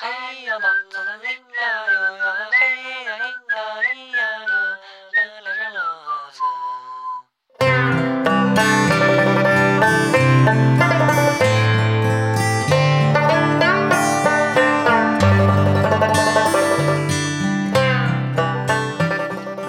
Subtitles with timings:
[0.00, 0.06] 大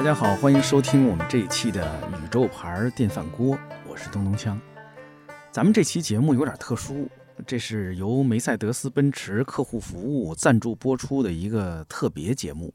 [0.02, 1.86] 家好，欢迎收听我们这一期的
[2.24, 4.58] 宇宙牌电饭锅，我是东东锵。
[5.52, 7.10] 咱们这期节目有点特殊，
[7.46, 12.74] 这是由梅赛德斯奔驰客户服务赞助播出的一个特别节目。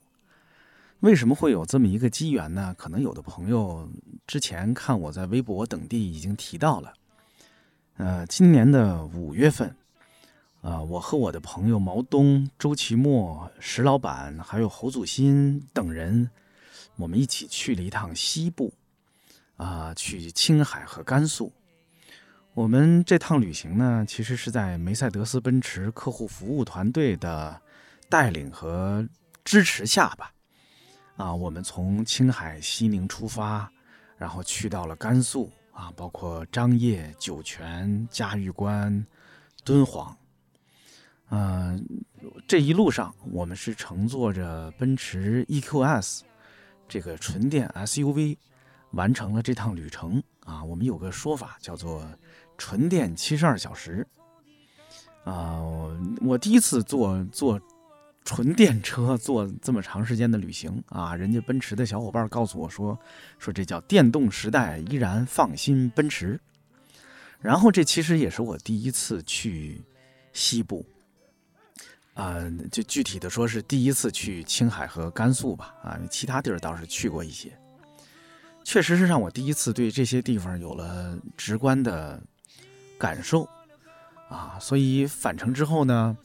[1.01, 2.75] 为什么会有这么一个机缘呢？
[2.79, 3.89] 可能有的朋友
[4.27, 6.93] 之前看我在微博等地已经提到了。
[7.99, 9.77] 呃，今年的五月份，
[10.63, 16.31] 啊、我和我的朋友毛东、周奇墨、石老板，还有侯祖新等人，
[16.97, 18.73] 我们一起去了一趟西部，
[19.57, 21.53] 啊、去青海和甘肃。
[22.57, 27.61] 我们这趟旅行呢，其实是在梅赛德斯奔驰客户服务团队的
[28.09, 29.07] 带领和
[29.45, 30.33] 支持下吧。
[31.17, 33.71] 啊，我们从青海西宁出发，
[34.17, 39.07] 然后去到了甘肃啊，包括张掖、酒泉、嘉峪关、
[39.63, 40.17] 敦煌。
[41.29, 41.87] 嗯、
[42.49, 46.23] 这一路上我们是乘坐着奔驰 EQS
[46.89, 48.39] 这个纯电 SUV
[48.93, 50.65] 完成了这趟旅程啊。
[50.65, 52.03] 我们有个说法叫做
[52.57, 54.07] “纯电七十二小时”。
[55.25, 55.61] 啊、
[56.21, 57.61] 我第一次坐坐
[58.25, 62.97] 纯电车，坐这么长时间的旅行啊，人家奔驰的小伙伴告诉我说，
[63.39, 66.39] 说这叫电动时代依然放心奔驰。
[67.41, 69.83] 然后这其实也是我第一次去
[70.33, 70.85] 西部，
[72.15, 72.37] 啊、
[72.71, 77.57] 就具体的说是第一次去青海和甘肃吧，啊，其他地儿倒是去过一些，
[78.65, 82.21] 确实是让我第一次对这些地方有了直观的
[82.99, 83.49] 感受，
[84.29, 86.17] 啊，所以返程之后呢，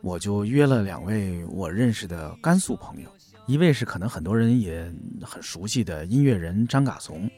[0.00, 3.10] 我就约了两位我认识的甘肃朋友，
[3.46, 7.30] 一位是可能很多人也很熟悉的音乐人张嘎怂，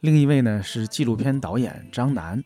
[0.00, 2.42] 另一位呢是纪录片导演张楠。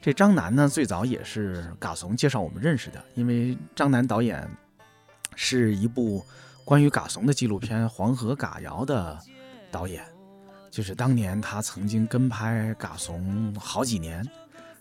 [0.00, 4.48] 这张楠呢，最早也是嘎怂介绍我们认识的，因为张楠导演
[5.34, 6.24] 是一部
[6.64, 9.18] 关于嘎怂的纪录片《黄河嘎谣》的
[9.72, 10.04] 导演，
[10.70, 14.24] 就是当年他曾经跟拍嘎怂好几年，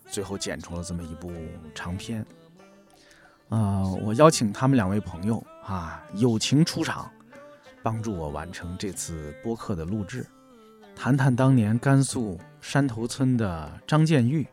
[0.10, 1.32] 最后剪出了这么一部
[1.76, 2.26] 长片。
[3.50, 7.10] 啊、我邀请他们两位朋友啊，友情出场，
[7.82, 10.26] 帮助我完成这次播客的录制，
[10.96, 14.46] 谈谈当年甘肃山头村的张建玉。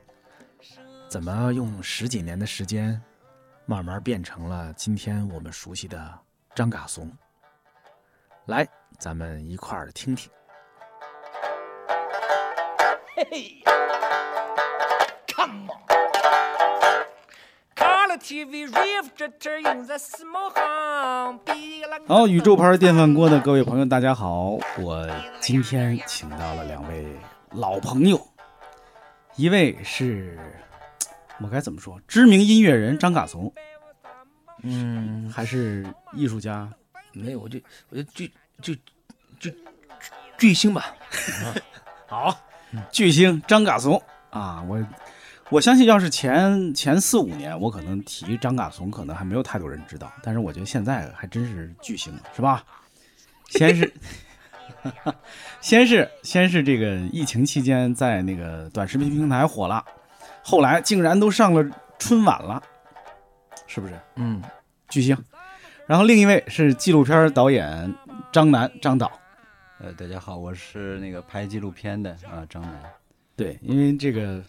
[1.08, 3.00] 怎么用十几年的时间，
[3.66, 6.18] 慢慢变成了今天我们熟悉的
[6.54, 7.10] 张嘎怂？
[8.46, 10.30] 来，咱们一块儿听听。
[13.16, 13.62] 嘿嘿
[22.06, 24.58] 好，宇宙牌电饭锅的各位朋友，大家好！
[24.78, 25.06] 我
[25.40, 27.06] 今天请到了两位
[27.50, 28.20] 老朋友，
[29.36, 30.38] 一位是
[31.40, 33.52] 我该怎么说，知名音乐人张嘎怂，
[34.62, 36.68] 嗯，还是艺术家
[37.12, 38.32] 没有，我就我就巨
[38.62, 38.80] 巨
[39.38, 39.54] 巨
[40.38, 40.94] 巨星吧。
[42.08, 42.34] 好，
[42.90, 44.00] 巨星张嘎怂
[44.30, 44.64] 啊！
[44.68, 44.78] 我
[45.50, 50.10] 我相信，要是前前四五年，我可能提张嘎怂，可能还没有太多人知道。
[50.22, 52.64] 但是我觉得现在还真是巨星了，是吧？
[53.50, 53.92] 先是，
[55.60, 59.84] 先是先是这个疫情期间在那个短视频平台火了，
[60.42, 61.64] 后来竟然都上了
[61.98, 62.60] 春晚了，
[63.66, 63.94] 是不是？
[64.16, 64.42] 嗯，
[64.88, 65.16] 巨星。
[65.86, 67.94] 然后另一位是纪录片导演
[68.32, 69.12] 张楠张导。
[69.78, 72.72] 呃，大家好，我是那个拍纪录片的啊，张楠。
[73.36, 74.42] 对，因为这个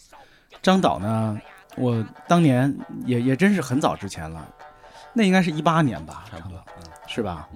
[0.62, 1.40] 张导呢，
[1.78, 4.48] 我当年也也真是很早之前了，
[5.14, 7.48] 那应该是一八年吧，差不多，嗯，是吧？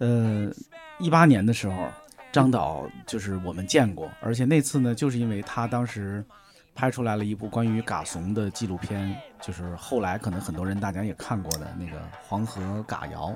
[0.00, 0.52] 嗯呃，
[0.98, 1.88] 一八年的时候，
[2.30, 6.24] 张导就是我们见过，而且那次呢，就是因为他当时
[6.72, 13.30] 拍出来了一部关于嘎怂的纪录片，就是后来可能很多人大家也看过的那个《黄河嘎谣》。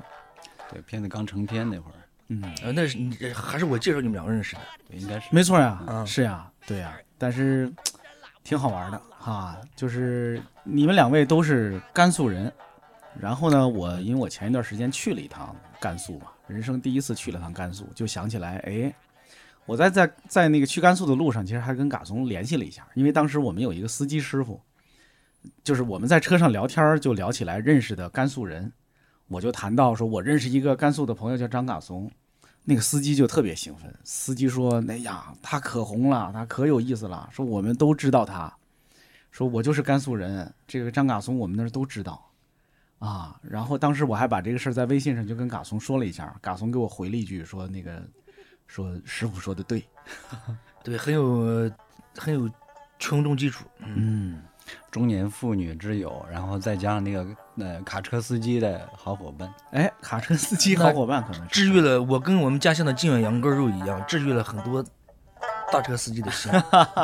[0.71, 1.99] 对，片子刚成片那会儿，
[2.29, 4.61] 嗯，呃，那是你还是我介绍你们两个认识的。
[4.87, 7.69] 对应该是没错呀，嗯是呀，对呀，但是
[8.43, 12.51] 挺好玩的哈，就是你们两位都是甘肃人，
[13.19, 18.93] 然后呢，我因为我前一段时间去了一趟甘肃嘛，人生第一次去了趟甘肃，就想起来，哎，
[19.65, 24.59] 我在在在那个去甘肃的路上，其实还跟嘎怂联系了一下，因为当时我们有一个司机师傅，
[25.63, 28.69] 就是我们在车上聊天就聊起来认识的甘肃人，
[29.29, 32.11] 我就谈到说我认识一个甘肃的朋友叫张嘎怂。
[32.63, 37.27] 那个司机就特别兴奋，司机说：“哎呀，他可红了，他可有意思了。
[37.31, 38.53] 说我们都知道他，
[39.31, 42.25] 说我就是甘肃人，这个张嘎松我们那儿都知道，
[42.99, 43.37] 啊。
[43.41, 48.01] 然后当时我还把这个事儿在微信上就跟嘎松说了一下，嘎松给我回了一句说那个
[48.67, 49.83] 说师傅说的对，
[50.83, 51.69] 对，很有
[52.17, 52.49] 很有
[52.97, 53.65] 群众基础。
[53.79, 54.43] 嗯，嗯，
[54.89, 57.27] 中年妇女之友，然后再加上那个
[57.57, 64.83] 呃卡车司机的好伙伴，哎，卡车司机好伙伴可能治愈了我跟我们家乡的靖远羊羔肉一样，治愈了很多
[65.71, 66.51] 大车司机的心。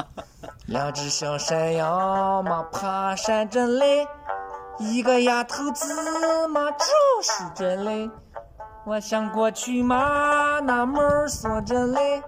[0.67, 4.07] 两只小山羊嘛，爬山真累，
[4.77, 6.85] 一个丫头子嘛，就
[7.21, 8.09] 是真累。
[8.85, 12.21] 我想过去嘛，那门儿锁着嘞，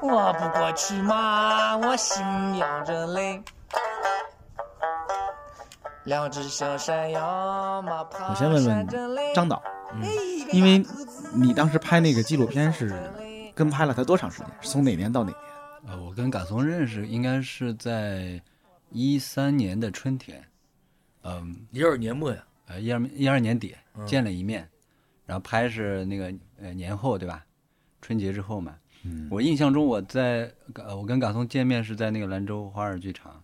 [0.00, 2.22] 我不过去嘛，我心
[2.56, 3.42] 痒着嘞。
[6.10, 7.22] 两只小山羊
[7.84, 8.88] 我先问问
[9.32, 9.62] 张导，
[9.94, 10.02] 嗯
[10.52, 10.84] 因为
[11.32, 12.92] 你当时拍那个纪录片是
[13.54, 14.48] 跟拍了他多长时间？
[14.60, 15.38] 是从哪年到哪年？
[15.86, 18.42] 呃，我跟嘎松认识应该是在
[18.90, 20.44] 一三年的春天，
[21.22, 24.04] 嗯、一二年末呀，呃一二一二年底嗯。
[24.04, 24.68] 见了一面，
[25.26, 27.46] 然后拍是那个呃年后对吧？
[28.02, 28.74] 春节之后嘛，
[29.04, 29.28] 嗯。
[29.30, 33.39] 我印象中我在呃我跟嘎松见面是在那个兰州花儿剧场，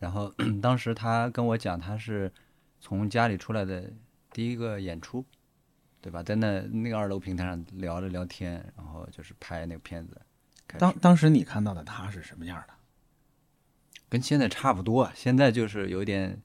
[0.00, 2.32] 然后 当时他跟我讲他是
[2.80, 3.88] 从家里出来的
[4.32, 5.24] 第一个演出，
[6.00, 6.20] 对吧？
[6.22, 10.20] 在那那个二楼平台上聊了聊天，然后就是拍那个片子，
[10.78, 12.74] 当当时你看到的他是什么样的？
[14.08, 16.42] 跟现在差不多，现在就是有点，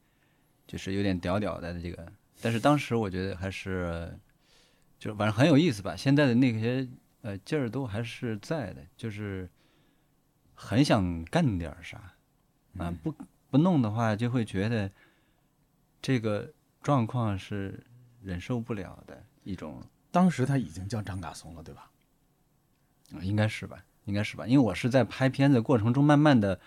[0.67, 4.19] 就是有点屌屌的这个，但是当时我觉得还是，
[4.99, 5.95] 就反正很有意思吧。
[5.95, 6.87] 现在的那些
[7.21, 9.49] 呃劲儿都还是在的，就是
[10.53, 12.13] 很想干点啥
[12.77, 13.15] 啊，不
[13.55, 14.91] 不弄的话就会觉得
[16.01, 17.81] 这个状况是
[18.21, 19.81] 忍受不了的一种，
[20.11, 21.89] 当时他已经叫张嘎松了，对吧？
[23.13, 26.59] 呃应该是吧，应该是吧，因为我是在拍片子过程中慢慢的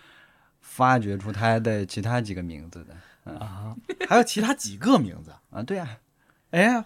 [0.62, 3.34] 发掘出他的其他几个名字的。
[3.34, 3.76] 啊，
[4.08, 5.31] 还有其他几个名字？
[5.50, 5.99] 啊，对啊，
[6.52, 6.82] 哎，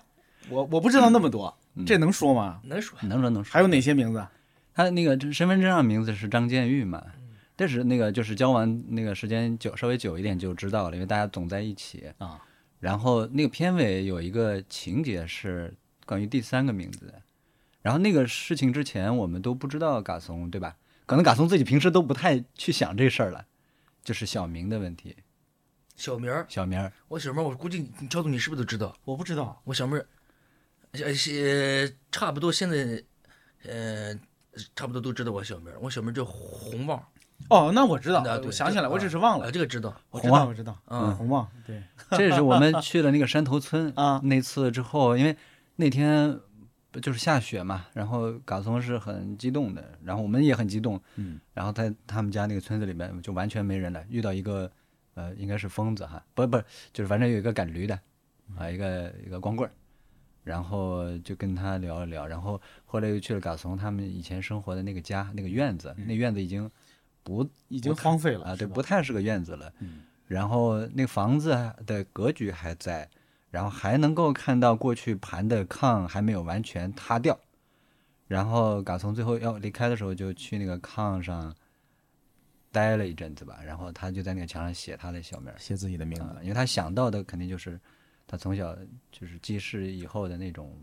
[0.48, 2.60] 我我不知道那么多，嗯这能说吗？
[2.64, 3.52] 能说能说能说。
[3.52, 4.26] 还有哪些名字？
[4.74, 7.06] 他那个身份证上名字是张建玉嘛？
[7.62, 12.42] 但是那个就是交完那个时间久稍微久一点就知道了，因为大家总在一起啊。
[12.80, 15.72] 然后那个片尾有一个情节是
[16.04, 17.14] 关于第三个名字，
[17.80, 20.76] 然后那个事情之前我们都不知道嘎松对吧？
[21.06, 23.46] 可能嘎松自己平时都不太去想这事儿了，
[24.02, 25.14] 就是小明的问题，
[25.94, 28.92] 小明儿，小明儿我小明儿，我估计你赵总你是不是都知道？
[29.04, 29.62] 我不知道。
[29.62, 30.06] 我小妹儿，
[32.10, 33.04] 差不多现在，
[33.62, 34.12] 呃，
[34.74, 35.78] 差不多都知道我小名儿。
[35.80, 37.00] 我小名儿叫红旺，
[37.48, 39.52] 哦，那我知道，啊我想起来，我只是忘啊，了。
[39.52, 39.94] 这个知道。
[40.10, 41.82] 我知道，我知道，嗯红旺，对，
[42.16, 45.36] 这是我们 去了那个山头村啊那次之后，因为
[45.76, 46.38] 那天
[46.90, 54.70] 不就是下雪嘛，然后嘎松是很激动的，然后我们也很激动，嗯，然后在他们家那个村子里面就完全没人了，遇到一个
[55.14, 56.58] 呃应该是疯子哈，不不
[56.92, 57.98] 就是反正有一个赶驴的
[58.56, 59.72] 啊，一个一个光棍儿，
[60.44, 66.70] 然后就跟他聊了聊，然后后来又去了嘎松他们以前生活的那个家那个院子，那院子已经
[67.22, 69.72] 不已经荒废了啊，对，不太是个院子了。
[69.80, 71.50] 嗯然后那个房子
[71.84, 73.06] 的格局还在，
[73.50, 77.38] 然后还能够看到过去盘的炕还没有完全塌掉。
[78.28, 81.54] 然后嘎从最后要离开的时候，就去那个炕上
[82.70, 83.60] 待了一阵子吧。
[83.62, 87.78] 然后他就在那个墙上写他的小名儿写自己的名字啊，因为他想到的肯定就是
[88.26, 88.74] 他从小
[89.10, 90.74] 就是记事以后的那种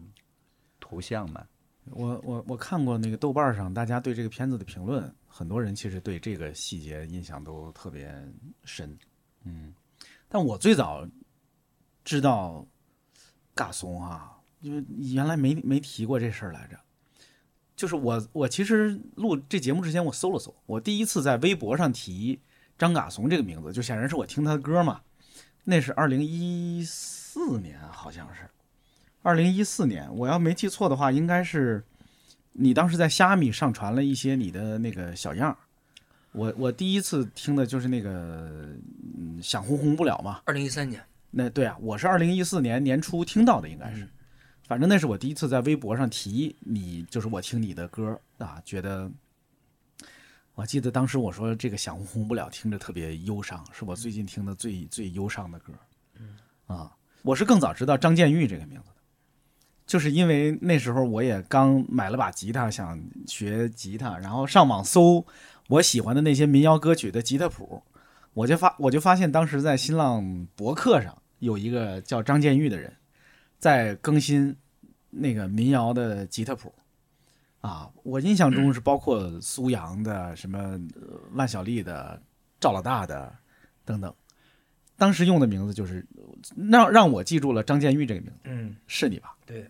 [0.79, 1.43] 图像嘛。
[1.85, 8.13] 我我我看过那个豆瓣上大家对这个片子的评论，很多人其实对这个细节印象都特别
[8.65, 8.97] 深，
[9.45, 9.73] 嗯，
[10.27, 11.07] 但我最早
[12.03, 12.67] 知道
[13.53, 14.83] 嘎松啊，因为
[15.13, 16.77] 原来没没提过这事儿来着。
[17.75, 22.37] 就是我我其实录这节目之前我搜了搜，我第一次在微博上提
[22.77, 24.99] 张嘎松这个名字，就显然是我听他的歌嘛，
[25.63, 28.49] 那是二零一四年好像是，
[29.21, 31.81] 二零一四年，我要没记错的话，应该是
[32.59, 35.57] 你当时在虾米上传了一些你的那个小样儿。
[36.31, 38.69] 我我第一次听的就是那个
[39.17, 44.07] 嗯想红红不了嘛，二零一三年，那对啊，我是二零一四年年初听到的，应该是，
[44.67, 49.09] 反正那是我第一次在微博上提你，就是我听你的歌啊，觉得，
[50.53, 55.73] 我记得当时我说这个想红红不了听着特别忧伤，是我最近听的最最忧伤的歌，
[56.67, 58.98] 啊，我是更早知道张建玉这个名字的，
[59.89, 65.25] 就是因为那时候我也刚买了把吉他，想学吉他，然后上网搜
[65.67, 67.81] 我喜欢的那些民谣歌曲的吉他谱，
[68.35, 72.93] 我就发我就发现当时在新浪博客上有一个叫张建玉的人，
[73.57, 74.55] 在更新
[75.09, 76.71] 那个民谣的吉他谱。
[77.61, 82.21] 啊，我印象中是包括苏阳的、什么呃万晓利的、
[82.59, 83.35] 赵老大的
[83.83, 84.13] 等等。
[84.97, 86.05] 当时用的名字就是
[86.69, 89.35] 让让我记住了张建玉这个名字，嗯，是你吧？
[89.47, 89.67] 对，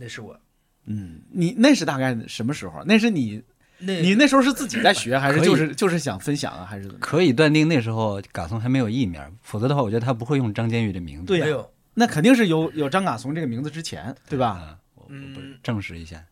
[0.00, 0.38] 那是我。
[0.86, 2.82] 嗯，你那是大概什么时候？
[2.86, 3.42] 那是你
[3.78, 6.98] 那你那时候是自己在学，还是就是就是想分享啊，还是怎么？
[7.00, 11.26] 可以断定那时候嘎松还没有艺名，否则的话，我觉得他不会用张监狱的名字。
[11.26, 14.78] 对呀那肯定是有有张嘎松这个名字之前，对吧？
[15.08, 16.24] 嗯，我我证实一下。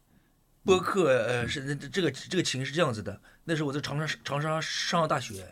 [0.64, 5.46] 播客呃是那这个这个情是这样子的，那时候我在长沙长沙上了大学，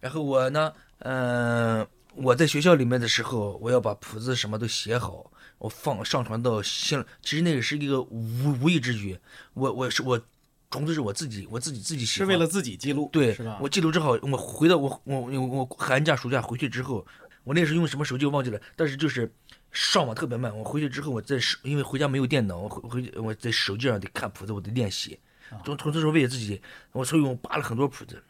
[0.00, 5.29] 然后我呢，嗯、我在学校里面的时候，我要把谱子什么都写好，
[5.60, 9.18] 我放上传到新，其实那个是一个无无意之举，
[9.52, 10.18] 我我是我
[10.70, 13.58] 纯粹是我自己我自己自己喜欢是为了自己记录，对是吧？
[13.60, 17.06] 我记录之后，我回到我我我我寒假暑假回去之后，
[17.44, 19.30] 我那时候用什么手机我忘记了，但是就是
[19.70, 20.56] 上网特别慢。
[20.56, 25.18] 我回去之后，我在手因为回家没有电脑，我回回去我在手机上得看谱子，我得练习。
[25.64, 26.62] 纯纯粹是为了自己，
[26.92, 28.22] 我所以我扒了很多谱子，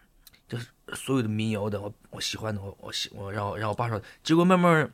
[0.49, 4.91] 就是所有的民谣的，我我喜欢的，我我喜我然后然后扒上，结果慢慢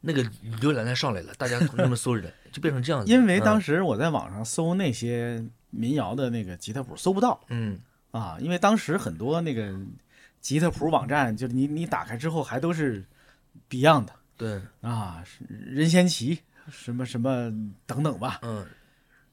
[0.00, 0.22] 那个
[0.60, 3.12] 浏览量上来了，大家那么搜着，就变成这样子。
[3.12, 7.78] 因为当时时我在网上搜那些民谣的那个吉他谱，搜不到嗯。
[8.12, 9.78] 啊，因为当时很多那个
[10.40, 13.04] 吉他谱网站，就是你你打开之后还都是
[13.68, 14.06] Beyond
[14.38, 14.62] 对。
[14.80, 16.38] 啊，任贤齐
[16.70, 17.52] 什么什么
[17.84, 18.64] 等等吧，嗯。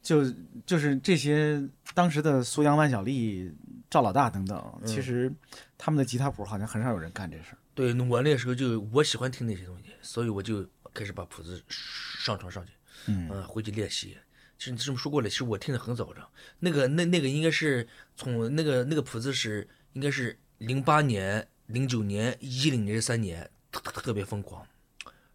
[0.01, 0.29] 就
[0.65, 3.49] 就是这些当时的苏阳、万晓利、
[3.89, 4.85] 赵老大等等，嗯。
[4.85, 5.31] 其实
[5.77, 7.57] 他们的吉他谱好像很少有人干这事儿。
[7.73, 12.73] 对，我那时候就我喜欢听那些东西，所以我就开始把谱子上传上去，
[13.07, 14.17] 嗯嗯，回去练习。
[14.59, 16.21] 其实你这么说过了，其实我听得很早的，
[16.59, 24.65] 那个那那个应该是从那个那个谱子是应该是零八年、零九年、一零年这三年特特特别疯狂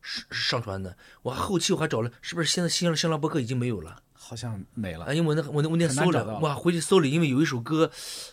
[0.01, 0.97] 上上传的。
[1.23, 4.03] 我后期我还找了，是不是现在新浪新浪博客已经没有了？
[4.15, 7.91] 好像没了啊，，因为我那我那我那搜了，找到哇，回去搜了，因为有一首歌，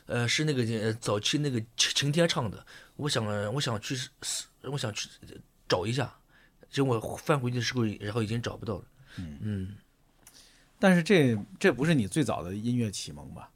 [0.08, 2.65] 呃，是那个呃早期那个晴晴天唱的，
[2.98, 3.98] 我想我想去
[4.63, 5.08] 我想去
[5.70, 6.13] 找一下，
[6.75, 8.84] 结果我翻回去的时候，然后已经找不到了。
[9.17, 9.77] 嗯
[10.77, 13.50] 但是这这不是你最早的音乐启蒙吧？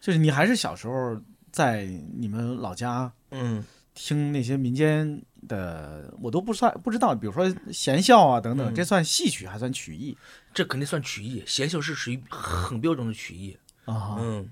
[0.00, 1.86] 就是你还是小时候在
[2.16, 10.16] 你们老家嗯听那些民间的，我都不算不知道，比如说弦校啊等等，嗯这算戏曲还算曲艺
[10.54, 13.58] 这肯定算曲艺，弦校是属于很标准的曲艺。
[13.86, 14.16] 啊？
[14.20, 14.48] 嗯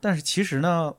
[0.00, 0.94] 但是其实呢，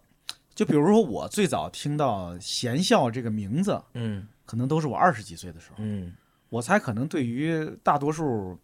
[0.53, 6.16] 就比如说我最早听到弦校这个名字，嗯可能都是我二十几岁的时候，嗯
[6.50, 8.58] 我猜可能对于大多数，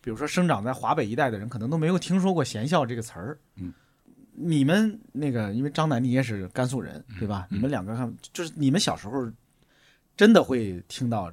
[0.00, 3.38] 比如说生长在华北一带的人，可能都没有听说过贤孝这个词儿。
[3.54, 3.72] 嗯，
[4.32, 7.46] 你们那个，因为张楠你也是甘肃人，对吧？
[7.50, 9.30] 嗯你们两个看，就是你们小时候
[10.16, 11.32] 真的会听到，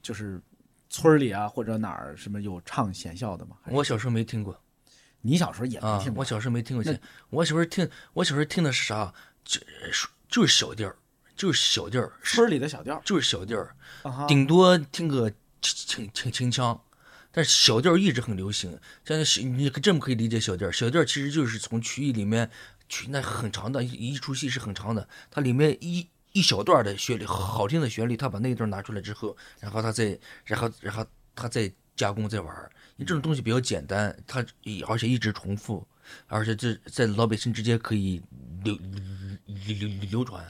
[0.00, 0.40] 就是
[0.88, 3.56] 村里啊或者哪儿什么有唱贤孝的吗？
[3.66, 4.58] 我小时候没听过
[5.20, 6.20] 你小时候也没啊听，过？
[6.20, 6.98] 我小时候没听过弦，
[7.28, 9.12] 我小时候听我小时候听的是啥？
[9.44, 9.60] 就
[10.28, 10.96] 就是小调儿，
[11.40, 13.74] 就是小调儿，村里的小调儿就是小调儿。
[14.28, 15.30] 顶多听个
[15.62, 16.78] 清清清清腔，
[17.32, 18.78] 但是小调一直很流行。
[19.06, 22.50] 像小你这么可以理解小调，小调其实就是从曲艺里面
[22.90, 32.70] 曲那很长的一一出戏是很长的，它里面一一小段的旋律好听的旋律，他把那一段拿出来之后，然后他再然后然后他再加工再玩儿。
[32.96, 34.44] 你这种东西比较简单，它
[34.86, 35.88] 而且一直重复，
[36.26, 38.20] 而且这在老百姓之间可以
[38.62, 38.78] 流
[39.46, 40.46] 流流流传。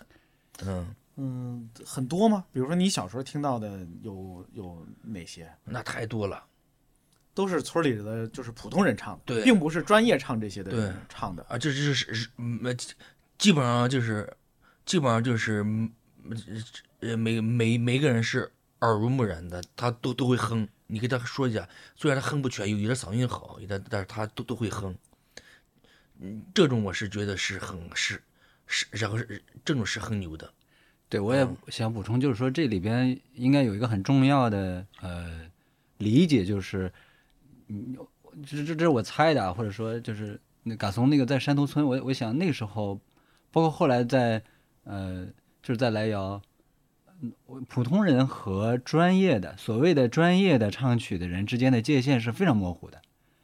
[0.66, 2.44] 嗯，嗯，很多吗？
[2.52, 5.50] 比如说你小时候听到的有有哪些？
[5.64, 6.44] 那太多了。
[7.32, 11.42] 都是村里的，就是普通人唱的，对并不是专业唱这些的人对唱的。
[11.48, 12.76] 啊，这这是是嗯，
[13.38, 14.30] 基本上就是，
[14.84, 15.90] 基本上就是，嗯
[16.98, 18.50] 呃，每每每个人是
[18.80, 20.68] 耳濡目染的，他都都会哼。
[20.88, 24.94] 你给他说一下，虽然他哼不全，有有的嗓音好，有的但是他都都会哼。
[26.18, 28.20] 嗯，这种我是觉得是很是
[28.72, 30.48] 是，然后是这种是很牛的。
[31.08, 35.40] 对，我也想补充，就是说这里边应该有一个很重要的呃
[35.98, 36.92] 理解，就是，
[37.66, 37.96] 嗯，
[38.46, 43.00] 这这这是我猜的啊，或者说就是那嘎松那个在山头村，我我想那个时候，
[43.50, 44.40] 包括后来在
[44.84, 45.26] 呃
[45.62, 46.40] 就是在莱瑶，
[47.68, 53.02] 普通人和专业的所谓的专业的唱曲的人之间的界限是非常模糊的。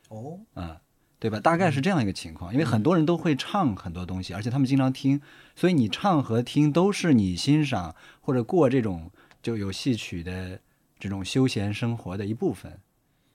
[0.09, 0.81] 哦，啊、
[1.19, 1.41] 对吧？
[1.41, 5.21] 大概是这样一个情况，因为很多人都会唱很多东西，而且他们经常听，
[5.55, 9.11] 所以你唱和听都是你欣赏或者过这种
[9.43, 10.61] 就有戏曲的
[10.99, 12.79] 这种休闲生活的一部分。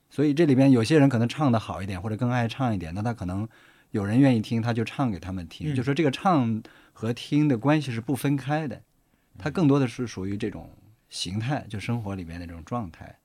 [0.08, 3.48] 所以这里边有些人可能唱的好一点，或者更爱唱一点，那他可能
[3.90, 5.72] 有人愿意听，他就唱给他们听。
[5.72, 6.62] 嗯就说这个唱
[6.92, 8.82] 和听的关系是不分开的，
[9.38, 10.70] 它更多的是属于这种
[11.08, 13.18] 形态，就生活里面的这种状态。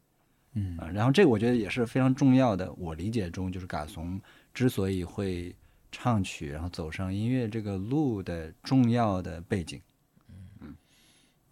[0.54, 2.72] 嗯啊，然后这个我觉得也是非常重要的。
[2.74, 4.20] 我理解中，就是嘎怂
[4.58, 5.56] 之所以会
[5.92, 9.80] 唱曲，然后走上音乐这个路的重要的背景。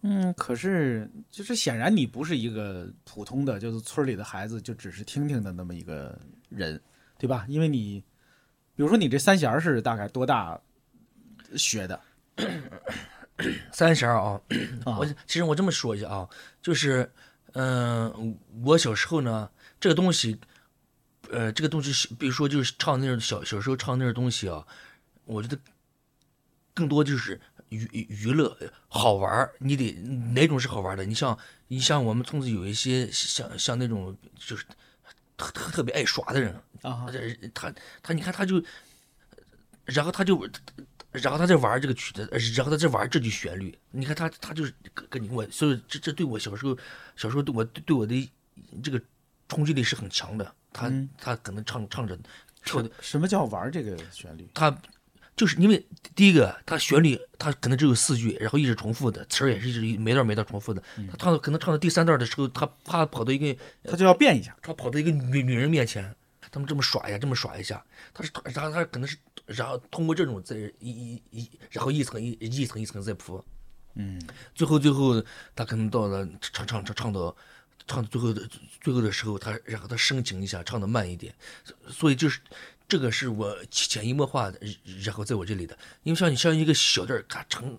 [0.02, 6.80] 嗯，可是就是显然你不是一个普通的，就是村里的孩子，就只是听听的那么一个人，
[7.16, 7.46] 对吧？
[7.48, 8.00] 因为你，
[8.74, 10.60] 比如说你这三弦是大概多大
[11.54, 12.00] 学的？
[13.70, 14.40] 三弦 啊，
[14.84, 16.28] 啊我其实我这么说一下啊，
[16.60, 17.08] 就是，
[17.52, 19.48] 嗯、我小时候呢，
[19.78, 20.40] 这个东西，
[21.30, 24.66] 呃，这个东西是，比如说就是唱那种小小时候唱那种东西啊，
[25.24, 25.58] 我觉得
[26.74, 27.40] 更多就是
[27.70, 28.56] 娱娱乐
[28.88, 29.92] 好玩儿，你得
[30.34, 31.04] 哪种是好玩的？
[31.04, 31.36] 你像
[31.68, 34.64] 你像我们村子有一些像像那种就是
[35.36, 38.62] 特特特别爱耍的人，啊，这他他你看他就，
[39.84, 40.40] 然后他就，
[41.12, 43.76] 然后他在玩这个曲子，然后他在玩这句旋律。
[43.90, 46.76] 你看他他就是跟跟你我，所以这这对我小时候
[47.16, 48.32] 小时候对我对我的
[48.82, 49.00] 这个
[49.48, 50.54] 冲击力是很强的。
[50.76, 52.18] 他嗯他可能唱唱着
[52.64, 54.46] 跳的，什么叫玩这个旋律？
[54.52, 54.76] 他
[55.34, 60.82] 就是因为第一个他旋律他可能只有四句，然后一直重复的词儿也是一直每段每段重复的。
[61.10, 64.54] 他唱到可能唱到第三段的时候，他怕跑到一个他就要变一下。
[64.62, 66.14] 他跑到一个女女人面前，
[66.50, 69.16] 他们这么耍呀，这么耍一下，他是，然后他可能是，
[69.46, 73.44] 然后通过这种再一一一，然后一层一一层一层再铺，
[73.94, 74.20] 嗯，
[74.54, 75.22] 最后最后
[75.54, 77.36] 他可能到了唱唱唱唱到
[77.86, 78.48] 唱到最后的
[78.80, 81.34] 最后的时候，他然后他深情一下，唱的慢一点，
[81.88, 82.40] 所以就是
[82.88, 84.58] 这个是我潜移默化的，
[85.04, 87.76] 然后在我这里的，因为像你像一个小调儿，咔唱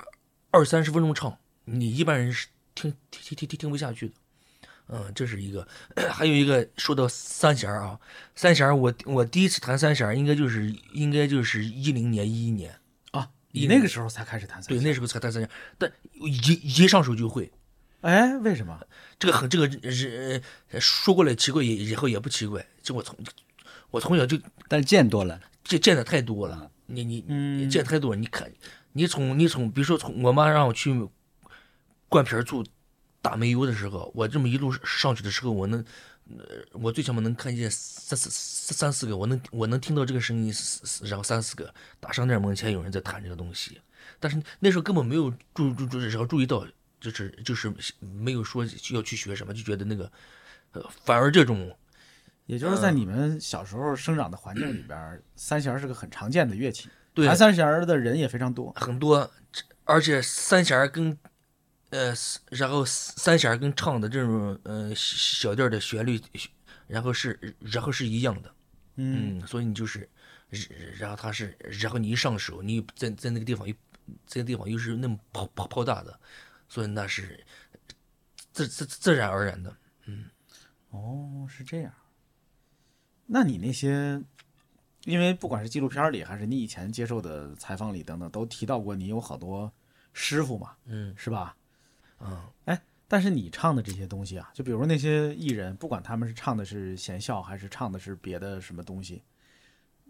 [0.51, 4.13] 二三十分钟唱，你一般人是听听听听听不下去的。
[4.89, 5.67] 嗯，这是一个，
[6.09, 7.99] 还有一个说到三弦儿啊，
[8.35, 12.73] 三弦儿我我第一次弹三弦儿应该就是应该就是一零年一一年，
[13.11, 17.51] 啊，你那个时候才开始弹三对，那时候才弹三弦，但一一上手就会，
[18.01, 18.79] 哎，为什么？
[19.19, 23.17] 这个很这个是呃说过来奇怪也以后也不奇怪，就我从
[23.89, 24.37] 我从小就
[24.67, 28.51] 但是见多了，见见的太多了，你你嗯你见太多了，你看
[28.93, 31.09] 你从你从比如说从我妈让我去
[32.07, 32.63] 灌瓶儿醋
[33.21, 35.83] 打煤油的时候，我这么一路上去的时候，我能
[36.29, 40.53] 呃我最起码能看见三四三三四个，我能我能听到这个声音，
[41.03, 43.81] 然后三四个大商店门前有人在谈这个东西，
[44.19, 46.65] 但是那时候根本没有注注注，然后注意到
[46.99, 50.11] 就是就是没有说要去学什么，就觉得那个
[50.71, 51.75] 呃反而这种
[52.45, 58.71] 也就是在你们小时候生长的环境里边儿，三弦是个很常见的乐器， 对弹三弦的人也非常多。
[58.77, 59.29] 很多，
[59.83, 61.17] 而且三弦跟
[61.89, 62.13] 呃，
[62.49, 66.21] 然后三弦跟唱的这种呃小调的旋律，
[66.87, 68.53] 然后是然后是一样的，
[68.95, 70.09] 嗯，嗯，所以你就是，
[70.97, 73.73] 然后它是，然后你一上手，你在在那个地方又，
[74.25, 76.19] 在那个地方又是那么抛抛抛大的，
[76.67, 77.45] 所以那是
[78.51, 79.75] 自自自然而然的。
[80.05, 80.25] 嗯
[80.89, 81.93] 哦，是这样。
[83.25, 84.21] 那你那些，
[85.03, 89.71] 因为不管是纪录片里，还是你以前接受的采访里等等，都提到过你有好多
[90.13, 91.55] 师傅嘛，嗯是吧？
[92.19, 99.21] 嗯，哎，但是你唱的这些东西啊，就比如那些艺人，不管他们是唱的是贤孝，还是唱的是别的什么东西，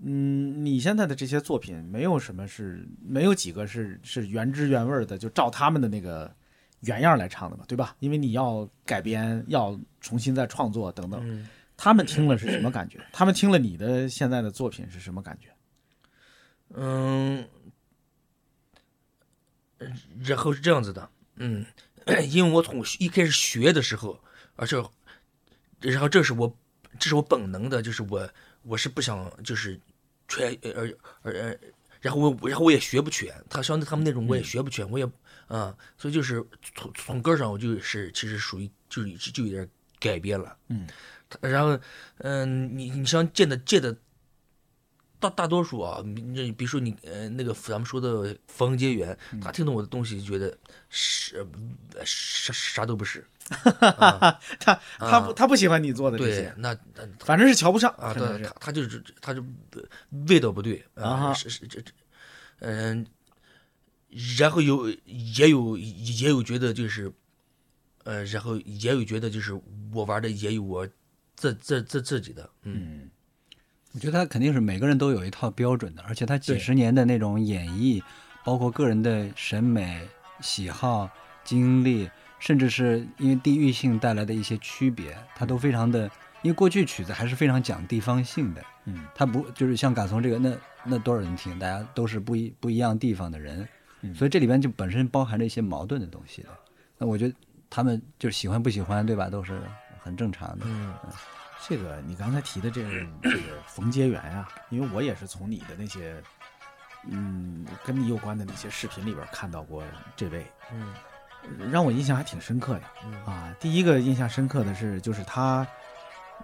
[0.03, 6.33] 嗯，你现在的这些作品，没有什么是没有几个是是原汁原味的，就照他们的那个
[6.81, 7.95] 原样来唱的嘛，对吧？
[7.99, 11.19] 因为你要改编，要重新再创作等等。
[11.23, 11.47] 嗯
[11.79, 12.99] 他们听了是什么感觉？
[13.13, 15.53] 他们听了你的现在的作品是什么感觉？
[16.73, 17.47] 嗯，
[20.25, 21.63] 然后是这样子的，嗯，
[22.31, 24.19] 因为我从一开始学的时候，
[24.55, 24.83] 而且，
[25.79, 26.51] 然后这是我，
[26.97, 28.27] 这是我本能的，就是我
[28.63, 29.79] 我是不想就是
[30.27, 30.71] 全呃
[31.21, 31.57] 呃呃，
[32.01, 35.07] 然后我然后我也学不全，他相对他们那种我也学不全，我也
[35.47, 40.87] 啊、所以就是从从根儿上我就是其实属于就是就有点改变了，嗯，
[41.41, 41.79] 然后
[42.19, 43.97] 嗯、你你像见的见的。
[45.19, 50.55] 大大多数啊，你你比如说你呃那个咱们说的冯杰元，他听懂我的东西，觉得
[50.91, 51.43] 是
[51.95, 53.25] 呃啥啥都不是。
[54.59, 59.43] 他他不他不喜欢你做的这对些，，那那反正是瞧不上啊，对，他他就是他就
[60.29, 61.91] 味道不对啊哈是是这这，
[62.59, 63.03] 嗯，
[64.37, 67.11] 然后有也有也有觉得就是，
[68.03, 69.59] 呃，然后也有觉得就是
[69.93, 70.87] 我玩的也有我
[71.35, 73.11] 自自自自己的，嗯嗯
[73.93, 78.01] 我觉得他肯定是每个人都有一套标准的，而且他几十年的那种演绎，
[78.45, 80.07] 包括个人的审美、
[80.39, 81.09] 喜好、
[81.43, 86.09] 经历，甚至是因为地域性带来的一些区别，他都非常的。
[86.43, 91.57] 因为过去曲子还是非常讲地方性的，嗯他不就是像嘎松这个，那那多少人听？
[91.57, 93.67] 大家都是不一不一样地方的人，嗯
[94.15, 96.49] 所以这里边就本身包含着一些矛盾的东西的。
[96.97, 97.33] 那我觉得
[97.69, 99.29] 他们就是喜欢不喜欢，对吧？
[99.29, 99.61] 都是
[99.99, 100.65] 很正常的。
[100.65, 100.93] 嗯
[101.67, 102.89] 这个你刚才提的这个
[103.23, 106.15] 这个冯杰元呀、因为我也是从你的那些
[107.09, 109.83] 嗯跟你有关的那些视频里边看到过
[110.15, 110.93] 这位，嗯
[111.71, 113.53] 让我印象还挺深刻的啊。
[113.59, 115.65] 第一个印象深刻的是，就是他，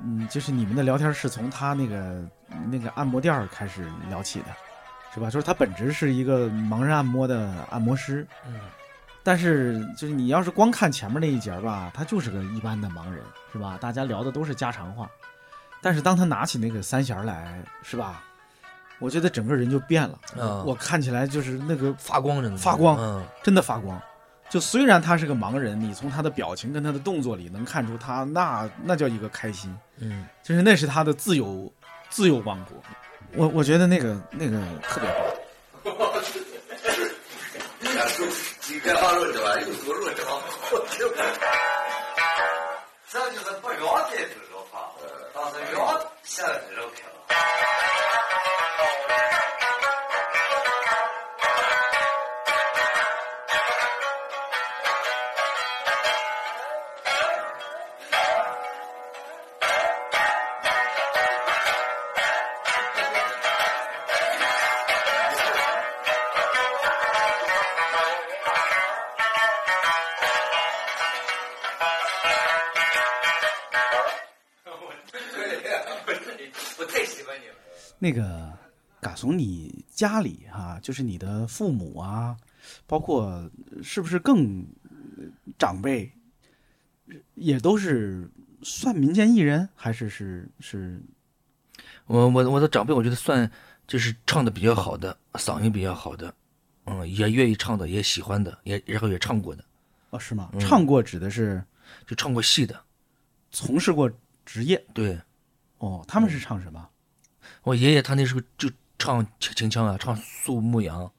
[0.02, 2.28] 嗯，就是你们的聊天是从他那个
[2.72, 4.48] 那个按摩店儿开始聊起的，
[5.14, 5.30] 是吧？
[5.30, 8.56] 就是他本质是一个盲人按摩的按摩师，嗯
[9.26, 13.78] 但是就是你要是光看前面那一节儿吧，他就是个一般的盲人，是吧？
[13.80, 15.10] 大家聊的都是家常话，
[15.82, 18.22] 但是当他拿起那个三弦来，是吧？
[19.00, 24.02] 我觉得整个人就变了，嗯我看起来就是那个发光着呢，发光嗯真的发光。
[24.50, 31.72] 就虽然他是个盲人，你从他的表情跟他的动作里能看出他那那叫一个开心，嗯就是那是他的自由
[32.10, 32.78] 自由王国。
[33.36, 35.18] 我我觉得那个那个特别棒。
[38.62, 40.42] 几个好论着吧，有多论着好，
[43.10, 43.78] 这就是不要
[44.10, 44.18] 的这
[44.52, 44.90] 种话，
[45.34, 45.78] 但是要
[46.24, 47.04] 想这种看。
[47.20, 48.03] 我
[78.04, 78.52] 那个
[79.00, 82.36] 嘎怂，你家里哈、就是你的父母啊，
[82.86, 83.50] 包括
[83.82, 84.68] 是不是更
[85.18, 85.24] 呃
[85.58, 86.12] 长辈，
[87.36, 88.30] 也都是
[88.62, 91.02] 算民间艺人，还是是是
[92.08, 93.50] 我我我的长辈，我觉得算
[93.88, 96.36] 就是唱的比较好的，嗓音比较好的，
[96.84, 99.64] 嗯，也愿意唱的，也喜欢的，也然后也唱过的，
[100.10, 100.50] 哦是吗？
[100.52, 101.64] 嗯唱过指的是
[102.06, 102.78] 就唱过戏的。
[103.50, 104.12] 从事过
[104.46, 105.18] 职业对
[105.78, 106.90] 哦，他们是唱什么？
[107.64, 111.12] 我爷爷他那时候就唱秦秦腔啊，唱苏牧羊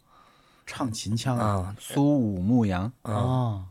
[0.66, 1.46] 唱秦腔啊？
[1.46, 3.66] 啊苏武牧羊，啊，哦，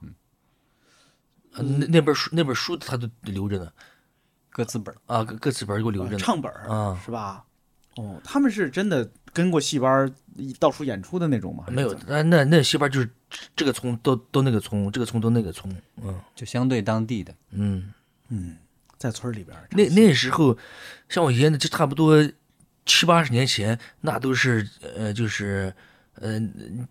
[1.53, 3.71] 呃那那本书那本书他都留着呢
[4.49, 6.17] 歌词本啊，歌歌词本给我留着呢。
[6.17, 7.43] 唱本儿啊是吧？
[7.95, 10.13] 哦，他们是真的跟过戏班
[10.59, 11.65] 到处演出的那种吗？
[11.69, 13.09] 没有，那那那戏班就是
[13.55, 17.93] 这个葱都都那个葱，这个葱都那个葱，嗯就相对当地的，嗯。
[18.29, 18.57] 嗯，
[18.97, 20.57] 在村里边那那时候，
[21.07, 22.17] 像我爷爷呢，就差不多
[22.85, 25.73] 七八十年前，那都是呃，就是
[26.15, 26.39] 呃，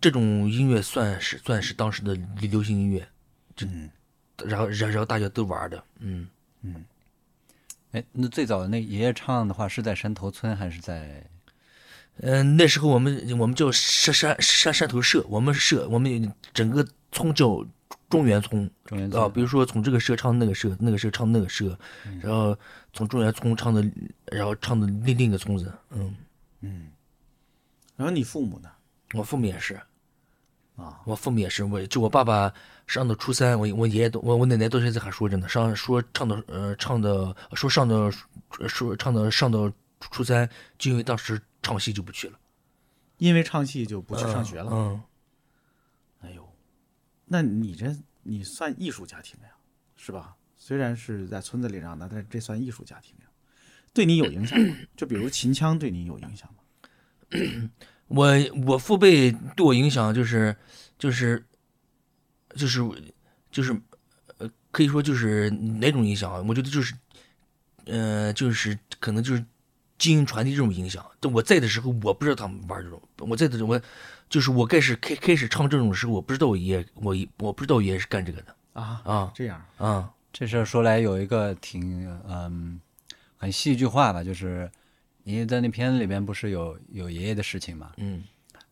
[0.01, 3.07] 这种音乐算是算是当时的流流行音乐，
[3.55, 3.89] 就嗯。
[4.45, 6.27] 然后然后然后大家都玩的，嗯。
[6.61, 6.83] 嗯，
[7.91, 11.23] 哎，那最早那爷爷唱的话是在山头村还是在？
[12.17, 17.65] 嗯、那时候我们我们叫山山山山头社，我们社我们整个村叫
[18.07, 21.77] 中原村啊，中原村比如说从这个社唱那个社，那个社唱那个社，
[22.21, 22.55] 然后
[22.93, 23.83] 从中原村唱的，
[24.25, 26.15] 然后唱的另另一个村子，嗯
[26.61, 26.91] 嗯，
[27.95, 28.71] 然后你父母呢？
[29.13, 29.79] 我父母也是。
[30.75, 32.51] 啊，我父母也是，我就我爸爸
[32.87, 38.09] 上到初三，我我爷爷都我我奶奶到现在还说着呢，上说唱到呃唱的说上到
[38.67, 42.39] 说唱到上到初三，就因为当时唱戏就不去了，
[43.17, 44.71] 因为唱戏就不去上学了。
[44.71, 45.03] 嗯，
[46.21, 46.43] 哎呦，
[47.25, 49.49] 那你这你算艺术家庭呀，
[49.95, 50.35] 是吧？
[50.65, 53.25] 虽然是在村子里长大，但是这算艺术家庭呀，
[53.93, 54.73] 对你有影响吗？
[54.95, 57.69] 就比如秦腔对你有影响吗？
[58.07, 58.33] 我
[58.65, 60.55] 我父辈对我影响就是
[60.97, 61.43] 就是
[62.55, 62.81] 就是
[63.51, 63.75] 就是
[64.37, 66.41] 呃可以说就是哪种影响啊？
[66.47, 66.95] 我觉得就是
[67.85, 69.43] 呃就是可能就是
[69.97, 71.05] 基因传递这种影响。
[71.19, 73.81] 但我在的时候，我不知道他们玩这种，我在的时候我
[74.29, 82.81] 就是我开始开开始唱这种的时候，我不知道我爷我爷我不知道我爷是干这个的啊，啊这样啊这事儿说来有一个挺嗯
[83.37, 84.69] 很戏剧化吧，就是
[85.23, 87.93] 爷爷在那片子里边不是有有爷爷的事情嘛？
[87.97, 88.23] 嗯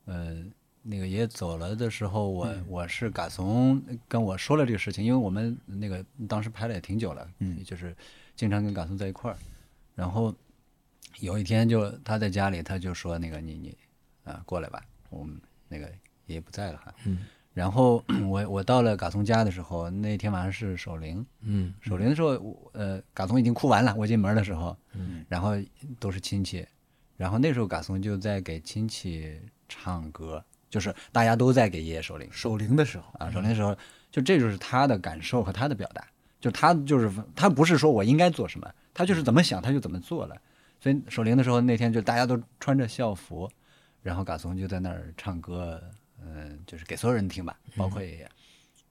[0.06, 0.44] 呃，
[0.82, 7.96] 那个爷爷走了的时候，我、我是嘎怂跟我说了这个事情，因为我们那个当时拍了也挺久了，嗯就是
[8.36, 9.38] 经常跟嘎怂在一块儿，
[9.94, 10.36] 然后
[11.20, 13.78] 有一天就他在家里，他就说那个你你
[14.24, 15.86] 啊、过来吧，我们那个
[16.26, 17.20] 爷爷不在了哈，嗯
[17.54, 21.74] 然后 我我到了嘎松家的时候，那天晚上是守灵，嗯。
[21.82, 25.26] 守灵的时候，呃，嘎松已经哭完了，我进门的时候，嗯。
[25.28, 25.52] 然后
[26.00, 26.66] 都是亲戚，
[27.18, 29.38] 然后那时候嘎松就在给亲戚
[29.68, 32.28] 唱歌，就是大家都在给爷爷守灵。
[32.32, 33.76] 守灵的时候，啊，守灵的时候，
[34.10, 36.08] 就这就是他的感受和他的表达，
[36.40, 40.36] 就他就是他不是说我应该做什么，他就是怎么想他就怎么做了，
[40.80, 43.50] 所以守灵的时候那天就大家都穿着校服，
[44.02, 45.82] 然后嘎松就在那儿唱歌，
[46.22, 48.30] 嗯、就是给所有人听吧，包括爷爷。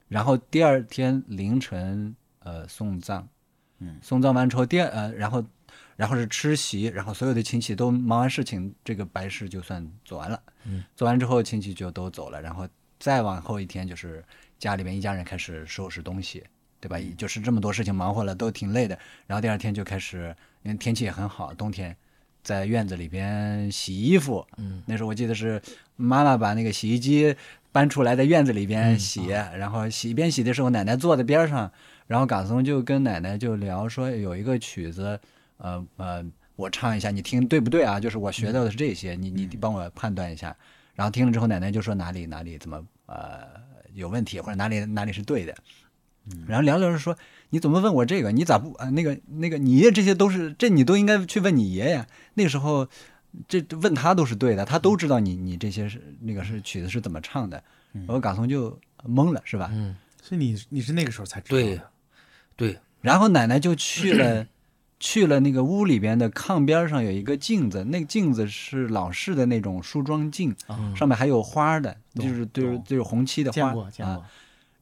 [0.08, 3.28] 然后第二天凌晨，呃，送葬，
[3.78, 5.44] 嗯，送葬完之后，第二呃，然后
[5.96, 10.42] 然后是吃席，然后所有的亲戚都忙完事情，这个白事就算做完了。
[10.64, 14.24] 嗯，做完之后亲戚就都走了，然后再往后一天就是
[14.58, 16.44] 家里面一家人开始收拾东西，
[16.80, 16.98] 对吧？
[17.16, 18.98] 就是这么多事情忙活了，都挺累的。
[19.26, 21.96] 然后第二天就开始，因为天气也很好，冬天，
[22.42, 24.46] 在院子里边洗衣服。
[24.56, 25.60] 嗯，那时候我记得是
[25.96, 27.34] 妈妈把那个洗衣机
[27.72, 31.70] 搬出来，在院子里边洗，然后洗一边洗的时候，奶奶坐在边上，
[32.06, 35.18] 然后嘎松就跟奶奶就聊说有一个曲子，
[35.58, 36.24] 呃呃，
[36.56, 38.00] 我唱一下，你听对不对啊？
[38.00, 40.56] 就是我学到的是这些，你你帮我判断一下。
[40.94, 43.40] 然后听了之后，奶奶就说哪里哪里怎么呃
[43.94, 45.54] 有问题，或者哪里哪里是对的。
[46.46, 47.16] 然后聊聊着说，
[47.50, 48.32] 你怎么问我这个？
[48.32, 48.88] 你咋不啊？
[48.90, 52.06] 那个那个，你爷这些都是这你都应该去问你爷爷。
[52.34, 52.88] 那个时候，
[53.46, 57.62] 这问他都是对的，他都知道你你这些是那个是曲子是怎么唱的。
[57.92, 59.68] 然后嘎松就懵了，是吧？
[59.72, 61.82] 嗯，所以你你是那个时候才知道对的。
[62.54, 64.46] 对，然后奶奶就去了，
[65.00, 74.30] 去了那个屋里边的炕边上有一个镜子，那个镜子是老式的那种梳妆镜，嗯上面还有花的，就是就是就是红漆的花见过见过啊。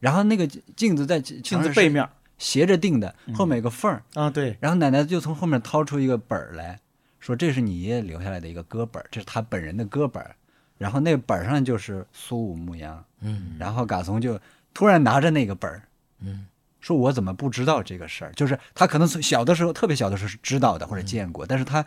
[0.00, 2.07] 然后那个镜子在镜镜子背面
[2.38, 4.03] 斜着定的，后面有个缝儿。
[4.14, 6.79] 啊，对，然后奶奶就从后面掏出一个本儿来
[7.20, 10.35] 说：“这是你爷爷留下来的一个歌本儿，这是他本人的歌本儿。”
[10.79, 13.05] 然后那个本儿上就是苏武牧羊。
[13.20, 14.40] 嗯然后嘎松就
[14.72, 15.83] 突然拿着那个本儿，
[16.20, 16.46] 嗯
[16.81, 18.33] 说我怎么不知道这个事儿？
[18.35, 21.85] 就是他可能从小的时候，特别小的时候是知道的或者见过，但是他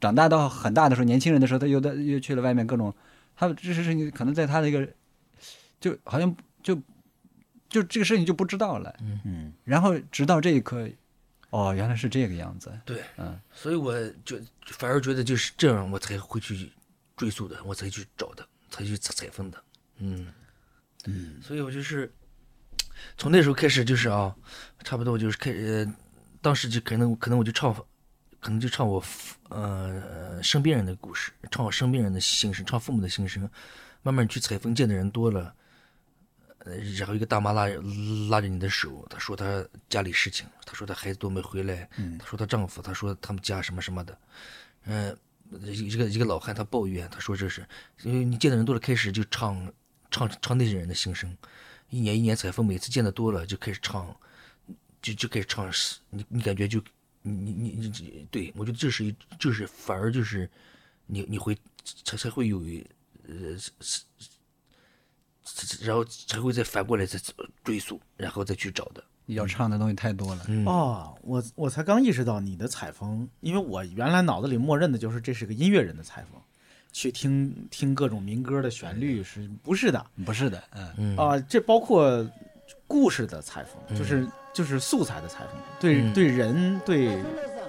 [0.00, 2.94] 长大到很大的时候，年轻人的时候，他又在又去了外面各种，
[3.34, 4.88] 他这些事情可能在他的一个，
[5.80, 6.80] 就好像就
[7.70, 8.94] 就这个事情就不知道了。
[9.24, 10.86] 嗯，然后直到这一刻，
[11.48, 12.70] 哦，原来是这个样子。
[12.84, 16.70] 对，嗯，所以我就反而觉得就是这样，我才会去
[17.16, 19.62] 追溯的，我才去找的，才去采风的。
[19.98, 20.26] 嗯
[21.06, 22.12] 嗯，所以我就是
[23.16, 24.34] 从那时候开始，就是啊，
[24.84, 25.94] 差不多就是开呃，
[26.42, 27.72] 当时就可能可能我就唱，
[28.40, 33.48] 可能就唱我父呃身边人的故事，唱我身边人的心声，唱父母的心声。
[34.02, 35.54] 慢慢去采风见的人多了，呃，
[36.98, 37.66] 然后一个大妈拉
[38.28, 44.18] 拉着你的手，她说她家里事情，她说她孩子都没回来，她说她丈夫，她说他们家什么什么的，
[44.84, 45.16] 嗯、
[45.62, 47.66] 一个一个老汉他抱怨，他说这是
[48.02, 49.72] 因为你见的人多了，开始就唱
[50.10, 51.36] 唱唱那些人的心声，
[51.88, 54.14] 一年一年采风，每次见的多了就开始唱，
[55.02, 55.70] 就就开始唱，
[56.10, 56.80] 你你感觉就
[57.22, 60.48] 你你你你对我觉得这是一就是反而就是
[61.06, 61.56] 你你会
[62.04, 62.60] 才才会有
[63.26, 63.56] 呃
[65.82, 67.18] 然后才会再反过来再
[67.64, 69.02] 追溯，然后再去找的。
[69.26, 70.44] 要唱的东西太多了。
[70.48, 76.40] 嗯哦，我我才刚意识到你的采风，因为我原来脑子里默认的就是这是个音乐人的采风，
[76.92, 80.04] 去听听各种民歌的旋律，是不是的？
[80.26, 82.28] 不是的，嗯，嗯啊、这包括
[82.88, 87.16] 故事的采风，就是就是素材的采风，对、嗯对人对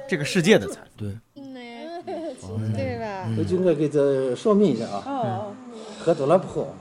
[0.10, 0.98] 这个世界的采风。
[0.98, 1.46] 对，
[2.74, 3.30] 对吧？
[3.38, 5.56] 我就我给这说明一下啊，哦，
[6.00, 6.76] 喝多了不好。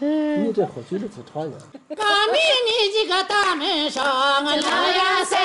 [0.00, 1.56] 你这喝酒的是长的。
[1.96, 4.04] 刚明你这个大门上，
[4.44, 5.36] 我两眼塞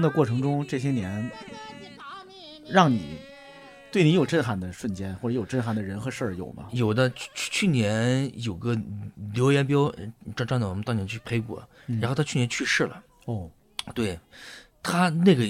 [0.00, 1.30] 风的过程中，这些年
[2.66, 3.18] 让你
[3.92, 6.68] 对你有震撼的瞬间，或者有震撼的人和事儿有吗？
[6.72, 8.74] 有的去去去年有个
[9.34, 9.94] 刘延彪，
[10.34, 11.62] 张张导我们当年去拍过，
[12.00, 13.04] 然后他去年去世了。
[13.26, 13.50] 哦，
[13.94, 14.18] 对，
[14.82, 15.44] 他那个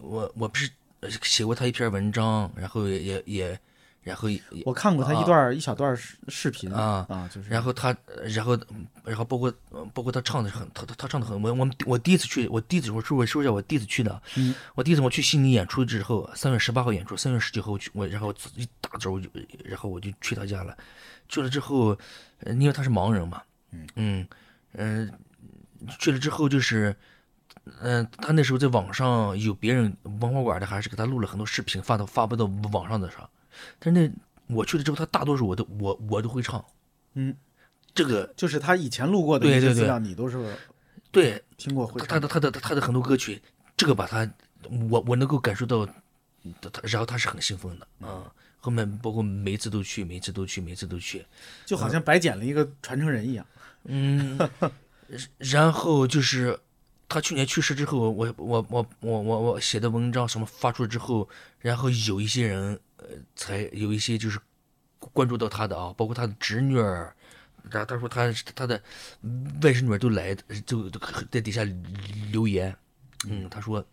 [0.00, 3.60] 我我不是呃写过他一篇文章，然后也也也，
[4.02, 4.28] 然后
[4.64, 7.50] 我看过他一段、一小段视视频啊啊，就是。
[7.50, 8.58] 然后他，然后，
[9.04, 9.52] 然后包括
[9.92, 14.54] 包括他唱的很，他他他唱的很，我我们我第一次去，我第一次我说我说一下我第一次去的，嗯。
[14.74, 19.28] 我第一次我去悉尼演出之后，三月十八号演出，三月十九号我去我然后一大早我就
[19.64, 20.76] 然后我就去他家了，
[21.28, 21.98] 去了之后，
[22.40, 23.42] 呃因为他是盲人嘛，
[23.94, 24.26] 嗯。
[24.74, 25.10] 嗯
[25.98, 26.94] 去了之后就是，
[27.80, 33.28] 嗯、他那时候在网上有别人文化馆的，还是给他录了很多视频发到发布到网上的上，
[33.78, 36.64] 但是那我去了之后，他大多数我都我我都会唱，
[37.14, 37.36] 嗯，
[37.94, 40.56] 这个就是他以前录过的对对对资料，你都是。
[41.10, 43.40] 对听过会他的他的他的很多歌曲，
[43.78, 44.30] 这个把他
[44.90, 45.88] 我我能够感受到，
[46.82, 48.30] 然后他是很兴奋的啊。
[48.60, 51.24] 后面包括每次都去，每次都去，每次都去，
[51.64, 53.46] 就好像白捡了一个传承人一样。
[53.84, 54.38] 嗯，
[55.38, 56.60] 然后就是
[57.08, 61.26] 他去年去世之后，我我我我我我写的文章什么发出来之后，
[61.60, 62.78] 然后有一些人呃
[63.34, 64.38] 才有一些就是
[64.98, 67.14] 关注到他的啊，包括他的侄女儿，
[67.70, 68.76] 然后他说他他的
[69.62, 70.34] 外甥女儿都来
[70.66, 71.62] 就都在底下
[72.32, 72.74] 留言，
[73.26, 73.84] 嗯，他说，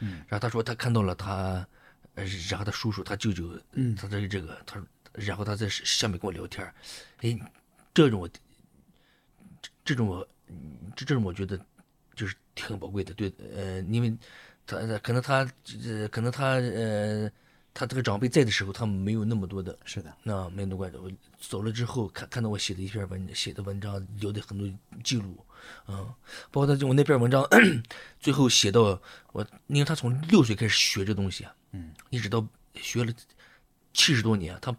[0.00, 1.66] 嗯，然后他说他看到了他，
[2.14, 6.74] 呃然后他叔叔他舅舅，嗯，他这这个他说，然后他在下面跟我聊天儿，
[7.22, 7.38] 哎，
[7.92, 8.40] 这种我这
[9.84, 10.28] 这种我
[10.96, 11.58] 这这种我觉得
[12.14, 14.16] 就是挺宝贵的，对，呃，因为
[14.66, 15.48] 他可能他
[15.84, 17.30] 呃可能他呃
[17.72, 20.96] 他这个长辈在的时候，他没有那么多的是的，那没那关系。
[20.98, 24.68] 我走了之后，看看到我写的一篇文写的文章，留的很多
[25.04, 25.44] 记录，
[25.86, 25.96] 嗯，
[26.50, 27.46] 包括他就我那篇文章
[28.18, 29.00] 最后写到
[29.32, 33.12] 我，因为他从六岁开始学这东西啊，嗯，一直到学了
[33.94, 34.76] 七十多年，他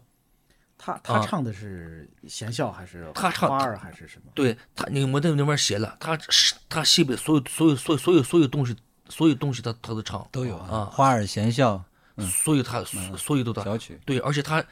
[0.76, 4.30] 他他唱的是贤孝还是他唱花儿还是什么？
[4.34, 8.76] 对他，那我在那边写了，他是他西北所有所有所有所有所有东西，
[9.08, 11.82] 所有东西他他都唱都有啊，花儿贤孝
[12.26, 14.64] 所有他所所有都他小曲，对，而且他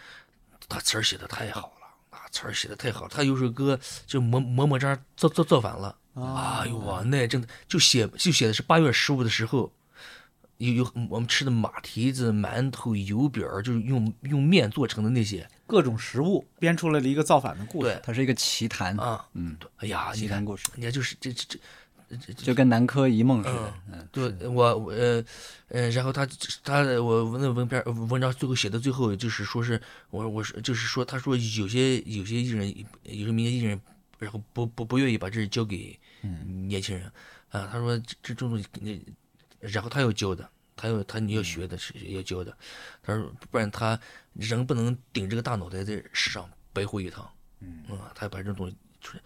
[0.68, 3.10] 他词儿写的太好了啊，词儿写的太好了。
[3.12, 9.72] 他有首歌就磨磨磨渣造造造反了，哎呦哇，那真的就写就写的是八月十五的时候，
[10.58, 17.90] 有有我们吃的马蹄子、馒头、油饼儿，就是用用面做成的那些各种食物编出来了一个造反的故事。
[17.90, 21.58] 对它是一个奇谈，啊，嗯，哎呀，奇谈故事，你看就是这这这。
[22.36, 25.24] 就跟南柯一梦似的，嗯，对我我呃
[25.68, 26.26] 呃，然后他
[26.64, 32.68] 他我那文篇文章最后写的最后就是说是我我是就是说他说有些有些艺人
[33.04, 33.80] 有些民间艺人，
[34.18, 35.96] 然后不不不愿意把这交给
[36.68, 37.06] 年轻人
[37.50, 39.00] 啊，他说这这种东西你，
[39.60, 42.56] 然后他要教的，他要他你要学的是要教的，
[43.02, 43.98] 他说不然他
[44.34, 47.84] 人不能顶这个大脑袋在世上白活一趟，嗯。
[47.88, 49.22] 啊，他要把这种东西出来。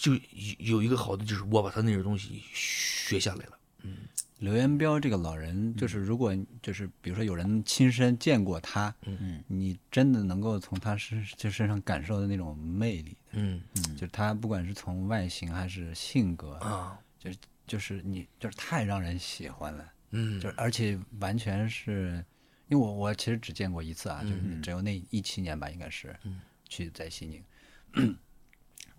[0.00, 0.12] 就
[0.58, 3.58] 有一个好的，就是我把他那种东西学下来了。
[3.82, 3.96] 嗯，
[4.38, 13.16] 刘元彪这个老人，就是如果就是比如说有人亲身见过他，嗯，你真的能够从他身就身上感受到那种魅力。
[13.32, 13.60] 嗯。
[13.74, 19.92] 嗯，就是他不管是从外形还是性格啊，就是就是你就是太让人喜欢了。
[20.10, 22.24] 嗯，就是而且完全是
[22.68, 28.16] 因为我我其实只见过一次啊，就是只有那一七年吧，应该是，嗯，去在西宁。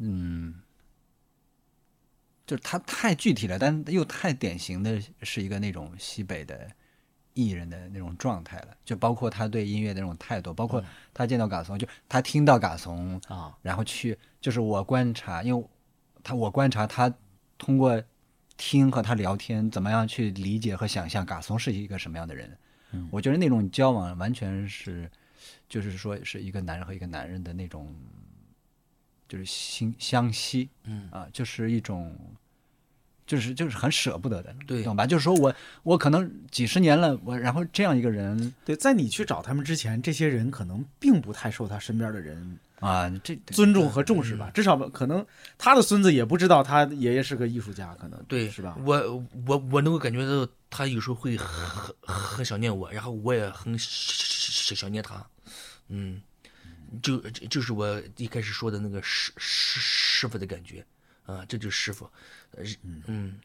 [0.02, 0.56] 嗯，
[2.48, 6.72] 就是他太具体了，但又太典型的是一个那种西北的
[7.34, 8.78] 艺人的那种状态了。
[8.86, 10.82] 就包括他对音乐的那种态度，包括
[11.14, 15.68] 他见到嘎怂，就他听到嘎怂啊，然后去，就是我观察，因为
[16.24, 17.14] 他我观察他
[17.58, 18.02] 通过
[18.56, 22.58] 听和他聊天，怎么样去理解和想象嘎怂是一个什么样的人。
[22.94, 25.12] 嗯我觉得那种交往完全是，
[25.68, 27.94] 就是说是一个男人和一个男人的那种。
[29.30, 32.14] 就是心相惜，嗯啊，就是一种，
[33.28, 35.06] 就是就是很舍不得的，对懂吧？
[35.06, 44.50] 就是说我我可能几十年了，我然后这样一个人对，在你去找他们之前，这些人可能并不太受他身边的人啊，这尊重和重视吧。
[44.52, 45.24] 至少可能
[45.60, 48.76] 他的孙子也不知道他爷爷是个艺术家，可能对，是吧？
[48.84, 55.24] 我我我能够感觉到他有时候会很很想念我，然后我也很想想念他，
[55.90, 56.20] 嗯。
[57.02, 60.86] 就就是我一开始说的那个师师师傅的感觉，
[61.26, 62.10] 啊，这就是师傅，
[62.52, 62.64] 呃，
[63.06, 63.40] 嗯，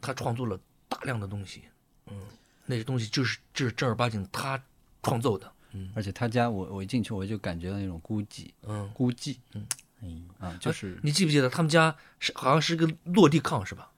[0.00, 0.58] 他创作了
[0.88, 1.62] 大量的东西，
[2.06, 2.26] 嗯，
[2.66, 4.62] 那些东西就是就是正儿八经他
[5.02, 9.66] 创造的，嗯，而且他家我我一进去我就感觉到那种孤寂，嗯，孤寂，嗯，
[10.00, 13.90] 嗯啊，就是你记不记得他们家是好像是个落地炕是吧？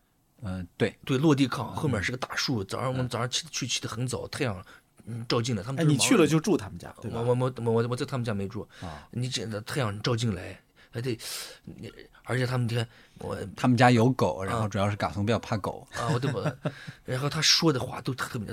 [0.43, 0.95] 嗯，对。
[1.07, 4.65] 对，落地炕后面是个大树，早上我们早上起去起的很早，太阳。
[5.07, 7.21] 嗯，照进来，他们哎，你去了就住他们家，对吧？
[7.21, 9.07] 我我我我我在他们家没住啊。
[9.11, 10.59] 你这太阳照进来，
[10.91, 11.19] 还得
[11.65, 12.89] 你，而且他们天
[13.19, 16.41] 我他们家有狗，然后主要是嘎松比较怕狗啊，我对不？
[17.05, 18.49] 然后他说的话都特别，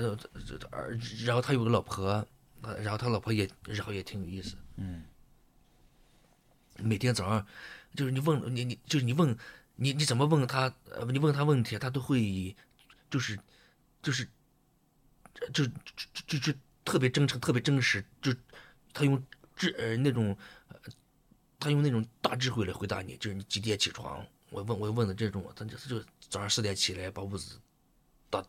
[0.70, 2.22] 而然后他有个老婆，
[2.82, 5.04] 然后他老婆也然后也挺有意思，嗯。
[6.78, 7.46] 每天早上
[7.94, 9.34] 就是你问你你就是你问
[9.76, 12.54] 你你怎么问他呃你问他问题他都会以
[13.10, 13.38] 就是
[14.02, 14.28] 就是。
[15.52, 15.72] 就就
[16.26, 18.04] 就就特别真诚，特别真实。
[18.20, 18.34] 就
[18.92, 19.22] 他用
[19.56, 20.36] 智呃那种，
[21.58, 23.16] 他用那种大智慧来回答你。
[23.16, 24.24] 就是你几点起床？
[24.50, 27.58] 我问我问的这种，他就他就早上四点起来把屋子
[28.28, 28.44] 打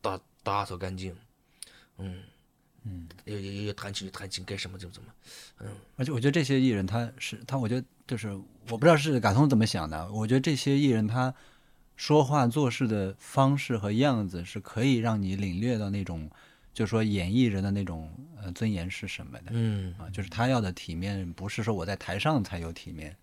[0.00, 1.14] 打打扫干净。
[1.98, 2.22] 嗯
[2.84, 5.08] 嗯，也也也弹琴弹琴，该什么就怎么。
[5.60, 8.32] 嗯，而且我觉得这些艺人他是他，我觉得就是
[8.68, 10.10] 我不知道是感通怎么想的。
[10.12, 11.34] 我觉得这些艺人他。
[11.96, 16.28] 说话做事的方式和样子是可以让你领略到那种，
[16.72, 18.10] 就是说演艺人的那种
[18.42, 19.46] 呃尊严是什么的。
[19.50, 23.16] 嗯啊，就是他要的体面，不是说我在台上才有体面，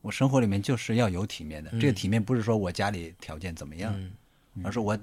[0.00, 1.70] 我生活里面就是要有体面的。
[1.78, 3.94] 这个体面不是说我家里条件怎么样，
[4.64, 4.98] 而是我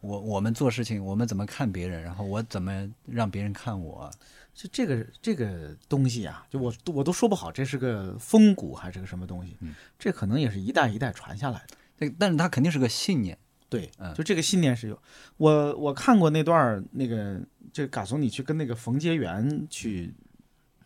[0.00, 4.10] 我我们做事情，我们怎么看别人，然后我怎么让别人看我。
[4.54, 9.56] 就这个这个东西啊，就我我都说不好，这是个风骨还是个什么东西？
[9.60, 11.76] 嗯这可能也是一代一代传下来的。
[11.98, 13.36] 这但是他肯定是个信念。
[13.68, 14.98] 对，嗯就这个信念是有。
[15.36, 17.40] 我我看过那段儿那个，
[17.72, 20.14] 这嘎怂你去跟那个冯杰元去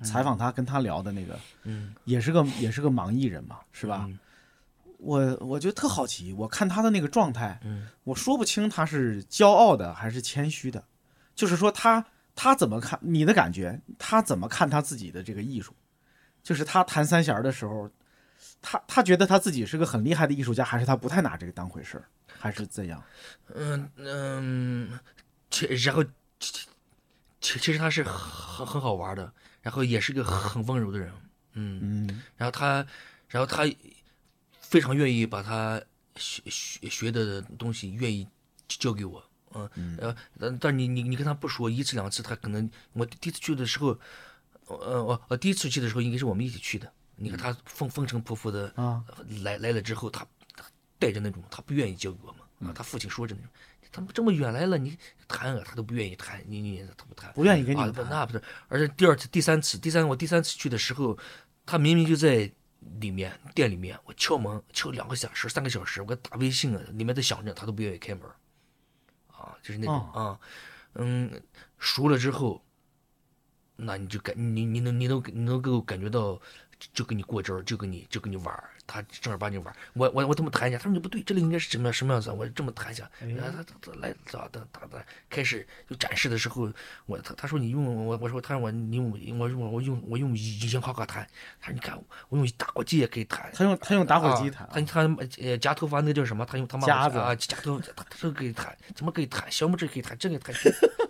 [0.03, 4.05] 采访他，跟他聊的那个，嗯，也是个也是个盲艺人嘛，是吧？
[4.09, 4.19] 嗯
[5.05, 10.85] 我我觉得特好奇，我看他的那个状态，嗯我说不清他是骄傲的还是谦虚的，
[11.35, 12.05] 就是说他
[12.37, 15.75] 他怎么看你的感觉，他怎么看他自己的这个艺术，
[16.41, 17.91] 就是他弹三弦的时候，
[18.63, 22.09] 他他觉得他自己是个很厉害的艺术家，还是他不太拿这个当回事儿，
[22.39, 23.03] 还是怎样？
[23.55, 24.99] 嗯嗯，
[25.51, 26.03] 其然后
[26.39, 26.67] 其
[27.41, 31.13] 其其实他是很很好玩的，然后也是个很温柔的人，
[31.55, 32.23] 嗯，嗯。
[32.37, 32.87] 然后他，
[33.29, 33.69] 然后他
[34.61, 35.83] 非常愿意把他
[36.17, 38.27] 学学学的东西愿意
[38.69, 39.23] 教给我，
[39.75, 43.99] 嗯，呃，但但你你你跟他不说一次两次，他可能我第一次去的时候，
[44.67, 49.05] 呃我我第一次去的时候应该是我们一起去的，你看他风风尘仆仆的啊。
[49.43, 50.65] 来来了之后，他他
[50.99, 53.51] 带着那种他不愿意交给我们啊，他父亲说着那种。
[53.95, 54.97] 他们这么远来了，你
[55.29, 61.19] 谈啊，他都不愿意谈，你你他不谈，不愿意跟你啊们弹不那不是，而且第二次、第三次、第三我第三次去的时候，
[61.67, 62.51] 他明明就在
[63.01, 68.23] 里面店里面，我敲门敲两个小时、三个小时，我给他打微信啊，里面在响着，他都不愿意开门，
[69.27, 70.41] 啊，就是那种、啊，
[70.95, 71.31] 嗯，
[71.79, 72.65] 熟了之后，
[73.77, 76.41] 那你就感你你能你能你能够感觉到，
[76.83, 79.77] 就就跟你过招，就跟你就跟你玩儿，他正儿八经玩儿。
[79.93, 82.35] 我我我这么弹一下，他说你不对，这里应该是什么样什么样子啊？
[82.35, 84.99] 我这么弹一下，然后他他他来咋的他他
[85.31, 86.73] 开始就展示的时候，
[87.07, 91.25] 我他他说你用我我说他让我你用我用我用我用银夸夸弹，
[91.61, 91.97] 他说你看
[92.29, 96.45] 我用打火机也可以弹，他用他用打火机啊弹，他他呃夹头发那个叫什么？
[96.45, 99.45] 他用他妈夹子啊夹头，他他都可以弹，怎么可以弹？
[99.51, 100.55] 小拇指可以弹，这个弹，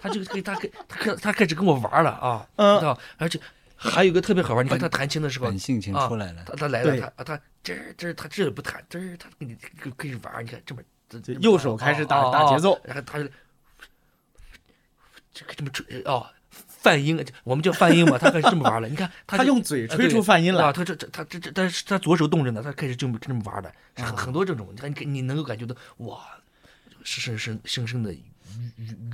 [0.01, 2.99] 他就可以他可以他开他开始跟我玩了啊，嗯知道？
[3.17, 3.41] 而且
[3.91, 13.29] 还有一个特别好玩，你看他弹琴的时候本性情啊出来了他他来了，对他他这儿这他这儿不弹，这儿他跟你可可以玩，你看这么这这么右手开始打啊打节奏啊然后他就
[15.33, 16.27] 这个这么吹哦。
[16.83, 18.89] 泛音，我们叫泛音嘛，他开始这么玩了。
[18.89, 26.19] 你看， 他他用嘴吹出泛音来啊，他这这他这这，但是他左手动着呢，他开始这么这么玩的，啊很很多这种，你看你你能够感觉到哇，
[27.05, 28.23] 深深深深的拥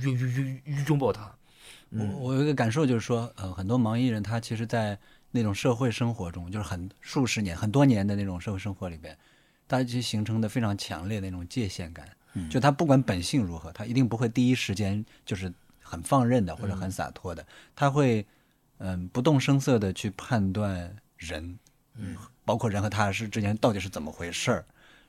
[0.01, 1.31] 拥拥拥拥抱他，
[1.91, 4.97] 我我有一个感受就是说，呃，很多盲艺人他其实，在
[5.31, 9.17] 那种社会生活中，就是很数十年、很多年的那种社会生活里边，
[9.67, 12.07] 他就形成的非常强烈的那种界限感。
[12.47, 18.25] 就他不管本性如何，他一定不会第一时间就是很放任的或者很洒脱的，他会
[18.77, 21.57] 嗯不动声色的去判断人，
[21.95, 22.15] 嗯，
[22.45, 24.65] 包括人和他是之间到底是怎么回事儿，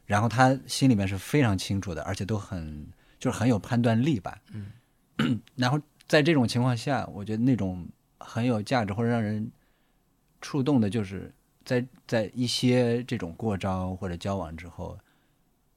[0.06, 2.86] 然后他心里面是非常清楚的，而且都很
[3.18, 5.78] 就是很有判断力吧，嗯， 然后
[6.11, 7.88] 在这种情况下，我觉得那种
[8.18, 9.48] 很有价值或者让人
[10.40, 11.32] 触动的，就是
[11.64, 14.98] 在在一些这种过招或者交往之后，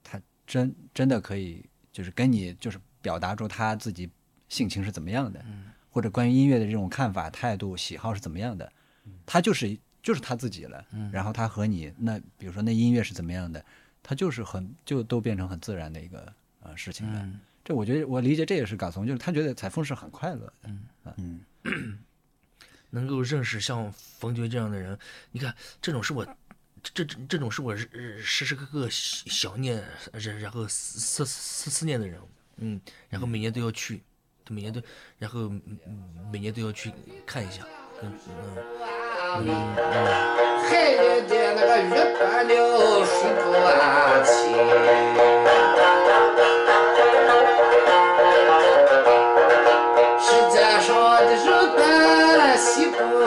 [0.03, 4.09] 他真真的可以就是跟你就是表达出他自己
[4.49, 5.39] 性情是怎么样的，
[5.91, 8.73] 或者关于音乐的这种看法、态度、喜好是怎么样的，
[9.27, 10.83] 他就是就是他自己了。
[11.11, 13.63] 然后他和你那比如说那音乐是怎么样的，
[14.01, 17.29] 他就是很就都变成很自然的一个呃事情了。
[17.63, 20.53] 这我觉得我理解这也是嘎松，就是他觉得采风是很快乐的。
[20.63, 20.85] 嗯
[21.17, 21.45] 嗯
[22.89, 24.97] 能够认识像冯爵这样的人，
[25.31, 26.25] 你看这种是我。
[26.93, 32.19] 这这这种是我呃时时刻刻想念，然然后思思思思念的人，
[32.57, 34.03] 嗯，然后每年都要去，
[34.49, 34.81] 每年都，
[35.17, 35.79] 然后嗯
[36.29, 36.91] 每年都要去
[37.25, 37.65] 看一下，
[38.01, 38.31] 嗯嗯
[39.37, 39.79] 嗯嗯。
[40.67, 40.97] 海里
[41.29, 41.89] 的那个鱼
[42.19, 42.51] 搬了
[43.05, 43.79] 水不安
[50.33, 50.43] 清。
[50.43, 51.45] 世界上的人
[51.77, 53.21] 单西不过，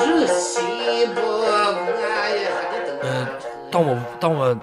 [0.00, 1.46] 人心不过，
[2.00, 3.00] 哎呀，还得等。
[3.02, 3.08] 呃，
[3.70, 4.54] 当我当我，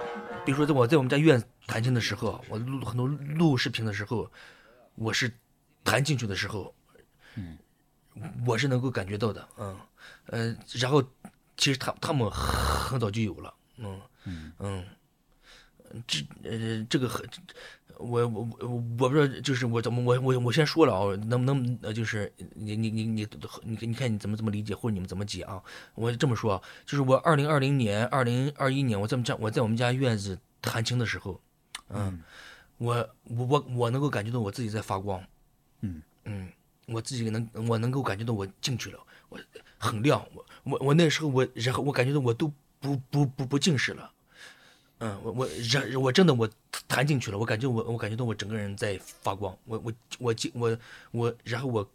[0.44, 4.30] 比如说在我在我们家院弹琴的时候，我录很多录视频的时候，
[4.96, 5.32] 我是
[5.84, 6.74] 弹进去的时候，
[7.36, 7.56] 嗯，
[8.46, 9.78] 我是能够感觉到的，嗯，
[10.26, 11.02] 呃，然后
[11.56, 14.00] 其实他他们很早就有了，嗯
[14.58, 14.84] 嗯
[16.06, 17.24] 这呃这个很，
[17.98, 23.26] 我我我我不知道，就是我怎么我我我先说了啊，能不能呃就是你你你你
[23.64, 25.62] 你你看你怎么怎么理解或者你们怎么解啊？
[25.94, 31.40] 我这么说啊，就是我二零二零年、二零二一年我在我在我们家院子弹琴的时候，
[31.88, 32.22] 嗯，
[32.76, 35.24] 我我我我能够感觉到我自己在发光，
[35.80, 36.48] 嗯嗯，
[36.86, 38.98] 我自己能我能够感觉到我进去了，
[39.30, 39.40] 我
[39.78, 44.12] 很亮，我我我那时候我然后我感觉到我都不不不不近视了。
[44.98, 46.48] 嗯，我我然我真的我
[46.88, 50.78] 弹进去了，我感觉我我感觉到我整个人在发光，我我我进我
[51.10, 51.90] 我然后我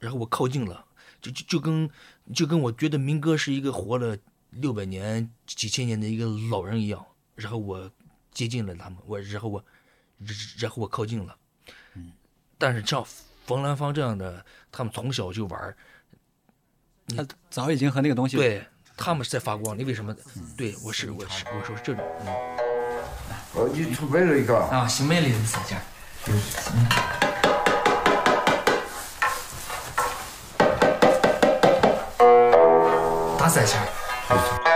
[0.00, 0.84] 然后我靠近了，
[1.20, 1.88] 就就就跟
[2.34, 4.18] 就跟我觉得民歌是一个活了
[4.50, 7.88] 六百年几千年的一个老人一样，然后我
[8.32, 9.64] 接近了他们，我然后我
[10.58, 11.36] 然后我靠近了，
[11.94, 12.12] 嗯，
[12.58, 13.04] 但是像
[13.46, 15.76] 冯兰芳这样的，他们从小就玩儿，
[17.16, 18.66] 他早已经和那个东西对
[19.04, 20.14] 他们是在发光，你为什么？
[20.56, 22.28] 对我是我是我说是这种，嗯。
[23.54, 24.56] 哦，你出门了一个。
[24.56, 25.76] 啊，新买的三件。
[33.36, 34.71] 打三千。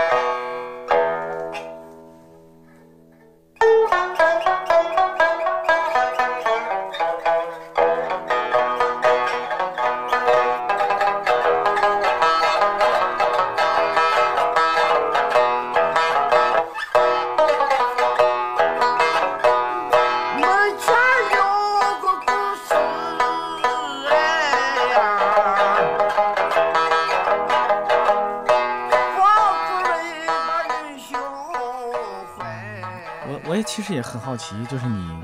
[34.07, 35.23] 很好奇，就是你，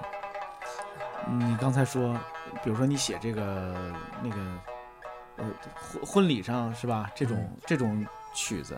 [1.39, 2.19] 你刚才说，
[2.61, 4.35] 比如说你写这个那个，
[5.37, 7.09] 呃，婚婚礼上是吧？
[7.15, 8.05] 这种、这种
[8.35, 8.77] 曲子，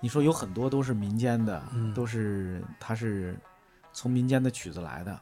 [0.00, 1.60] 你说有很多都是民间的，
[1.92, 3.36] 都是它是
[3.92, 5.20] 从民间的曲子来的。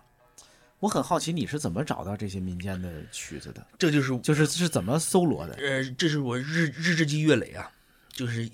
[0.80, 3.66] 我很好奇你是怎么找到这些民间的曲子的？
[3.78, 5.54] 这就是就是是怎么搜罗的？
[5.54, 7.70] 呃，这是我日日日积月累啊，
[8.10, 8.46] 就是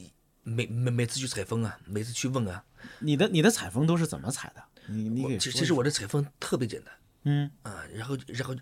[0.45, 2.63] 每每每次去采风啊，每次去问啊，
[3.01, 4.63] 你的你的采风都是怎么采的？
[4.89, 8.55] 你你给其说一说其实我的采风特别简单嗯啊，然后然后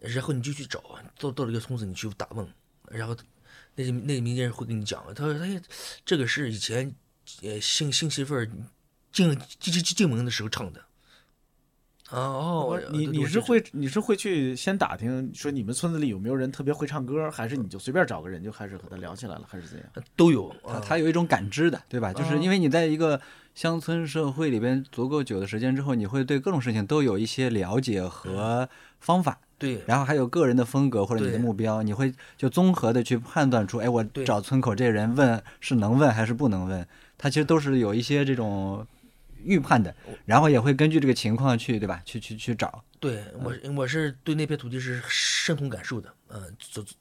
[0.00, 0.82] 然后你就去找，
[1.18, 2.46] 到到了一个村子你去打问，
[2.90, 3.16] 然后
[3.74, 5.60] 那些那些民间人会跟你讲，他说哎，
[6.04, 6.94] 这个是以前
[7.42, 8.46] 呃新新媳妇儿
[9.12, 10.80] 进进进进门的时候唱的。
[12.10, 20.04] 啊哦，你你是会你是会去先打听说你们村子里有没有人特别会唱歌，还是你就随便找个人就开始和他聊起来了，还是怎样？
[20.14, 22.12] 都有他啊，他有一种感知的，对吧？
[22.12, 23.20] 就是哦因为你在一个
[23.56, 28.68] 乡村社会里边足够久的时间之后，你会对各种事情都有一些了解和
[29.00, 29.82] 方法，对。
[29.86, 36.86] 然后还有个人的风格或者你的目标，你会就综合的去判断出，哎，我找村口这人问是能问还是不能问，
[37.16, 38.86] 他其实都是有一些这种
[39.42, 39.96] 预判的，
[40.26, 42.02] 然后也会根据这个情况去，对吧？
[42.04, 42.84] 去去去找。
[43.00, 46.92] 对我我是对那片土地是深同感受的，嗯、走走，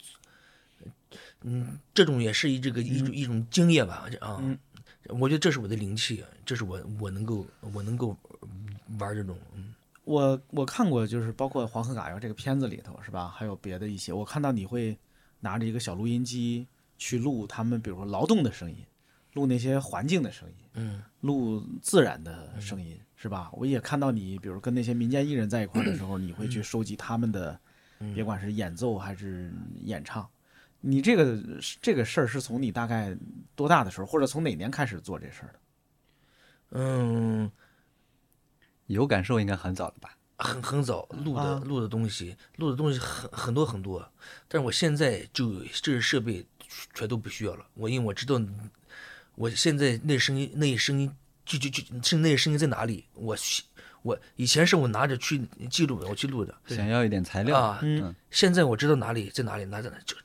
[1.41, 4.41] 嗯，这种也是一这个一种一种经验吧，啊，
[5.09, 8.17] 我觉得这是我的灵气，这是我我能够我能够
[8.99, 13.27] 玩这种，嗯，我我看过，就是包括《黄河嘎谣》这个片子里头是吧？
[13.27, 14.97] 还有别的一些，我看到你会
[15.39, 18.77] 拿着一个小录音机去录他们，比如说劳动的声音，
[19.33, 23.51] 录那些环境的声音，嗯，录自然的声音，是吧？
[23.53, 27.59] 我也看到你，比如跟那些民间艺人在一块的时候，你会 去收集他们的，
[28.13, 29.53] 别管是演奏还是
[29.83, 30.27] 演唱。
[30.87, 31.35] 你这个
[31.81, 33.17] 这个事儿是从你大概
[33.55, 35.59] 多大的时候，或者从哪年开始做这事儿的？
[36.71, 37.51] 嗯，
[38.85, 40.15] 有感受应该很早了吧？
[40.37, 44.07] 很很早录的、啊录的东西，录的东西很很多很多，
[44.47, 46.45] 但是我现在就这些设备
[46.93, 47.65] 全都不需要了。
[47.73, 48.39] 我因为我知道，
[49.35, 51.09] 我现在那声音那声音
[51.45, 53.35] 就就就是那声音在哪里，我
[54.01, 60.15] 我以前是我拿着去记录的，我去录的想要一点材料，啊，嗯现在我知道哪里在哪里，拿着，就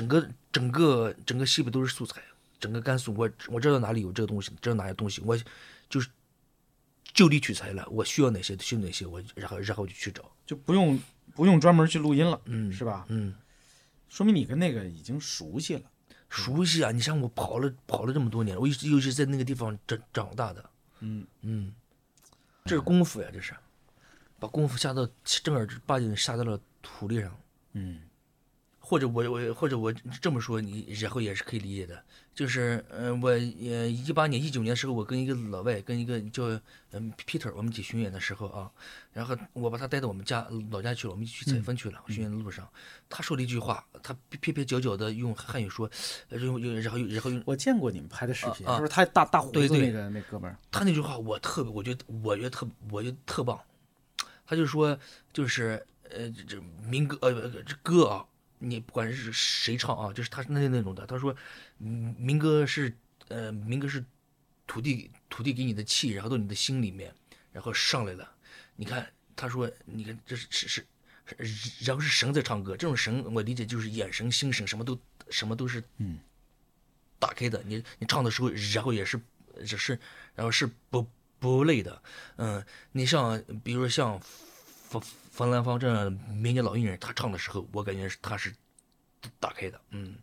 [0.00, 2.22] 整个整个整个西北都是素材，
[2.58, 5.38] 整个甘肃我我知道哪里有这个东西，知道哪些东西，我
[5.90, 6.08] 就是
[7.12, 10.24] 就地取材了，我需要哪些需要哪些，我然后然后就去找。
[10.46, 10.98] 就不用
[11.34, 13.04] 不用专门去录音了，嗯是吧？
[13.08, 13.34] 嗯，
[14.08, 15.82] 说明你跟那个已经熟悉了。
[16.30, 16.92] 熟悉啊！
[16.92, 20.70] 你像我跑了跑了这么多年，我一直又是在那个地方长长大的。
[21.00, 21.74] 嗯嗯，
[22.64, 23.52] 这是功夫呀，这是
[24.38, 27.36] 把功夫下到正儿八经下到了土地上。
[27.72, 28.00] 嗯
[28.90, 32.02] 或者我我或者我这么说，你然后也是可以理解的。
[32.34, 33.38] 就是呃，我呃
[33.88, 36.42] 一八年一九年的时候，我跟一个老外跟一个叫
[36.90, 38.68] 嗯 Peter，我们一起巡演的时候啊，
[39.12, 42.02] 然后我把他带到我们家老家去了，我们一起去采风去了。
[42.08, 42.68] 巡演的路上，
[43.08, 45.88] 他说了一句话，他撇撇脚脚的用汉语说，
[46.30, 53.60] 呃用用然后用然后用 我见过你们拍的视频，就是他大大胡子对对那个那哥们儿，他那句话我特别，我觉得我觉得特我觉得特棒。
[54.46, 54.98] 他就说
[55.32, 55.80] 就是
[56.10, 57.32] 呃这这民歌呃
[57.62, 58.26] 这歌啊，
[58.60, 61.04] 你不管是谁唱啊，就是他是那那种的。
[61.04, 61.34] 他说
[61.80, 62.96] 嗯民歌是
[63.26, 64.04] 呃民歌是
[64.66, 67.12] 土地土地给你的气，然后到你的心里面，
[67.52, 68.32] 然后上来了。
[68.76, 70.86] 你看他说你看这是是是。
[71.84, 74.98] 然后是神在唱歌，这种神我理解就是眼神、心神什么都
[75.30, 76.18] 什么都是嗯
[77.20, 77.62] 打开的。
[77.66, 79.20] 你你唱的时候，然后也是
[79.64, 79.96] 只是
[80.34, 81.06] 然后是不
[81.38, 82.02] 不累的。
[82.34, 84.20] 嗯，你像比如说像
[84.90, 88.52] 冯冯兰芳这样民间老艺人，他唱的时候，我感觉是他是
[89.38, 89.80] 打开的。
[89.90, 90.16] 嗯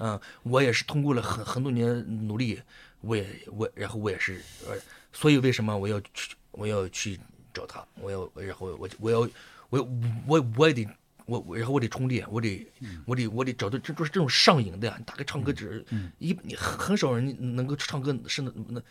[0.00, 1.86] 嗯，我也是通过了很很多年
[2.26, 2.62] 努力，
[3.02, 4.80] 我也我然后我也是呃，
[5.12, 7.20] 所以为什么我要去我要去
[7.52, 9.20] 找他，我要然后我我要
[9.68, 9.88] 我
[10.26, 10.88] 我我也得。
[11.26, 12.66] 我我然后我得充电，我得
[13.06, 14.96] 我得我得找到这就是这种上瘾的呀。
[14.98, 15.84] 你打开唱歌只
[16.18, 18.82] 一你很很少人能够唱歌是那那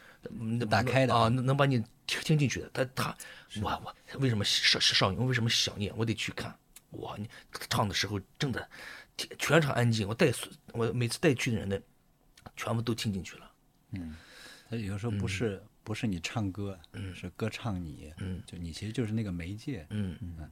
[0.58, 1.78] 那打开的啊，能能把你
[2.08, 2.70] 听听进去的。
[2.74, 3.18] 他他
[3.62, 5.20] 我我为什么上上瘾？
[5.20, 5.96] 我为什么想念？
[5.98, 6.54] 我得去看。
[6.92, 7.28] 哇，你
[7.70, 8.70] 唱的时候真的
[9.40, 10.32] 全场安静，我带
[10.74, 11.80] 我每次带去的人呢，
[12.56, 13.52] 全部都听进去了。
[13.92, 14.16] 嗯
[14.70, 19.86] 他有时候不是、不是你唱歌，嗯是歌唱你，嗯就你其实就是那个媒介。
[19.92, 20.50] 嗯嗯，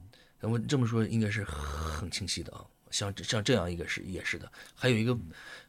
[0.50, 2.64] 我这么说应该是很清晰的啊。
[2.90, 5.16] 像像这样一个是也是的，还有一个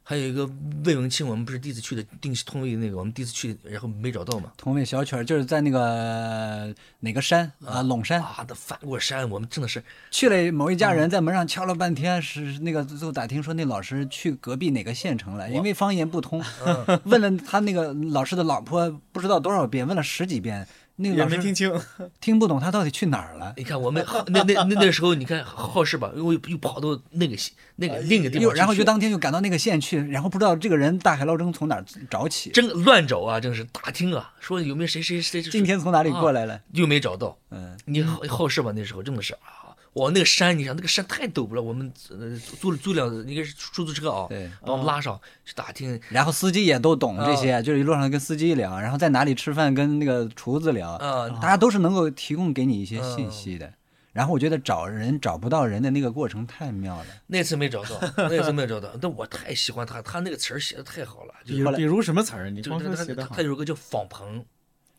[0.03, 0.45] 还有一个
[0.83, 4.51] 魏文清，我们不是第一次去的定西通渭那个，我们第一次去，然后没找到嘛。
[4.57, 21.71] 通渭小曲儿就是在那个哪个山啊，陇山啊，的翻过山，我们真的是去了某一家嗯人，在门上敲了半天，是那个最后打听说那老师去隔壁哪个县城了，因为方言不通，嗯 问了他那个老师的老婆不知道多少遍，问了十几遍，那个也老师没听清。
[22.21, 23.53] 听不懂他到底去哪儿了。
[23.57, 36.61] 你看我们那那那那时候，你看好事吧，又又跑到那个县那个另一个地方然后就当天就赶到那个县去，然后不知道这个人大海捞针从哪儿找起，真乱找啊，真是打听啊，说有没有谁谁谁谁今天从哪里过来了？
[36.73, 37.37] 又没找到。
[37.49, 38.71] 嗯，你好好事吧？
[38.75, 39.62] 那时候真的是啊，
[39.93, 45.99] 哇，那个山，你想那个山太陡了，我们呃租了租辆应该是出租车啊，对把我们拉上去打听。
[46.09, 53.71] 然后司机也都懂这些，啊就是一路上跟司机聊，然后在哪里吃饭跟那个厨子聊，啊大家都是能够提供给你一些信息的。
[54.11, 57.05] 然后我觉得找人找不到人的那个过程太妙了。
[57.25, 62.49] 那次没找到，那次没找到，但我太喜欢他，他那个词儿写的太好了，就比如比如什么词儿？
[62.51, 63.41] 你就光说他写的他他。
[63.41, 64.45] 有个叫访朋，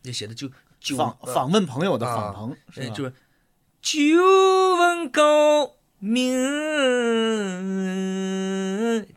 [0.03, 0.49] 那写的就
[0.81, 3.13] 就访呃访问朋友的啊访朋是就是
[3.85, 6.35] 久闻高明，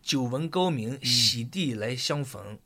[0.03, 2.59] 久闻高明，喜地来相逢。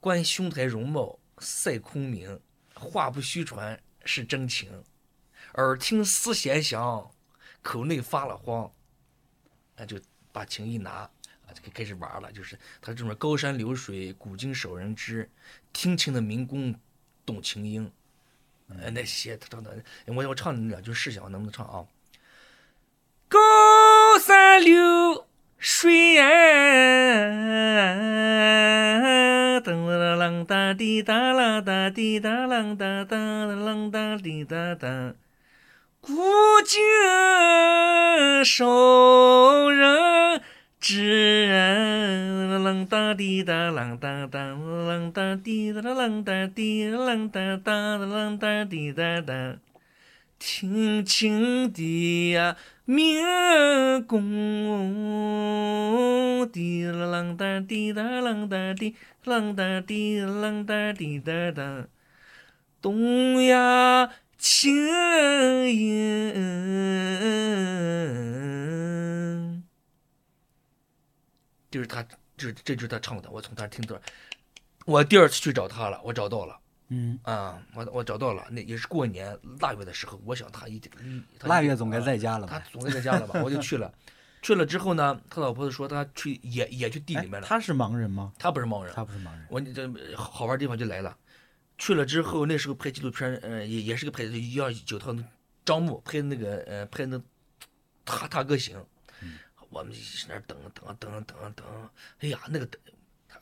[0.00, 2.40] 观兄台容貌赛空明，
[2.74, 4.82] 话不虚传是真情。
[5.54, 7.08] 耳听丝弦响，
[7.62, 8.72] 口内发了慌。
[9.76, 10.00] 那就
[10.32, 10.90] 把琴一拿，
[11.46, 12.32] 啊，就开开始玩了。
[12.32, 15.30] 就是他这种高山流水，古今少人知。
[15.72, 16.74] 听琴的民工
[17.24, 17.88] 懂琴音。
[18.82, 19.70] 呃，那些他唱的，
[20.06, 21.84] 我我唱两句试想，能不能唱啊？
[23.28, 25.26] 高山流
[25.58, 26.24] 水呀，
[29.60, 33.16] 噔啦啷哒滴哒啦哒滴哒啷哒哒
[33.46, 35.14] 啷哒滴哒哒，
[36.00, 36.12] 古
[36.66, 36.80] 今
[38.44, 40.42] 少人
[40.86, 41.48] 知，
[42.60, 49.56] 啷哒滴哒啷哒哒啷哒滴哒啷哒滴啷哒哒啷哒滴哒哒。
[50.38, 52.54] 轻轻的呀，
[52.84, 53.24] 民
[54.04, 54.20] 工，
[56.52, 61.86] 滴啦啷哒滴哒啷哒滴啷哒滴啷哒滴哒哒，
[62.82, 64.76] 东呀青
[65.66, 66.34] 音。
[71.74, 72.00] 就是他，
[72.36, 74.00] 就是这就是他唱的，我从他听的。
[74.86, 76.56] 我第二次去找他了，我找到了。
[76.86, 82.66] 嗯，啊，我我找到了，那也是过年腊月的时候，我想他一定，嗯腊月总该在家了吧他吧？
[82.70, 83.42] 总该在家了吧？
[83.42, 83.92] 我就去了，
[84.40, 88.32] 去了之后呢，他老婆子说他去也也去地里面了，哎他是盲人吗？
[88.38, 89.44] 他不是盲人，他不是盲人。
[89.48, 91.16] 我这好玩地方就来了，
[91.76, 95.12] 去了之后那时候拍纪录片，呃，也也是个拍的要九套
[95.64, 97.20] 张牧拍的那个呃拍那
[98.04, 98.78] 他他歌行，
[99.74, 102.80] 我们一直那儿等等等等等，哎呀那个等，
[103.28, 103.40] 他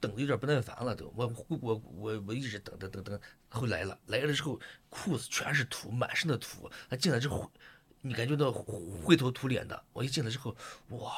[0.00, 3.20] 等的有点不耐烦了都，我我我我一直等等等等，
[3.50, 4.58] 后来了来了之后
[4.88, 7.52] 裤子全是土，满身的土，他进来之后，
[8.00, 10.56] 你感觉到灰头土脸的，我一进来之后，
[10.88, 11.12] 哇。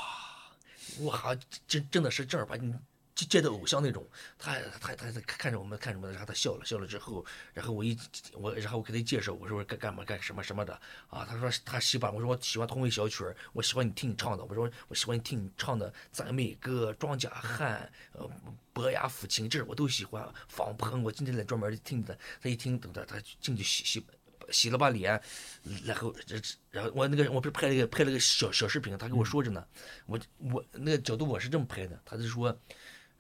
[1.01, 1.37] 哇，
[1.67, 2.77] 真真的是正儿八经
[3.19, 4.07] 接接的偶像那种。
[4.39, 7.99] 他他他他看着我们看着我们，然后他笑了笑了之后，然后我一
[8.35, 10.73] 我然后我给他介绍，我说干干嘛干什么什么的
[11.09, 11.27] 啊。
[11.29, 18.31] 他说他喜欢，我说我喜欢同位小曲儿，我喜欢你听你唱的，我说我喜欢你听你唱的赞美歌、庄稼汉、呃
[18.73, 20.33] 伯牙抚琴，这我都喜欢。
[20.47, 22.17] 访朋，我今天来专门听的。
[22.41, 24.07] 他一听，等他他进去洗洗。
[24.51, 25.21] 洗了把脸，
[25.85, 26.41] 然后这
[26.71, 29.63] 然后我那个我不是拍了个拍了个小小视频，他跟我说着呢，
[30.07, 32.59] 我我那个角度我是这么拍的，他就说，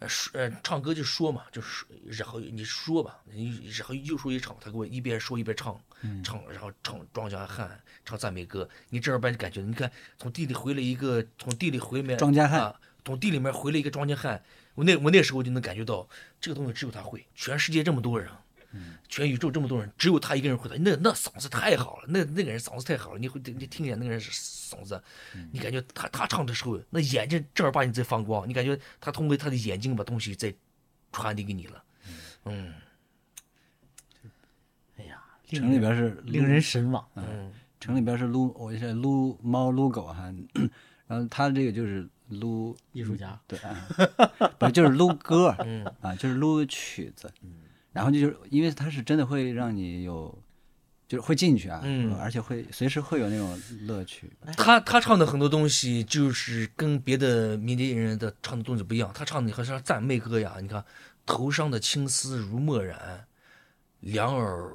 [0.01, 5.81] 呃说呃唱歌就说嘛，就说然后你说吧，你然后又说一场，他给我一边说一边唱，
[6.23, 14.43] 唱然后唱庄稼汉，唱赞美歌，你正儿八经感觉，你看从地里回来一个从地里回来庄稼汉啊，从地里面回来一个庄稼汉，
[14.75, 16.09] 我那我那时候就能感觉到
[16.41, 18.31] 这个东西只有他会，全世界这么多人。
[19.09, 25.03] 全宇宙这么多人，只有他一个人会弹，那那嗓子太好了，那那个人嗓子太好了，你会你听见那个人嗓子，
[25.53, 30.55] 你感觉他他唱的时候，那眼睛正儿八经在放光，你感觉他通过他的眼睛把东西在
[31.13, 31.83] 传递给你了，
[32.45, 32.75] 嗯
[34.99, 37.07] 哎呀，城里边是令人神往。
[37.17, 40.35] 嗯城里边是撸，我是撸猫撸狗哈，
[41.07, 43.89] 然后他这个就是撸艺术家，对，啊
[44.59, 47.33] 不就是撸歌嗯啊，就是撸曲子，
[47.93, 50.37] 然后就是因为它是真的会让你有，
[51.09, 54.31] 就是会进去啊，嗯而且会随时会有那种乐趣。
[54.57, 60.57] 他他唱的很多东西就是跟别的民间艺人的唱的东西不一样，他唱的好像是赞美歌呀。
[60.61, 60.85] 你看，
[61.25, 63.27] 头上的青丝如墨染，
[64.01, 64.71] 两耳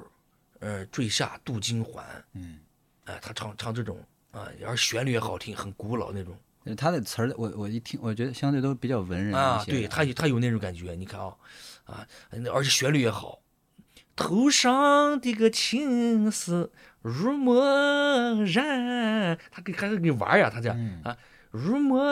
[0.58, 2.04] 呃坠下镀金环。
[2.32, 2.58] 嗯，
[3.04, 3.98] 哎，他唱唱这种
[4.32, 9.60] 啊，然后旋律也好听，很古老那种就是他的词儿，我我一听，我觉得相对都比较文人啊。
[9.62, 11.32] 一些对他有他有那种感觉，你看啊
[11.84, 12.06] 啊，
[12.52, 13.40] 而且旋律也好。
[14.16, 16.70] 头上的个青丝
[17.02, 17.62] 如墨
[18.44, 21.16] 染，他给还是给玩呀，他这样、啊，
[21.50, 22.08] 如墨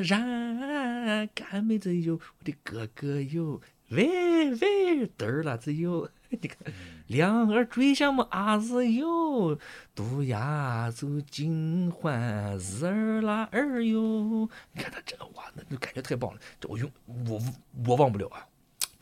[0.00, 6.72] 染，干妹子哟，我的哥哥哟，喂喂，嘚儿啦子哟， 你看，
[7.08, 9.58] 两耳坠下么阿子哟，
[9.92, 16.88] 独牙走金环日儿啦儿哟，你看他这个哇，那那感觉太棒了，这我用
[17.28, 17.42] 我
[17.86, 18.46] 我忘不了啊，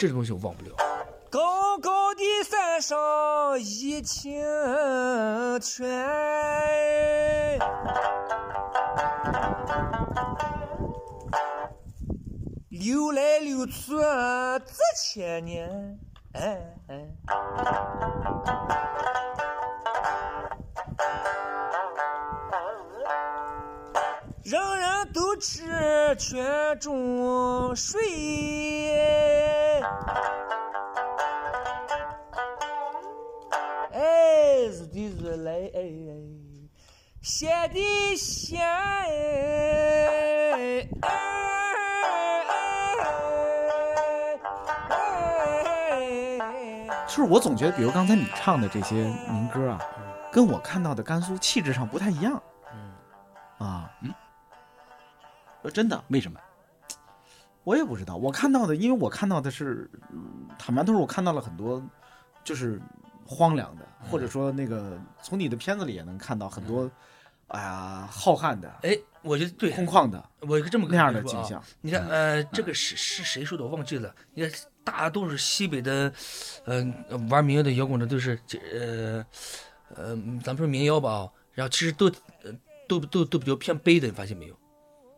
[0.02, 0.72] 这种东西我忘不了。
[1.30, 2.98] 高高的山上
[3.60, 4.42] 一清
[5.60, 5.86] 泉，
[12.68, 15.96] 流来流去这千年。
[16.32, 17.06] 哎哎
[24.42, 28.00] 人都吃泉中水。
[33.92, 35.82] 哎，日的日来，哎，
[37.20, 39.08] 咸的咸，哎，
[45.80, 48.94] 哎，就是我总觉得，比如刚才你唱的这些
[49.30, 49.78] 民歌啊，
[50.30, 52.42] 跟我看到的甘肃气质上不太一样。
[52.72, 52.92] 嗯
[53.66, 54.12] 啊，嗯，
[55.62, 56.38] 呃真的，为什么？
[57.64, 58.16] 我也不知道。
[58.16, 61.80] 我看到的，因为我看到的是，嗯坦白都是我看到了很多，
[62.42, 62.80] 就是
[63.24, 66.90] 荒凉的，或者说那个从你的片子里也能看到很多，
[67.46, 71.62] 哎呀，浩瀚的、哎，我觉得对，空旷的我这么跟那样的景象。
[71.80, 73.62] 你看，呃，这个是是谁说的？
[73.62, 74.12] 我忘记了。
[74.34, 76.12] 你看，大多数西北的，
[76.64, 76.84] 呃，
[77.30, 79.26] 玩民谣的摇滚的都是这，呃，
[79.94, 82.06] 呃，咱们说民谣吧啊，然后其实都，
[82.42, 82.52] 呃
[82.88, 84.56] 都都都比较偏悲的，你发现没有？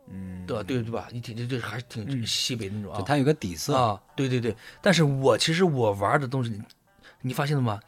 [0.07, 0.63] 嗯，对吧？
[0.63, 1.07] 对对吧？
[1.11, 3.01] 你挺这这还是挺西北那种啊。
[3.05, 6.61] 它有个底色，啊，对对对，但是我其实我玩的东西，
[7.21, 7.79] 你发现了吗？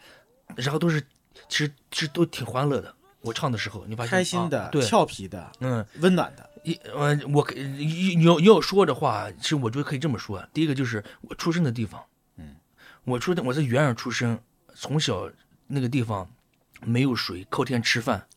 [0.55, 1.01] 然后都是，
[1.49, 2.93] 其实其实都挺欢乐的。
[3.21, 6.49] 我唱的时候，你发现开心的、啊对，俏皮的、嗯，温暖的。
[6.63, 10.45] 一呃，我可你你要你要说的话，其实我觉得可以这么说。
[10.53, 12.03] 第一个就是我出生的地方，
[12.37, 12.55] 嗯，
[13.05, 14.39] 我出生我在原上出生，
[14.75, 15.29] 从小
[15.67, 16.29] 那个地方
[16.83, 18.27] 没有水，靠天吃饭，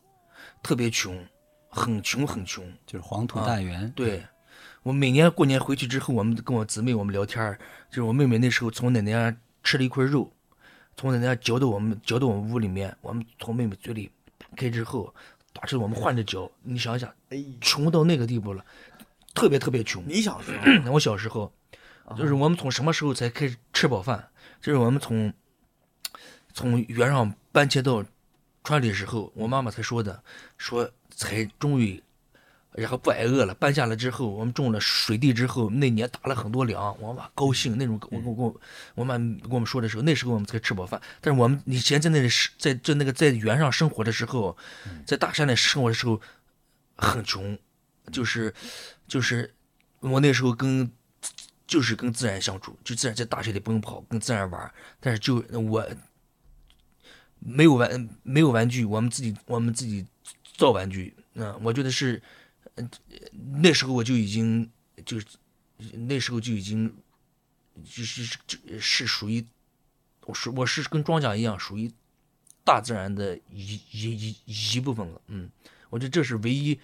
[0.63, 1.25] 特别穷，
[1.71, 2.63] 很穷很穷。
[2.85, 3.89] 就是黄土啊大原。
[3.91, 4.23] 对，
[4.83, 7.57] 我每年过年回去之后，我们跟我姊妹我们聊天儿
[7.89, 10.31] 就是我妹妹那时候从奶奶家吃了一块肉，
[10.95, 15.13] 从奶奶家嚼到我们嚼到我们屋里面，我们从妹妹嘴里打开之后，
[15.53, 16.51] 打出我们换着嚼。
[16.61, 18.63] 你想想，哎，穷到那个地步了，
[19.33, 20.03] 特别特别穷。
[20.07, 21.53] 你小时候 我小时候，
[22.17, 24.29] 就是我们从什么时候才开始吃饱饭？
[24.59, 25.33] 就是我们从
[26.53, 28.03] 从原上搬迁到
[28.63, 30.23] 川里的时候，我妈妈才说的，
[30.57, 30.91] 说
[31.21, 32.01] 才终于，
[32.71, 33.53] 然后不挨饿了。
[33.53, 38.01] 搬下来之后，我们种了水地之后，那年打了很多粮，我妈高兴那种。
[38.09, 38.61] 我我我
[38.95, 40.99] 我妈跟我们说的时候，那时候我们才吃饱饭。
[41.21, 44.57] 但是我们以前在那里是在在那个在原上生活的时候，
[45.05, 46.19] 在大山里生活的时候，
[46.95, 47.55] 很穷，
[48.11, 48.51] 就是
[49.07, 49.53] 就是
[49.99, 50.91] 我那时候跟
[51.67, 54.73] 就是跟自然相处，就自然在大山里奔跑，跟自然玩。
[54.99, 55.87] 但是就我
[57.39, 60.05] 没有玩没有玩具，我们自己我们自己
[60.61, 61.15] 造玩具。
[61.33, 62.21] 嗯、我觉得是，
[62.75, 62.87] 嗯
[63.63, 64.69] 那时候我就已经
[65.03, 65.25] 就是
[66.07, 66.93] 那时候就已经
[67.83, 68.37] 就是是
[68.79, 69.43] 是属于
[70.25, 71.91] 我是我是跟庄稼一样属于
[72.63, 75.21] 大自然的一一一一部分了。
[75.27, 75.49] 嗯，
[75.89, 76.79] 我觉得这是唯一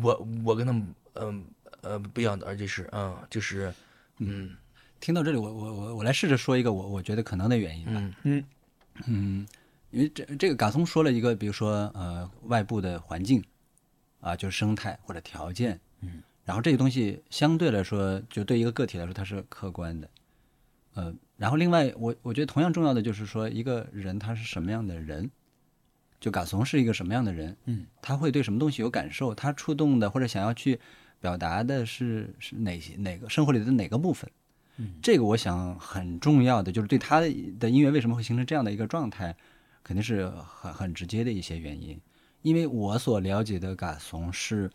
[0.00, 1.44] 我我跟他们嗯
[1.80, 3.74] 呃不一样的，而且是嗯就是
[4.18, 4.56] 嗯
[5.00, 7.92] 听到这里，我我我我来试着说一个我我觉得可能的原因吧。
[7.96, 8.44] 嗯嗯
[9.06, 9.46] 嗯，
[9.90, 13.42] 因为这这个嘎松说了一个，比如说呃外部的环境
[14.20, 20.08] 啊，就是生态或者条件，嗯，然后这个东西相对来说，就对一个个体来说它是客观的，
[20.94, 25.30] 呃，然后另外，我我觉得同样重要的就是说，一个人他是什么样的人，
[26.20, 30.78] 就嘎怂是一个什么样的人，嗯，他会对什么东西有感受，他触动的或者想要去
[31.18, 34.30] 表达的是是哪些哪个生活里的哪个部分，
[34.76, 37.28] 嗯，这个我想很重要的就是对他的
[37.70, 39.34] 音乐为什么会形成这样的一个状态，
[39.90, 42.00] 肯定是很很直接的一些原因，
[42.42, 44.70] 因为我所了解的嘎怂是。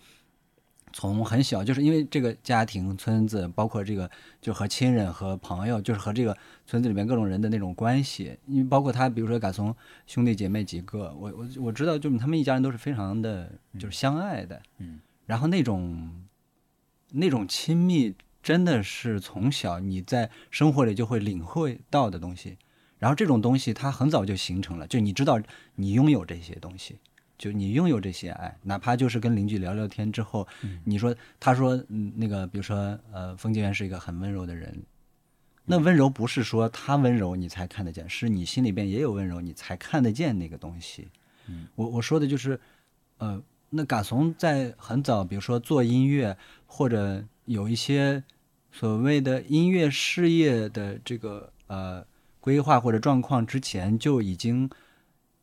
[0.94, 4.10] 从很小，就是因为这个家庭、村子，包括这个
[4.40, 9.76] 就和亲人和朋友，就是和这个村子里面各种人的那种关系，因为包括他，比如说嘎怂
[10.08, 16.26] 兄弟姐妹几个，我我我知道，就是他们一家人都是非常的，就是相爱的，嗯，然后那种
[17.12, 22.58] 那种亲密，真的是从小你在生活里就会领会到的东西，
[23.00, 25.40] 然后这种东西它很早就形成了，就你知道
[25.76, 26.98] 你拥有这些东西。
[27.38, 30.48] 就你拥有这些爱，哪怕就是跟邻居聊聊天之后，
[30.86, 34.82] 你说他说嗯那个比如说呃冯建元是一个很温柔的人，
[35.66, 41.10] 那温柔不是说他温柔你才看得见，是你心里边也有温柔你才看得见那个东西。
[41.76, 42.58] 我我说的就是
[43.18, 48.24] 呃那嘎怂在很早，比如说做音乐或者有一些
[48.72, 52.02] 所谓的音乐事业的这个呃
[52.46, 54.70] 规划或者状况之前就已经。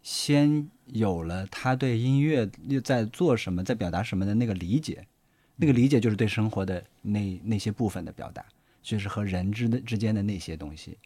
[0.05, 5.07] 先有了他对音乐又在做什么、在表达什么的那个理解，
[5.55, 8.45] 那个理解就是对生活的那那些部分的表达，
[8.83, 10.99] 就是和人之的之间的那些东西，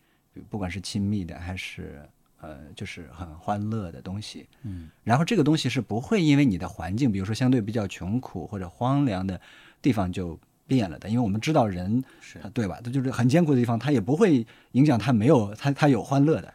[0.48, 2.08] 不管是亲密的还是
[2.40, 4.48] 呃，就是很欢乐的东西。
[4.62, 9.38] 嗯，然后这个东西是不会因为你的环境，比如说相对比较穷苦或者荒凉的
[9.82, 12.80] 地方就变了的，因为我们知道人是对吧？
[12.82, 16.52] 他就是很艰苦的地方，他也不会影响他没有他他有欢乐的，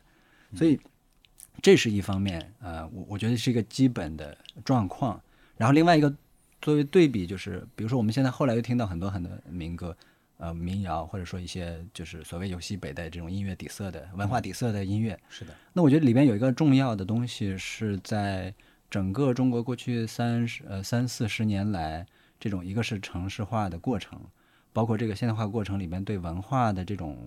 [0.56, 0.80] 所以。
[1.62, 4.36] 这是一方面，呃，我我觉得是一个基本的
[4.66, 5.22] 状况。
[5.58, 6.12] 然后另外一个
[6.60, 9.96] 作为对比，就是比如说我们现在后来又听到很多很多民歌，
[10.38, 15.20] 呃，民谣或者说一些就是所谓有西北的这种音乐底色的文化底色的音乐。
[15.30, 15.54] 是的。
[15.72, 18.52] 那我觉得里边有一个重要的东西是在
[18.90, 22.04] 整个中国过去三十呃三四十年来，
[22.42, 24.20] 这种一个是城市化的过程，
[24.74, 27.18] 包括这个现代化过程里面对文化的这种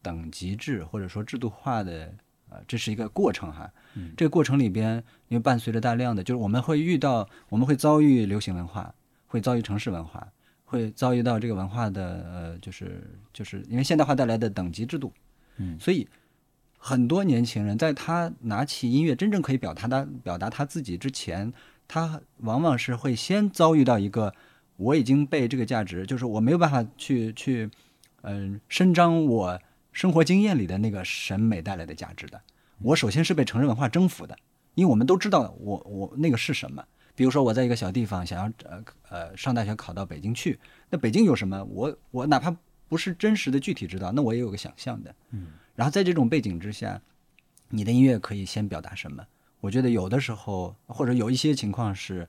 [0.00, 2.14] 等级制或者说制度化的。
[2.50, 3.70] 呃，这是一个过程哈，
[4.16, 4.96] 这个过程里边，
[5.28, 8.94] 因为伴随着大量的，就是我们会遇到，我们会遭遇流行文化，
[9.26, 10.26] 会遭遇城市文化，
[10.64, 15.12] 会遭遇到这个文化的呃，就是就是因为现代化带来的等级制度，
[15.58, 16.08] 嗯，所以
[16.78, 21.52] 很多年轻人在他拿起音乐真正可以表达他表达他自己之前，
[21.88, 24.32] 他往往是会先遭遇到一个
[24.76, 27.68] 我已经被这个价值，就是我没有办法去去
[28.22, 29.58] 嗯伸张我。
[29.90, 32.40] 生活经验里的那个审美带来的价值的，
[32.82, 34.36] 我首先是被城市文化征服的，
[34.76, 36.84] 因为我们都知道我我那个是什么。
[37.16, 40.56] 比如说我在一个小地方想要呃呃上大学考到北京去，
[40.88, 41.64] 那北京有什么？
[41.64, 42.54] 我我哪怕
[42.86, 45.12] 不是真实的具体知道，那我也有个想象的。
[45.30, 45.48] 嗯。
[45.74, 47.00] 然后在这种背景之下，
[47.68, 49.26] 你的音乐可以先表达什么？
[49.60, 52.28] 我觉得有的时候或者有一些情况是，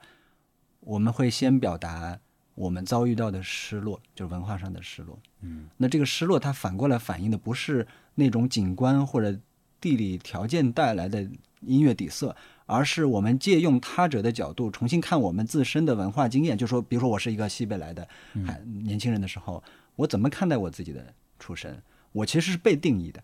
[0.80, 2.19] 我们会先表达。
[2.55, 5.17] 我们遭遇到的失落，就是文化上的失落。
[5.39, 9.34] 嗯，那这个失落，它反过来反映的不是那种景观或者
[9.80, 11.21] 地理条件带来的
[11.61, 16.57] 音乐底色，而是我们借用他者的角度重新看我们自身的文化经验。
[16.57, 18.05] 就说，比如说我是一个西北来的
[18.45, 19.63] 还年轻人的时候，
[19.95, 21.82] 我怎么看待我自己的出身？
[22.11, 23.23] 我其实是被定义的，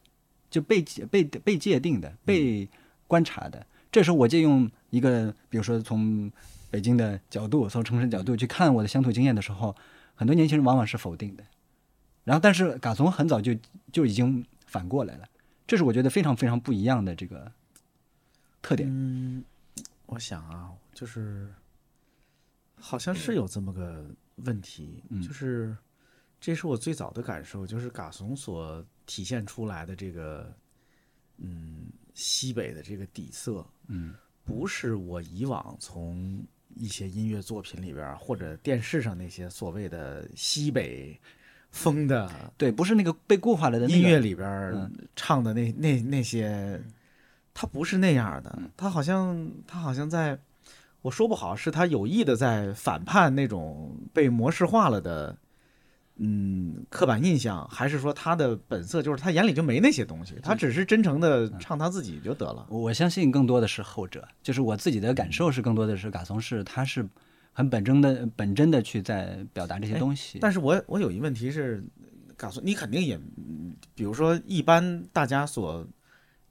[0.49, 0.81] 就被
[1.11, 2.69] 被被界定的，被
[3.05, 3.67] 观察的。
[3.95, 6.29] 这时候我借用一个，比如说从。
[6.71, 9.73] 北京的角度，从城市角度去看我的乡土经验的时候，
[10.13, 11.43] 很多年轻人往往是否定的。
[12.25, 13.55] 然后，但是嘎怂很早就
[13.93, 15.25] 就已经反过来了，
[15.65, 17.49] 这是我觉得非常非常不一样的这个
[18.61, 18.89] 特点。
[18.91, 19.41] 嗯，
[20.07, 21.47] 我想啊，就是
[22.77, 24.05] 好像是有这么个
[24.43, 25.77] 问题，就是
[26.41, 30.53] 这是我最早的感受，就是嘎怂所体现出来的这个，
[31.37, 31.85] 嗯，
[32.16, 36.43] 西北的这个底色，嗯，不是我以往从。
[36.78, 41.18] 一些音乐作品里边，或者电视上那些所谓的西北
[41.72, 46.82] 风的，对，不是那个被固化了的音乐里边唱的那那那些，
[47.53, 50.38] 他不是那样的，他好像他好像在，
[51.01, 55.38] 我说不好，是他有意的在反叛那种被模式化了的。
[56.18, 62.66] 嗯，刻板印象，还是说他的本色就是他眼里就没那些东西，他只是真诚的唱他自己就得了。
[62.70, 67.05] 我相信更多的是后者，就是我自己的感受是更多的是嘎松是他是
[67.51, 70.39] 很本真的本真的去在表达这些东西。
[70.39, 71.84] 但是我我有一问题是，
[72.38, 73.20] 嘎松你肯定也，
[73.93, 75.86] 比如说一般大家所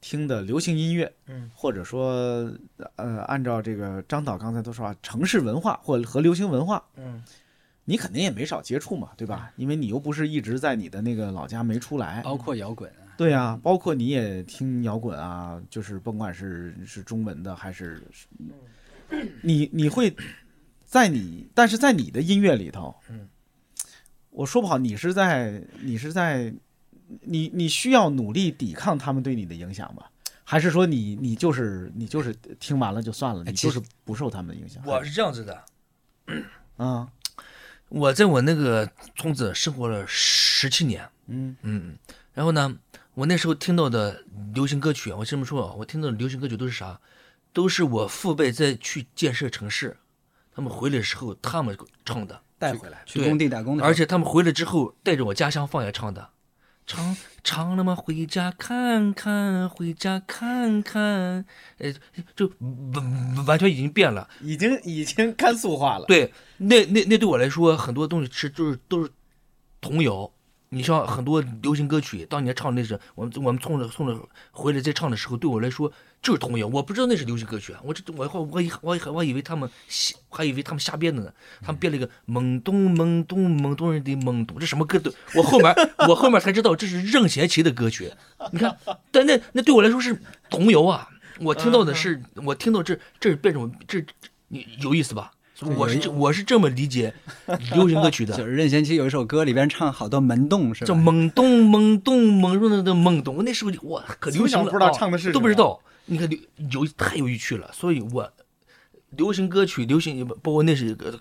[0.03, 2.53] 听的流行音乐，嗯，或者说
[2.97, 7.25] 呃按照这个张导刚才都说啊，城市文化或和流行文化，嗯。
[7.85, 9.53] 你肯定也没少接触嘛，对吧？
[9.57, 18.03] 因为你又不是一直在你的那个老家没出来，包括摇滚，对呀、包括你也听摇滚啊，就是甭管是是中文的还是，
[19.43, 20.15] 你你会
[20.85, 23.29] 在你，但是在你的音乐里头，嗯，
[24.31, 26.53] 我说不好，你是在你是在
[27.21, 30.11] 你你需要努力抵抗他们对你的影响吧？
[30.47, 34.83] 还是说你你就是你就是听完了就算了，你就是不受他们的影响？
[34.87, 35.65] 我是这样子的，
[36.77, 37.09] 啊，
[37.95, 41.97] 我在我那个村子生活了十七年，嗯嗯，
[42.33, 42.77] 然后呢，
[43.15, 46.99] 我那时候听到的流行歌曲，我这么说啊，我听到的流行歌曲都是啥？
[47.53, 49.97] 都是我父辈在去建设城市，
[50.53, 53.01] 他们回来的时候他们唱的，带回来。
[53.07, 56.31] 去对工地打工的，而且他们回来之后带着我家乡方言唱的，
[56.87, 57.95] 唱唱了吗？
[57.95, 61.45] 回家看看，回家看看，
[61.79, 61.93] 呃，
[62.37, 62.51] 就
[62.93, 64.29] 完完全已经变了。
[64.41, 66.05] 已经已经甘肃化了。
[66.07, 69.11] 对，那那那对我来说，很多东西是就是都是
[69.81, 70.31] 童谣。
[70.75, 76.67] 你像很多流行歌曲，当年唱那是我们我们冲着冲着回来再唱的时候，对我来说就是童谣。
[76.67, 81.33] 我不知道那是流行歌曲啊，我这我我我以我以我以为他们瞎，还以为他们瞎编的呢。
[81.63, 85.73] 他们编了一个懵懂懵懂懵懂人的懵懂，这什么歌都我后面
[86.09, 88.11] 我后面才知道这是任贤齐的歌曲。
[88.51, 88.77] 你看，
[89.13, 90.21] 但那那对我来说是
[90.51, 91.09] 童谣啊。
[91.41, 94.13] 我听到的是，我听到这这是变种这这
[94.49, 95.31] 你有意思吧？
[95.61, 97.15] 我是我是这么理解
[97.73, 100.87] 流行歌曲的 就，是任贤齐有一首歌里边唱好多门洞是吧？
[100.89, 103.45] 叫懵懂懵懂懵懂的懵懂。
[103.45, 105.81] 那时候哇可流行了，不知道啊唱的是都不知道。
[106.07, 106.39] 你看流
[106.71, 108.31] 有太有趣了，所以我
[109.11, 111.19] 流行歌曲流行包括那是一个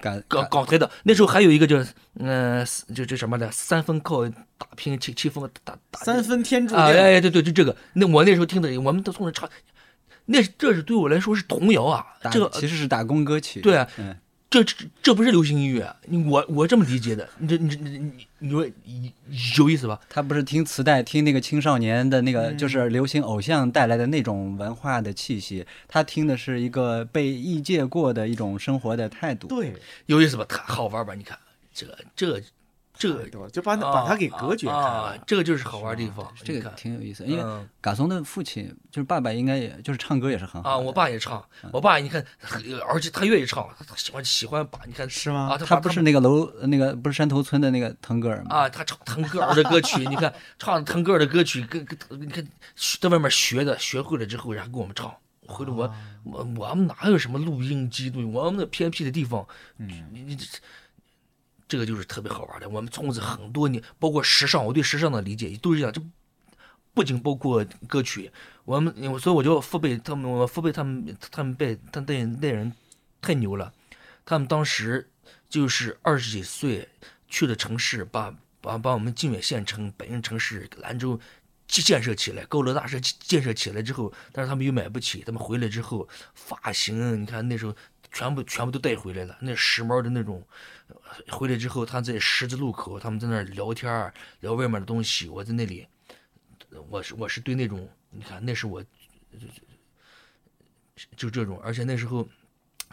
[0.00, 2.64] 港港港台的，那时候还有一个叫嗯、
[2.94, 6.82] 就这什么的，三分靠打拼，七七分打打三分天注定。
[6.82, 7.76] 啊，哎哎，对对，就这个。
[7.94, 9.50] 那我那时候听的，我们都从那唱，
[10.26, 13.60] 那这是对我来说是童谣啊，打这个其实是打工歌曲。
[13.60, 14.16] 对啊嗯，
[14.48, 20.00] 这这这不是流行音乐，你我我这么理解的，你这你这你你你说有意思吧？
[20.08, 25.64] 他不是听磁带，听那个青少年的那嗯个，就是流行偶像带来的那种文化的气息。
[25.86, 29.46] 他听的是一个被异界过的一种生活的态度。
[29.46, 29.74] 对，
[30.06, 30.44] 有意思吧？
[30.48, 31.14] 他好玩吧？
[31.14, 31.38] 你看
[31.72, 32.42] 这这个
[33.00, 33.26] 这？
[33.48, 34.88] 就把它把他给隔绝开啊了。
[35.08, 36.30] 啊，这个就是好玩的地方。
[36.44, 41.42] 这个挺有意思，因为嗯嘎松的父亲就是爸爸，应该也就是唱歌也是很好啊，我爸也唱，
[41.72, 42.22] 我爸你看，
[42.86, 48.54] 而且他愿意唱，他他喜欢喜欢把你看是吗啊，他不是那个楼那个不是山头村的那个腾格尔吗？
[48.54, 52.46] 啊，他唱腾格尔的歌曲，你看 唱腾格尔的歌曲，跟跟你看
[53.00, 55.10] 在外面学的，学会了之后，然后给我们唱。
[55.46, 59.44] 回头我、啊我我们哪有什么录音机对，我们那偏僻的地方，
[59.78, 60.38] 嗯你你
[61.70, 62.68] 这个就是特别好玩的。
[62.68, 65.92] 我们村子很多年，包括时尚，我对时尚的理解都是这样。
[65.92, 66.02] 这
[66.92, 68.32] 不仅包括歌曲，
[68.64, 72.72] 我们所以我就父辈他们，我父辈他们他们辈他那那人
[73.22, 73.72] 太牛了，
[74.26, 75.08] 他们当时
[75.48, 76.88] 就是二十几岁
[77.28, 81.18] 去了城市，把把把我们靖远县城、北京城市、兰州
[81.68, 87.76] 建建设起来，高楼大厦建设起来之后，但是他们又买不起，他们回来之后，发型你看那时候
[88.10, 90.44] 全部全部都带回来了，那时髦的那种。
[90.90, 95.86] 呃回来之后，他在十字路口，他们在那儿聊天儿聊外面的东西，我在那里，
[96.88, 98.82] 我是我是对那种，你看那是我，
[101.16, 102.28] 就这种，而且那时候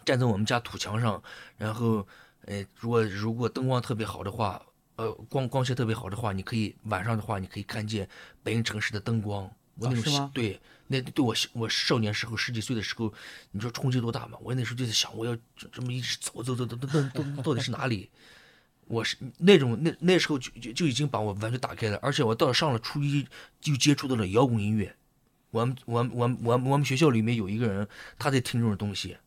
[0.06, 1.22] 站在我们家土墙上，
[1.58, 2.08] 然后，
[2.46, 4.62] 呃，如果如果灯光特别好的话，
[4.96, 8.08] 呃，光光线特别好的话，你可以晚上的话，你可以看见
[8.44, 9.44] 北京城市的灯光。
[9.80, 13.14] 我那种喜啊是吗对，那对我我少年时候十几岁的时候，
[13.52, 14.38] 你说冲击多大嘛？
[14.42, 15.38] 我那时候就在想，我要
[15.72, 18.10] 这么一直走走走走走走，到底是哪里？
[18.86, 23.28] 我是那种那那时候就就就已经把我完全打开了，而且我到上了初一
[23.60, 24.96] 就接触到了摇滚音乐。
[25.52, 29.18] 我们我们我们我们我们学校里面有一个人，他在听这种东西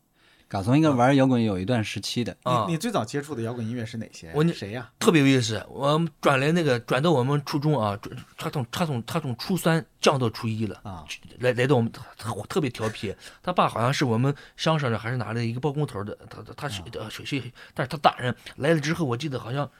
[0.50, 2.36] 嘎松应该玩摇滚有一段时期的。
[2.42, 4.32] 啊你，你最早接触的摇滚音乐是哪些？
[4.34, 4.90] 我你谁呀？
[4.98, 5.64] 特别有意思。
[5.70, 11.04] 我们转来那个转到我们初中啊，转他从他从他从初三降到初一了啊，
[11.38, 13.14] 来来到我们他他特别调皮。
[13.40, 17.40] 他爸好像是我们乡上的还是哪里的一个包工头的，他他他是呃谁谁，
[17.72, 19.70] 但是他大人来了之后，我记得好像。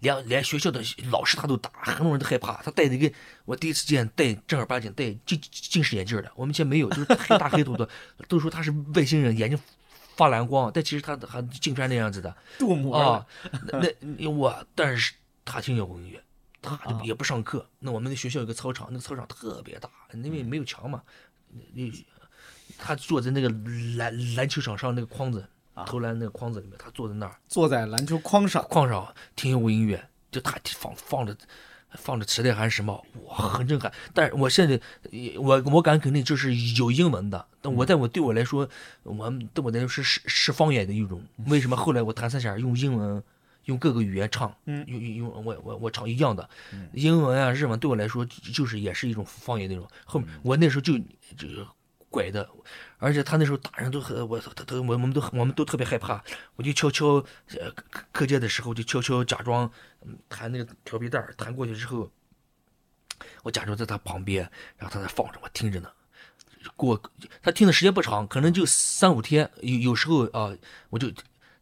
[0.00, 2.62] 连连学校的老师他都打，很多人都害怕。
[2.62, 3.12] 他戴那个，
[3.44, 7.88] 我第一次见戴正儿八经戴近近视眼镜的，我们以前没有，就是黑大黑头的，
[8.28, 9.58] 都说他是外星人，眼睛
[10.16, 12.36] 发蓝光，但其实他还镜片那样子的。
[12.58, 13.26] 镀膜啊，
[13.72, 15.14] 那那我，但是
[15.44, 16.22] 他听摇滚音乐，
[16.62, 17.68] 他啊就也不上课。
[17.80, 21.02] 那我们那学校有个操场，那个操场特别大，因为没有墙嘛。
[21.72, 21.82] 那
[22.76, 23.48] 他坐在那个
[23.96, 27.36] 篮篮球场上那个框子，啊投篮那个框子里面，他坐在那儿。
[27.48, 31.36] 坐在篮球框上，框上听摇滚音乐，就他放放着
[31.92, 33.92] 放着磁带还是什么，哇，很震撼。
[34.12, 34.80] 但是我现在
[35.38, 38.68] 我我敢肯定就是有英文的，但我在我对我来说，
[39.02, 41.22] 我对我来说是是是方言的一种。
[41.46, 43.22] 为什么后来我弹三弦用英文
[43.64, 44.84] 用各个语言唱，嗯。
[44.86, 46.48] 用用用我我我唱一样的，
[46.92, 49.88] 英文啊日文对我来说就是也是一种方言那种。
[50.04, 50.98] 后面我那时候就
[51.36, 51.48] 就
[52.10, 52.48] 拐的，
[53.04, 56.24] 而且他那时候打人都很我他他我我们都我们都特别害怕，
[56.56, 57.06] 我就悄悄
[57.58, 59.70] 呃课课间的时候就悄悄假装
[60.28, 62.10] 弹那个调皮带儿弹过去之后，
[63.42, 65.90] 我假装在他旁边，然后他在放着我听着呢。
[66.76, 66.98] 过
[67.42, 70.56] 他听的时间不长，可能就三五天，有有时候啊，
[70.88, 71.12] 我就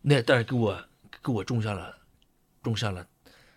[0.03, 0.81] 那但是给我
[1.25, 1.99] 给我种下了
[2.63, 3.05] 种下了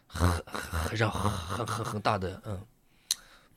[0.08, 2.66] 很很让很很很很大的嗯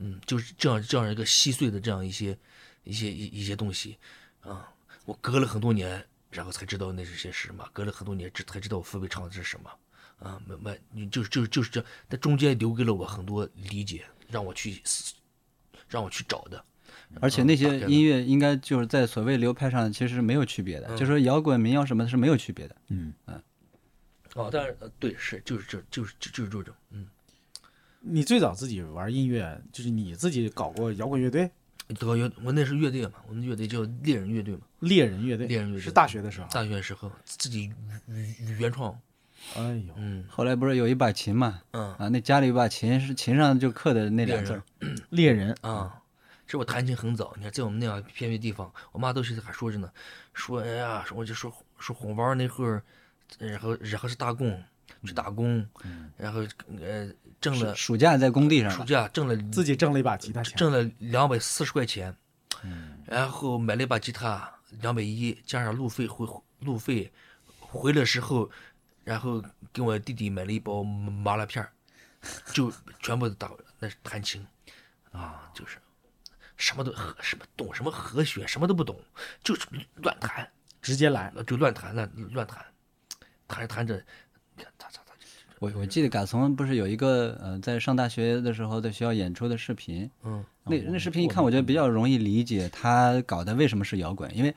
[0.00, 2.38] 嗯，就是这样这样一个稀碎的这样一些
[2.84, 3.96] 一些一一些东西
[4.40, 4.68] 啊，
[5.04, 9.70] 我隔了很多年，然后才知道那是些什么，隔了很多年知才知道我父辈唱的是什么
[10.18, 14.82] 啊，没没，你就是就是就是这，那中间留给了我很多理解，让我去
[15.88, 16.64] 让我去找的。
[17.20, 22.76] 而且那些音乐应该就是在所谓流派上其实是没有区别的，嗯就说摇滚、民谣什么的是没有区别的。
[22.88, 23.42] 嗯嗯，
[24.34, 27.08] 哦，但是呃对，是就是这就是就就是这种，嗯，
[28.00, 31.50] 你最早自己玩音乐，就是你自己搞过摇滚乐队、
[31.94, 35.46] 德乐我那是乐队嘛，我们乐队叫猎人乐队嘛，猎人乐队？
[35.46, 35.80] 猎人乐队。
[35.82, 36.46] 是大学的时候。
[36.50, 37.72] 大学时候自己
[38.06, 38.92] 原原创，
[39.56, 40.24] 哎呦，嗯。
[40.28, 41.60] 后来不是有一把琴嘛？
[41.70, 41.94] 嗯。
[41.94, 44.62] 啊，那家里有把琴是琴上就刻的那俩字儿，
[45.10, 45.56] 猎人。
[45.62, 46.02] 啊，
[46.46, 49.90] 这我弹琴很早，你看在我们那样偏僻地方，我妈都是还说着呢，
[50.34, 52.82] 说哎呀，我就说说红包那会儿，
[53.38, 54.62] 然后然后是打工
[55.04, 55.66] 去打工，
[56.16, 56.40] 然后
[56.80, 57.08] 呃
[57.40, 58.84] 挣了暑假在工地上暑。
[58.84, 62.16] 假挣了自己挣了一把吉他钱，挣了两百四十块钱，
[63.06, 66.26] 然后买了一把吉他，两百一，加上路费回
[66.60, 67.12] 路费，
[67.58, 68.50] 回来时候，
[69.04, 71.70] 然后给我弟弟买了一包麻辣片儿，
[72.52, 74.44] 就全部打那是弹琴，
[75.12, 75.78] 啊，就是
[76.56, 79.00] 什么都什么懂什么和弦，什么都不懂，
[79.44, 79.66] 就是
[79.96, 80.50] 乱弹，
[80.82, 81.32] 直接来。
[81.46, 82.66] 就乱弹乱乱弹，
[83.46, 83.96] 弹着弹着，
[84.56, 85.00] 哒哒哒
[85.60, 94.54] 我我记得嘎从不是有一个呃，在上大学的时候在学校演出的视频，嗯，那那视频一看，我觉得比较容易理解他搞的为什么是摇滚，因为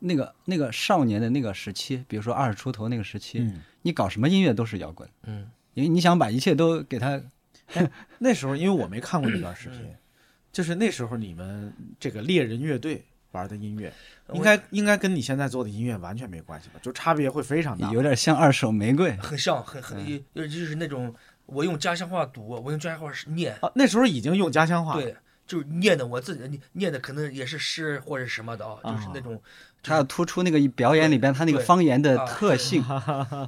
[0.00, 7.20] 那个那个少年的那个时期，比如说二十出头那个时期，嗯你搞什么音乐都是摇滚，嗯，因为你想把一切都给他
[8.18, 9.78] 那时候因为我没看过那段视频，
[10.52, 13.02] 就是那时候你们这个猎人乐队
[13.34, 13.92] 玩的音乐，
[14.32, 16.80] 应该应该跟你现在做的音乐完全没关系吧？
[16.80, 17.92] 就差别会非常大。
[17.92, 19.14] 有点像二手玫瑰。
[19.16, 21.14] 很像很很就是那种
[21.46, 23.54] 我用家乡话读，我用家乡话念。
[23.60, 25.14] 啊，那时候已经用家乡话，对，
[25.46, 29.42] 就是念的我自己念念的可能也是诗或者什么的啊，就是啊那种
[29.82, 32.82] 他要突出那个表演里边他那个方言的啊特性，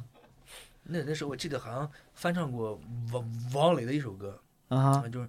[0.88, 2.78] 那那时候我记得好像翻唱过
[3.12, 5.28] 王王磊的一首歌，啊啊就是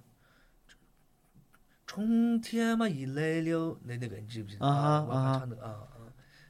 [1.98, 5.98] 春天嘛一来了，那那个你记不记得啊哈我啊哈还唱的啊啊，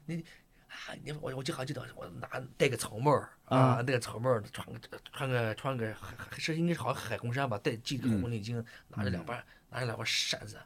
[0.05, 0.21] 你
[0.67, 4.79] 啊你我我就好记得我拿戴个草帽儿啊啊，戴个草帽儿穿个
[5.13, 10.57] 穿个穿个海海是应该是好像海红衫吧，戴系个红领巾，拿着两把拿着两把扇子。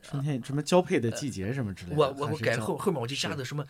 [0.00, 1.96] 春天什么交配的季节什么之类的。
[1.96, 3.66] 我我我改后后面我就加的什么，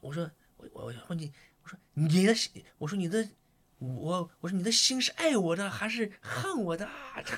[0.00, 1.30] 我说我我我说你
[1.62, 3.28] 我说你的心我说你的
[3.76, 7.20] 我我说你的心是爱我的还是恨我的啊？
[7.22, 7.36] 这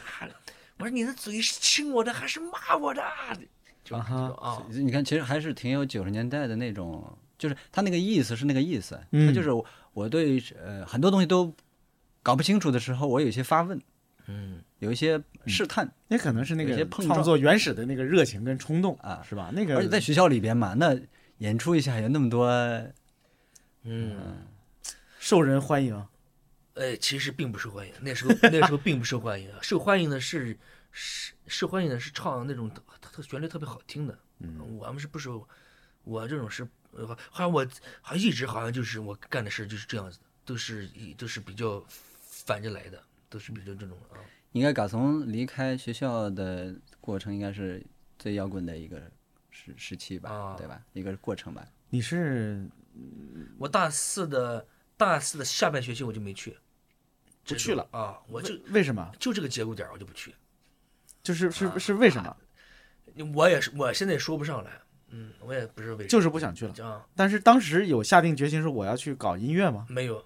[0.82, 3.00] 我说你的嘴是亲我的还是骂我的？
[3.00, 3.38] 啊？
[3.84, 4.28] 就啊哈。
[4.28, 9.28] 就啊，你看其实还是挺有九十年代的那种，就是他那个意思是那个意思，嗯。
[9.28, 11.54] 他就是我我对呃很多东西都
[12.20, 13.80] 搞不清楚的时候，我有一些发问，
[14.26, 17.14] 嗯，有一些试探，也可能是那个碰撞。
[17.14, 19.24] 创作原始的那个热情跟冲动啊。
[19.28, 19.52] 是吧？
[19.54, 20.98] 那个而且在学校里边嘛，那
[21.38, 22.48] 演出一下有那么多，
[23.84, 24.16] 嗯，
[25.20, 26.04] 受人欢迎。
[26.74, 30.56] 呃，其实并不受欢迎，那时候那时候并不受欢迎，受欢迎的是
[30.90, 35.46] 是受欢迎的是唱那种特特旋律特别好听的，嗯，我们是不受，
[36.04, 37.66] 我这种是呃好像我
[38.00, 44.16] 好像一直好像就是我干的事就是这样子的，都是一都是比较反着来的，都是比较这种啊，
[44.52, 47.84] 应该嘎从离开学校的过程应该是
[48.18, 48.98] 最摇滚的一个
[49.50, 50.82] 时时期吧，啊对吧？
[50.94, 51.66] 一个过程吧。
[51.90, 52.66] 你是
[53.58, 54.66] 我大四的
[55.04, 56.56] 大四的下半学期我就没去，
[57.44, 59.10] 不去了啊，我就为为什么？
[59.18, 60.34] 就这个节骨点我就不去，
[61.22, 62.36] 就是是是为什么？
[63.34, 64.70] 我也是我现在也说不上来，
[65.08, 66.86] 嗯，我也不是为就是不想去了。
[66.86, 67.04] 啊。
[67.14, 69.86] 但是当时有下定决心说我要去搞音乐吗？
[69.88, 70.24] 没有，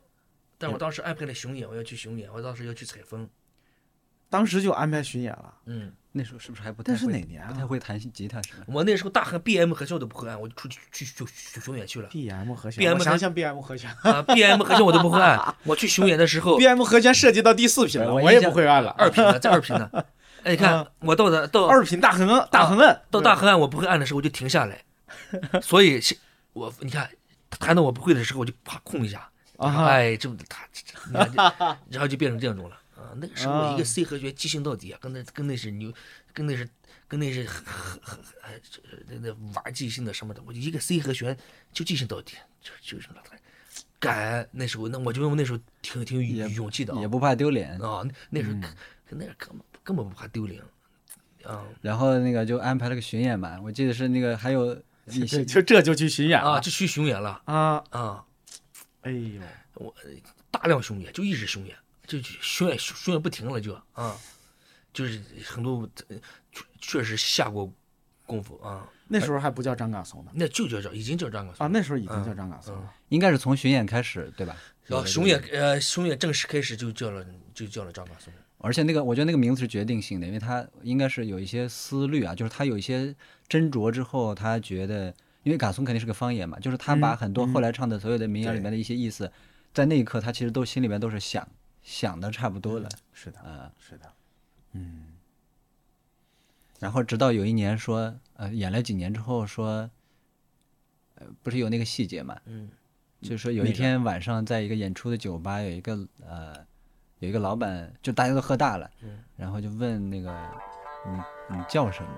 [0.58, 3.28] 但我当时安排了巡演，我要去巡演，我当时要去采风。
[4.28, 5.54] 当时就安排巡演了。
[5.66, 8.64] 嗯，那时候是不是还不太那是会哪年啊不太会弹吉他是吧？
[8.68, 12.08] 我那时候大和 B M 和弦我都不会按，我就出去去去去巡演去了。
[12.08, 15.38] B M 和弦 BM 我想想 B M 和弦啊，B M 和弦我都不会按。
[15.64, 18.90] 我去熊演的时候，B，M 和弦涉及到第四品了，我我也不会按了。
[18.96, 19.90] 二品呢，在二品呢。
[20.42, 24.80] 哎，你看啊我到的到二品大横大横按到大横按我不会按的时候，我就停下来。
[25.60, 26.00] 所以
[26.52, 27.10] 我你看
[27.50, 29.28] 弹到我不会的时候，我就啪空一下，
[29.58, 33.14] 啊哎，这不他，这这你看这 然后就变成这样种了啊。
[33.16, 35.92] 那个时候一啊个 C 和弦即兴到底啊，跟那跟那是牛，
[36.32, 36.68] 跟那是
[37.06, 37.64] 跟那是很
[38.02, 38.60] 很很
[39.06, 41.36] 那那玩即兴的什么的，我一个 C 和弦
[41.72, 43.20] 就即兴到底，就就是那
[43.98, 47.78] 敢那时候那我觉得我那时候挺挺也有勇气的啊也不怕丢脸。
[47.80, 48.58] 啊，那那时候
[49.10, 50.62] 那时候根本根本不怕丢脸
[51.44, 54.74] 啊然后那个就安排了个巡演嘛，我记得是那个还有，
[55.46, 57.82] 就这就去巡演啊，就去巡演了啊！
[57.90, 58.24] 啊。
[59.02, 59.40] 哎呦，
[59.74, 59.94] 我
[60.50, 64.16] 大量巡演，就一直巡演，就就巡演巡演不停了就啊，
[64.92, 66.16] 就是很多呃
[66.52, 67.72] 确确实下过
[68.24, 70.30] 功夫啊，那时候还不叫张嘎松呢。
[70.34, 72.80] 那就叫张，已经叫张嘎松啊，那时候已经叫张嘎松嗯。
[72.82, 72.94] 了。
[73.08, 74.56] 应该是从巡演开始，对吧？
[74.86, 77.24] 然后巡演呃巡演正式开始就叫了
[77.54, 83.14] 就叫了张嘎松，而且那个，我觉得那个名字是决定性的，因为他应该是有一些思虑啊，就是他有一些
[83.48, 85.14] 斟酌之后，他觉得，
[85.44, 89.30] 因为嘎松肯定是个方言嘛，就是他把嗯很多后来唱的所有的民谣里面的一些意思，
[89.72, 91.48] 在那一刻他其实都心里面都是想
[91.86, 94.12] 想的差不多了，是的，啊、是的，
[94.72, 95.12] 嗯。
[96.80, 99.88] 然后直到有一年说，呃，演了几年之后说，
[101.14, 102.68] 呃，不是有那个细节嘛，嗯，
[103.22, 105.96] 就是说有一天晚上在一个演出的酒吧，有一个
[106.26, 106.56] 呃，
[107.20, 110.36] 有一个老板，就大家都喝大了，嗯，然后就问那个
[111.06, 112.08] 你你叫什么？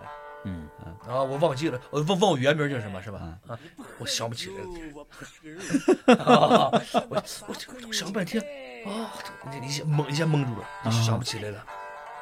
[0.45, 0.67] 嗯，
[1.07, 1.23] 啊。
[1.23, 3.39] 我忘记了，我忘忘我原名叫什么是吧？
[3.47, 3.59] 啊，
[3.99, 6.71] 我想不起来了，啊，
[7.11, 7.55] 我 我
[7.89, 8.43] 我想半天
[8.87, 9.11] 啊，
[9.51, 11.65] 你一下懵一下懵住了，你想不起来了，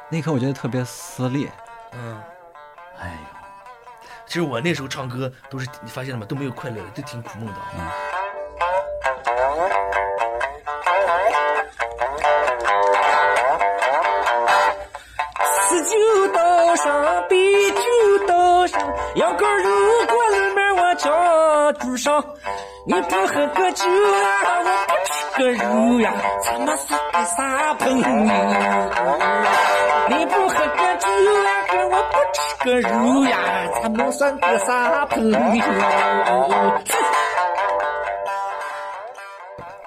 [0.09, 1.51] 那一刻我觉得特别撕裂，
[1.93, 2.20] 嗯。
[2.99, 6.27] 哎呦，其实我那时候唱歌都是，你发现了吗？
[6.27, 7.87] 都没有快乐的，都挺苦闷的嗯。
[15.69, 18.15] 四九道上，啤酒
[18.66, 18.80] 上，
[19.14, 19.70] 羊羔肉
[20.06, 22.24] 锅里面我叫猪上。
[22.86, 26.12] 你不喝个酒啊，我不吃个肉呀，
[26.43, 28.06] 咱们算个啥朋友？
[30.09, 31.09] 你不喝个酒
[31.44, 31.48] 啊，
[31.90, 33.36] 我不吃个肉呀，
[33.82, 35.40] 咱们算个啥朋友？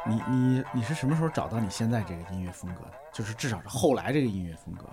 [0.05, 2.91] 你你你是什么时候找到你现在这个音乐风格的？
[3.13, 4.85] 就是至少是后来这个音乐风格，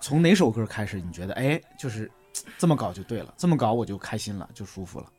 [0.00, 2.10] 从哪首歌开始你觉得哎，就是
[2.58, 5.12] 这么搞就对了，这么搞我就开心了，就舒服了。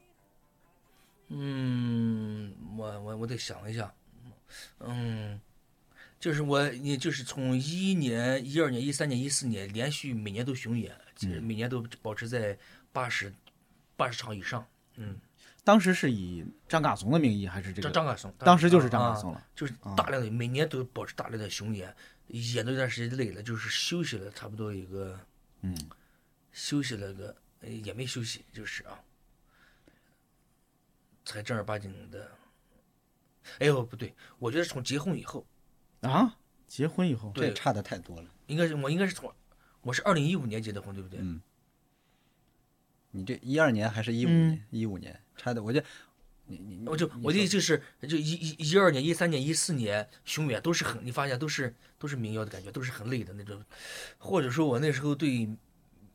[1.30, 3.94] 嗯，我我我得想一下，
[4.80, 5.40] 嗯，
[6.20, 12.58] 就是我也就是从一一年、一二年、一三年、一四年连续每年都巡演，其实每年都保持在
[12.94, 13.34] 八十
[13.96, 14.66] 八十场以上。
[14.96, 15.20] 嗯，
[15.64, 17.90] 当时是以张嘎松的名义还是这个？
[17.90, 19.46] 张张嘎松，当时就是张啊嘎松了。
[19.54, 21.94] 就是大量的每年都保持大量的巡演，
[22.28, 25.20] 演到一段时间累了，就是休息了差不多一个
[25.62, 25.78] 嗯，
[26.58, 29.00] 休息了个呃也没休息，就是啊，
[31.24, 32.32] 才正儿八经的。
[33.60, 35.46] 哎呦，不对，我觉得从结婚以后，
[36.02, 36.36] 啊，
[36.66, 38.34] 结婚以后，对这差的太多了。
[38.48, 39.32] 应该是我应该是从
[39.82, 41.20] 我是二零一五年结的婚，对不对？
[41.22, 41.40] 嗯
[43.12, 44.68] 你这一二年还是一五嗯年？
[44.72, 45.88] 一五年差的，我觉得
[46.48, 53.64] 你你我就我的意思就是，就一一一二年、一三年、一四年熊远都是很，你发现都是都是民谣的感觉，都是很累的那种，
[54.18, 55.48] 或者说我那时候对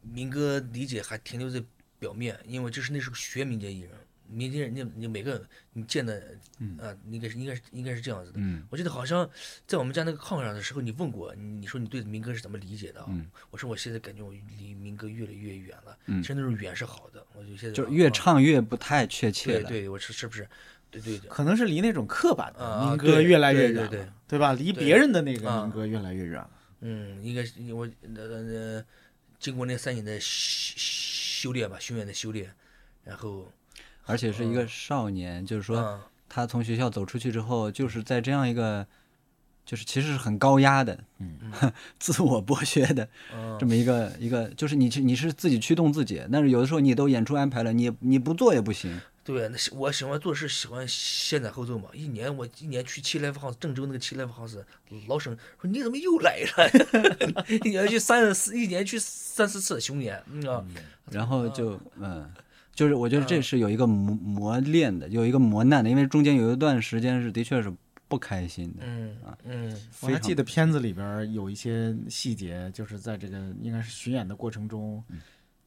[0.02, 1.62] 民歌理解还停留在
[1.98, 3.90] 表面，因为这是那是个学民间艺人，
[4.28, 6.20] 民间人家你每个你见的，
[6.80, 8.38] 啊，应该是应该是应该是这样子的。
[8.40, 9.28] 嗯我记得好像
[9.66, 13.06] 在我们家那个炕上的时候，你问过，你你说你对民歌是怎么理解的啊？
[13.10, 19.68] 嗯我说我现在感觉我离民歌越来越远了，嗯其实那种远是好的，我就现在就越啊唱越不太确切了。
[19.68, 20.48] 对对，我是是不是？
[20.90, 24.52] 对对对，可能是离那种刻板的啊民歌越来越远了，对对对吧？
[24.52, 26.50] 离别人的那个啊民歌越来越远了。
[26.80, 28.84] 嗯，应该是我呃呃，
[29.42, 32.54] 经过那三年的修修炼吧，训练的修炼，
[33.02, 33.50] 然后
[34.06, 36.00] 而且是一个少年，就是说嗯。
[36.28, 38.86] 他从学校走出去之后，就是在这样一个，
[39.66, 41.38] 就是其实是很高压的，嗯，
[41.98, 43.58] 自我剥削的嗯。
[43.58, 48.98] 这么一个一个，就是你去你是自己驱动自己，但是有的时候你都演出安排了，你你不做也不行。
[49.24, 51.88] 对，那是我喜欢做事，喜欢先斩后奏嘛。
[51.94, 54.62] 一年我一年去七 live house，郑州那个七 live house，
[55.06, 57.44] 老沈说你怎么又来了？
[57.64, 60.64] 一年去三四，一年去三四次巡演，嗯啊，
[61.10, 62.28] 然后就嗯，
[62.74, 67.72] 就是我觉得这是有一个磨磨练的，有一个磨难的，因为中间有一段时间是的确是
[68.08, 68.80] 不开心的。
[68.84, 75.20] 嗯嗯我还记得片子里边有一些细节，就是在这个应该是巡演的过程中，嗯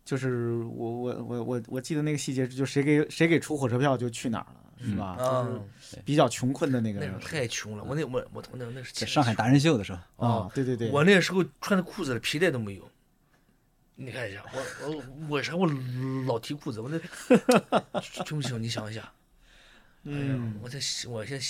[0.06, 5.18] 就是我我我我我记得那个细节，就谁给谁给出火车票就去哪儿了，是吧？
[5.19, 12.88] 嗯，就是比较穷困的那个那时候太穷了，我那我我我那那是在上海达人秀的时候，啊，对对对，我那时候穿的裤子皮带都没有。
[13.95, 15.65] 你看一下，我我我啥我
[16.27, 16.99] 老提裤子，我那
[18.26, 18.61] 穷不穷？
[18.61, 19.02] 你想一下，
[20.06, 20.77] 哎呀嗯，我在
[21.07, 21.45] 我现在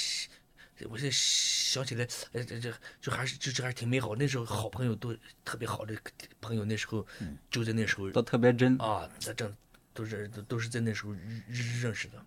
[0.89, 4.15] 我现在想起来，呃，这这就还是就这还是挺美好。
[4.15, 5.95] 那时候好朋友都特别好的
[6.41, 7.05] 朋友，那时候
[7.49, 8.77] 就在那时候都特别真。
[8.77, 9.55] 啊，那正
[9.93, 11.43] 都是都都是在那时候认
[11.81, 12.25] 认识的。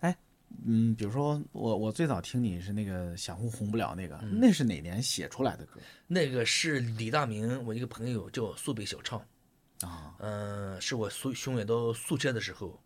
[0.00, 0.16] 哎
[0.64, 9.18] 嗯，比如说我我最早听你是那个想红红不了那个，那是哪年写出来的歌那个是李大明，我一个朋友叫苏北小唱，
[9.82, 10.14] 啊？
[10.20, 12.82] 嗯、是我苏巡演到宿迁的时候，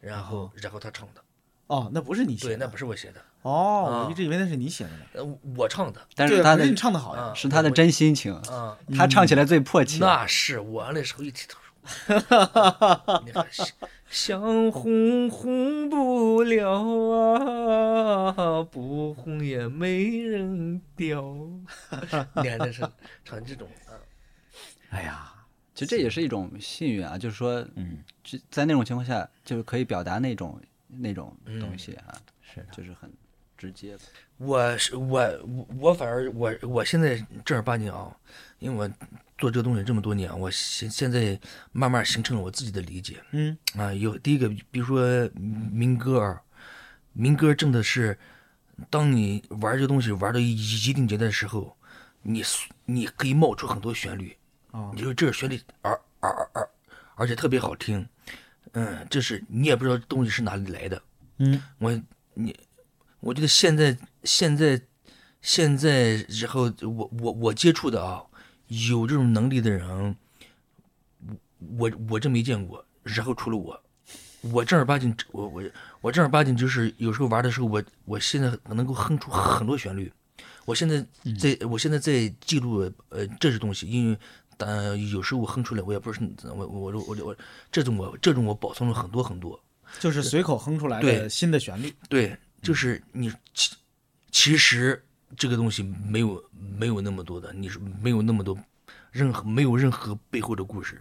[0.00, 1.24] 然后、然后他唱的，
[1.68, 5.04] 哦，那不是你写那不是我写的，哦，啊我一直以为那是你写的呢。
[5.12, 7.22] 呃，我唱的，但是他的是你唱的好呀。
[7.24, 9.98] 啊，是他的真心情，啊、他唱起来最迫切。
[9.98, 11.58] 那是我那时候一提头
[11.94, 13.66] 说， 你看想
[14.10, 14.40] 想
[14.72, 16.70] 红红不了
[18.32, 21.22] 啊，不红也没人掉。
[21.92, 22.80] 你看那是
[23.24, 23.92] 唱这种啊，
[24.88, 25.30] 哎呀，
[25.74, 30.58] 其实这也是一种幸运啊，就是说，嗯，就在那种情况下，就是可以表达那种
[30.88, 33.12] 那种嗯东西啊，是就是很
[33.56, 34.00] 直接的。
[34.38, 38.16] 我是我我我反而我我现在正儿八经啊，
[38.58, 39.06] 因为我
[39.36, 41.38] 做这个东西这么多年，我现现在
[41.72, 43.22] 慢慢形成了我自己的理解。
[43.32, 46.40] 嗯啊，有第一个，比如说民歌儿，
[47.12, 48.18] 民歌真的是，
[48.90, 50.54] 当你玩这个东西玩到一
[50.88, 51.76] 一定阶段的时候，
[52.22, 52.42] 你
[52.84, 54.36] 你可以冒出很多旋律，
[54.70, 56.70] 啊你就这个旋律而而而而
[57.16, 58.08] 而且特别好听，
[58.72, 61.02] 嗯，就是你也不知道东西是哪里来的。
[61.38, 62.02] 嗯，我
[62.34, 62.54] 你，
[63.20, 64.80] 我觉得现在现在
[65.40, 68.22] 现在，然后我我我接触的啊，
[68.68, 70.16] 有这种能力的人，
[71.24, 71.36] 我
[71.78, 72.84] 我我真没见过。
[73.02, 73.80] 然后除了我，
[74.42, 75.62] 我正儿八经，我我
[76.00, 80.12] 我正儿八经就是有时候玩的时候，我我现在能够哼出很多旋律。
[80.66, 81.00] 我现在
[81.40, 84.18] 在，我现在在记录呃这些东西，因为
[84.58, 87.36] 呃有时候我哼出来，我也不是我我我我我
[87.72, 89.58] 这种我这种我保存了很多很多。
[89.98, 91.90] 就是随口哼出来的新的旋律。
[92.10, 93.74] 对，就是你其
[94.30, 95.02] 其实
[95.36, 96.44] 这个东西没有
[96.78, 98.58] 没有那么多的，你是没有那么多
[99.10, 101.00] 任何没有任何背后的故事，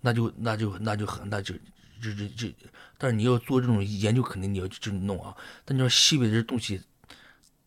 [0.00, 1.54] 那就那就那就很那就
[2.00, 2.54] 这这这，
[2.96, 5.36] 但是你要做这种研究，肯定你要这么弄啊。
[5.66, 6.80] 但你要西北这东西，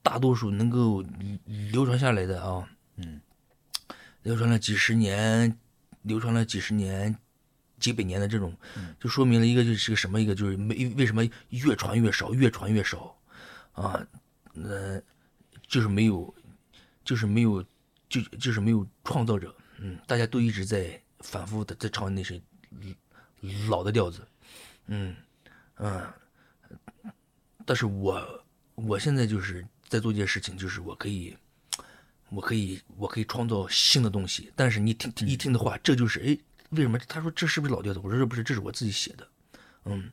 [0.02, 1.04] 大多数能够
[1.72, 2.68] 流传下来的啊，
[2.98, 3.22] 嗯，
[4.26, 5.58] 流传了几十年，
[6.02, 7.16] 流传了几十年。
[7.78, 8.56] 几百年的这种，
[8.98, 13.16] 就说明了一个就是个什么一个就是没为什么越传越少，越传越少，
[13.74, 14.08] 啊，
[14.54, 15.00] 呃，
[15.68, 16.34] 就是没有，
[17.04, 17.62] 就是没有，
[18.08, 22.42] 就就是没有创造者，嗯，大家都一直在反复的在唱那些
[23.68, 24.26] 老的调子，
[24.88, 25.14] 嗯
[25.76, 26.02] 嗯，
[27.66, 28.46] 但是我
[28.76, 31.36] 我现在就是在做一件事情，就是我可以，
[32.30, 36.38] 我可以我可以创造新的东西，但是你听一听的话，这就是哎。
[36.72, 38.00] 为什么他说这是不是老调子？
[38.04, 39.26] 我说这不是，这是我自己写的。
[39.86, 40.12] 嗯，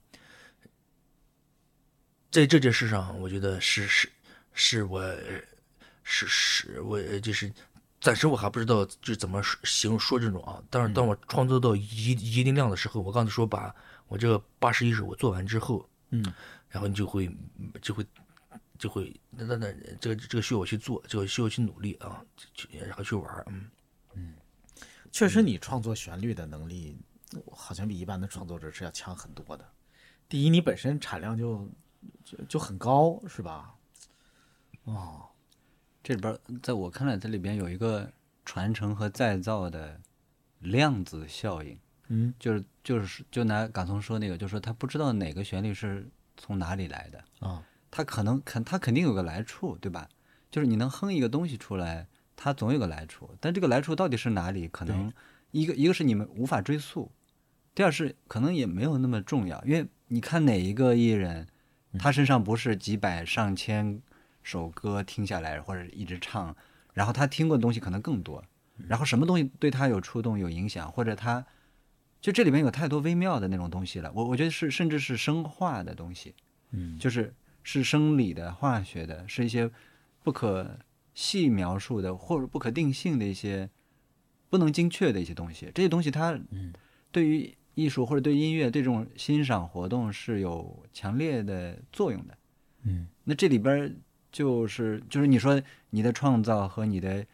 [2.31, 4.09] 在这件事上，我觉得是是
[4.53, 5.03] 是我
[6.05, 7.51] 是是我就是
[8.03, 10.63] 暂时我还不知道就怎么形容说这种啊。
[10.69, 13.75] 但是当我创作到一一定量的时候，我刚才说把
[14.07, 16.23] 我这个八十一首我做完之后，嗯，
[16.69, 17.35] 然后你就会
[17.81, 18.07] 就会
[18.83, 22.21] 就会那那那这个这个需要我去做，这个需要去努力啊，
[22.53, 23.71] 去然后去玩，嗯
[24.15, 24.35] 嗯。
[25.13, 26.99] 确实，你创作旋律的能力
[27.53, 29.65] 好像比一般的创作者是要强很多的。
[30.29, 31.71] 第一，你本身产量就
[32.25, 33.73] 就就很高，是吧？
[34.83, 35.29] 哦，
[36.03, 38.13] 这里边在我看来，这里边有一个
[38.45, 40.01] 传承和再造的
[40.59, 41.79] 量子效应。
[42.09, 50.09] 嗯，就是就是就拿港松说那个，就说他不知道哪个旋律是从哪里来的啊，他可能肯他肯定有个来处，对吧？
[50.51, 52.09] 就是你能哼一个东西出来。
[52.35, 54.67] 它总有个来处，但这个来处到底是哪里？
[54.67, 55.13] 可能
[55.53, 57.13] 一个一个是你们无法追溯，
[57.73, 61.47] 第二是可能也没有那么重要，因为你看哪一个艺人，
[62.01, 64.03] 他身上不是几百上千
[64.43, 66.57] 首歌听下来或者一直唱，
[66.95, 68.43] 然后他听过的东西可能更多，
[68.89, 71.47] 然后什么东西对他有触动有影响，或者他
[72.21, 74.11] 就这里面有太多微妙的那种东西了。
[74.13, 76.35] 我我觉得是甚至是生化的东西，
[76.73, 77.33] 嗯，就是
[77.63, 79.71] 是生理的、化学的，是一些
[80.23, 80.79] 不可。
[81.15, 83.69] 细描述的或者不可定性的一些
[84.49, 86.41] 不能精确的一些东西，这些东西它
[87.11, 92.39] 对于艺术或者对音乐这种欣赏活动是有强烈的作用的。
[92.85, 93.95] 嗯，那这里边
[94.31, 95.61] 就是就是你说
[95.91, 97.27] 你的创造和你的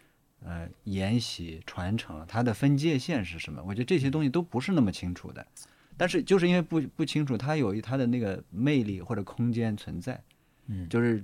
[0.44, 3.62] 呃沿袭传承，它的分界线是什么？
[3.64, 5.46] 我觉得这些东西都不是那么清楚的。
[5.98, 10.18] 但是就是因为不不清楚，它有它的那个魅力或者空间存在。
[10.68, 11.22] 嗯，就是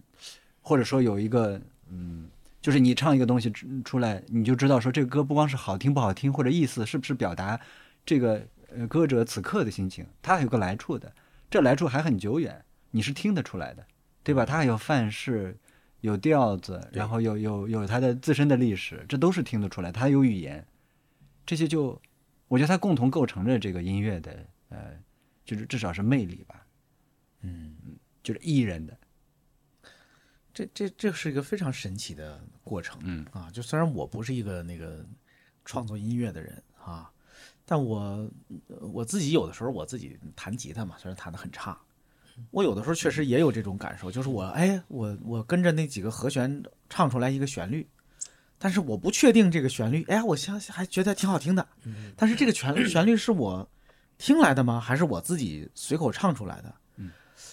[0.60, 2.28] 或者说有一个嗯。
[2.64, 3.52] 就是你唱一个东西
[3.84, 7.60] 出来，你就知道说这个歌不光是好听不好听，或者意思是不是表达
[8.06, 8.40] 这个
[8.74, 11.12] 呃歌者此刻的心情，它还有个来处的，
[11.50, 13.84] 这来处还很久远，你是听得出来的，
[14.22, 14.46] 对吧？
[14.46, 15.54] 它还有范式，
[16.00, 19.92] 有调子，然后有有有它的自身的历史，这都是听得出来。
[19.92, 20.66] 它有语言，
[21.44, 22.00] 这些就
[22.48, 24.98] 我觉得它共同构成着这个音乐的呃，
[25.44, 26.66] 就是至少是魅力吧。
[27.42, 27.76] 嗯，
[28.22, 28.98] 就是艺人的，
[30.52, 32.98] 这这这是一个非常神奇的过程。
[33.04, 35.06] 嗯啊，就虽然我不是一个那个
[35.64, 37.10] 创作音乐的人啊，
[37.64, 38.30] 但我
[38.80, 41.78] 我自己有的时候我自己弹吉他嘛，虽然弹的很差，
[42.50, 47.86] 我有的时候确实也有这种感受，就是我哎，我我跟着那几个和弦唱出来一个旋律，
[48.58, 51.68] 但是我不确定这个旋律，哎呀，我相信还觉得挺好听的，
[52.16, 53.70] 但是这个旋旋律是我
[54.18, 54.80] 听来的吗？
[54.80, 56.74] 还是我自己随口唱出来的？
[56.96, 57.10] 嗯，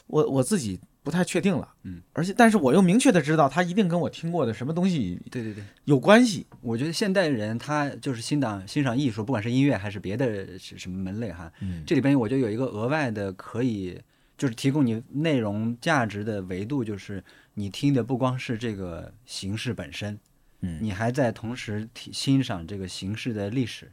[0.07, 1.67] 我我自己不太确定了。
[1.83, 6.45] 嗯，而且但是我又明确的知道，他一定跟我听过的什么东西对对对，有关系。
[6.61, 13.99] 我觉得现代人他就是欣赏欣赏艺术，不管是音乐还是别的是什么门类哈，嗯这里边我觉得有一个额外的可以
[14.37, 17.23] 就是提供你内容价值的维度，就是
[17.55, 20.19] 你听的不光是这个形式本身，
[20.61, 23.91] 嗯你还在同时体欣赏这个形式的历史。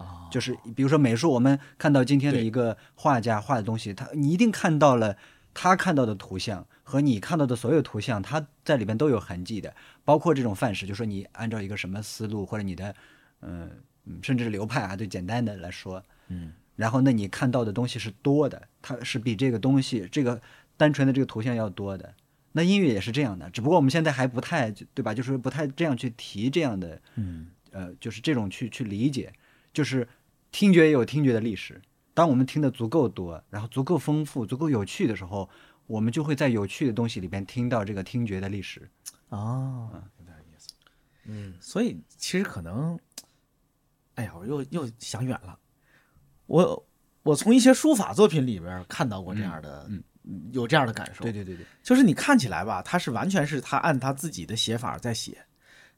[0.00, 5.14] 啊，就是比如说美术，我们看到今天的一个画家画的东西，他你一定看到了
[5.52, 12.94] 他看到的图像和你看到的所有图像，它在里边都有痕迹的，包括这种范式，就说你按照一个什么思路或者你的
[13.42, 13.70] 嗯
[14.06, 20.40] 嗯甚至是流派啊，最简单的来说，嗯，然后那你看到的东西是多的，它是比这个东西这个
[20.78, 22.14] 单纯的这个图像要多的。
[22.52, 25.12] 那音乐也是这样的，只不过我们现在还不太对吧？
[25.12, 27.48] 就是不太这样去提这样的嗯。
[27.72, 29.32] 呃，就是这种去去理解，
[29.72, 30.08] 就是
[30.50, 31.80] 听觉也有听觉的历史。
[32.12, 35.48] 当我们听的足够多，然后足够丰富、足够有趣的时候，
[35.86, 38.90] 我们就会在有趣的东西里边听到这个听觉的历史。
[39.28, 39.88] 哦，
[40.18, 40.68] 有点意思。
[41.24, 42.98] 嗯，所以其实可能，
[44.16, 45.58] 哎呀，我又又想远了。
[46.46, 46.86] 我
[47.22, 50.02] 我从一些书法作品里边看到过这样的，嗯
[50.52, 51.22] 有这样的感受。
[51.22, 55.46] 对对对对，就是你看起来吧，他是完全是他按他自己的写法在写，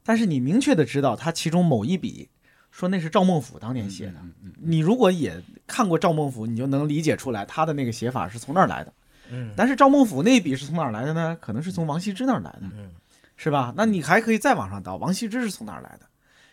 [0.03, 2.29] 但是你明确的知道他其中某一笔，
[2.73, 4.15] 说那是赵孟俯当年写的。
[4.57, 8.91] 你如果也看过赵孟俯，你就能理解出来他的那个写法是从那儿来的。
[9.29, 11.37] 嗯但是赵孟俯那一笔是从哪儿来的呢？
[11.39, 12.89] 可能是从王羲之那儿来的，嗯
[13.37, 13.71] 是吧？
[13.77, 16.07] 那你还可以再往上倒，王羲之是从哪儿来的？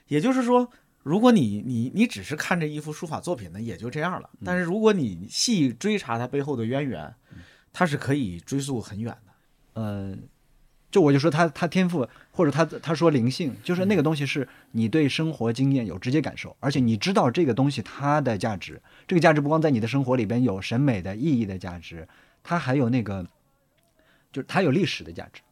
[0.09, 0.71] 也就是说，
[1.03, 4.29] 如果你你你只是看这一幅书法作品呢，也就这样了。
[4.45, 7.15] 但是如果你细追查它背后的渊源，
[7.73, 9.33] 它是可以追溯很远的。
[9.81, 10.15] 呃，
[10.91, 22.09] 就我就说他他天赋，或者他他说灵性，就是那个东西是你对生活经验有直接感受，而且你知道这个东西它的价值，这个价值不光在你的生活里边有审美的意义的价值，
[22.43, 23.25] 它还有那个，
[24.33, 25.43] 就是它有历史的价值，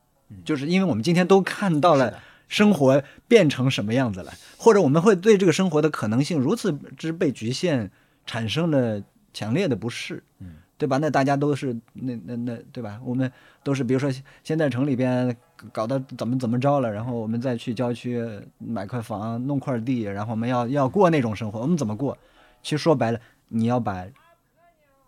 [0.44, 7.90] 就是因为我们今天都看到了生活变成什么样子了，或者我们会对这个生活的可能性如此之被局限，
[8.26, 9.02] 产生了
[9.32, 10.96] 强烈的不适，嗯，对吧？
[10.96, 13.00] 那大家都是那那那对吧？
[13.04, 13.30] 我们
[13.64, 14.08] 都是比如说
[14.44, 15.36] 现在城里边
[15.72, 18.24] 搞得怎么怎么着了，然后我们再去郊区
[18.58, 22.16] 买块房、弄块地，然后我们要要过那种生活，我们怎么过？
[22.62, 24.06] 其实说白了，你要把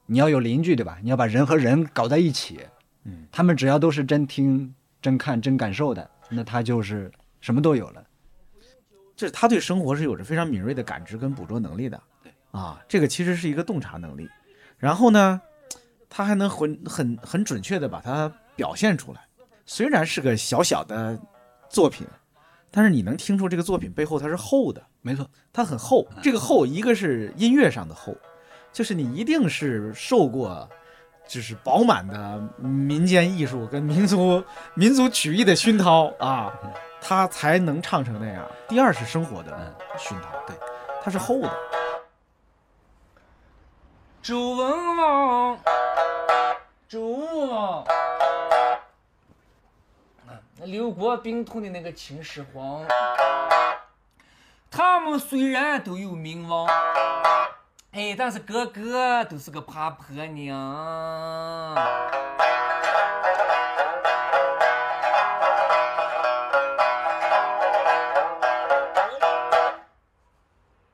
[0.06, 0.98] 你要有邻居，对吧？
[1.02, 2.58] 你要把人和人搞在一起，
[3.04, 7.10] 嗯，他们只要都是真听、真看、真感受的，那他就是
[7.40, 8.04] 什么都有了。
[9.14, 12.02] 这是他对生活是有着非常敏锐的感知跟捕捉能力的。
[12.22, 14.28] 对啊，这个其实是一个洞察能力。
[14.78, 15.40] 然后呢，
[16.10, 19.20] 他还能很很很准确的把它表现出来。
[19.64, 21.18] 虽然是个小小的
[21.70, 22.06] 作品，
[22.70, 26.06] 但是你能听出这个作品背后它是厚的，没错，它很厚。
[26.20, 28.14] 这个厚，一个是音乐上的厚，
[28.72, 30.68] 就是你一定是受过。
[31.28, 34.42] 就是饱满的民间艺术跟民族
[34.74, 36.52] 民族曲艺的熏陶啊，
[37.00, 38.44] 他才能唱成那样。
[38.68, 40.56] 第二是生活的熏陶，对，
[41.00, 41.48] 它是厚的。
[44.20, 45.56] 周文王，
[46.90, 47.84] 周武王，
[50.26, 50.34] 啊
[50.64, 52.84] 六国并统的那个秦始皇，
[54.68, 56.66] 他们虽然都有名望，
[57.92, 61.76] 哎，但是个个都是个怕婆娘。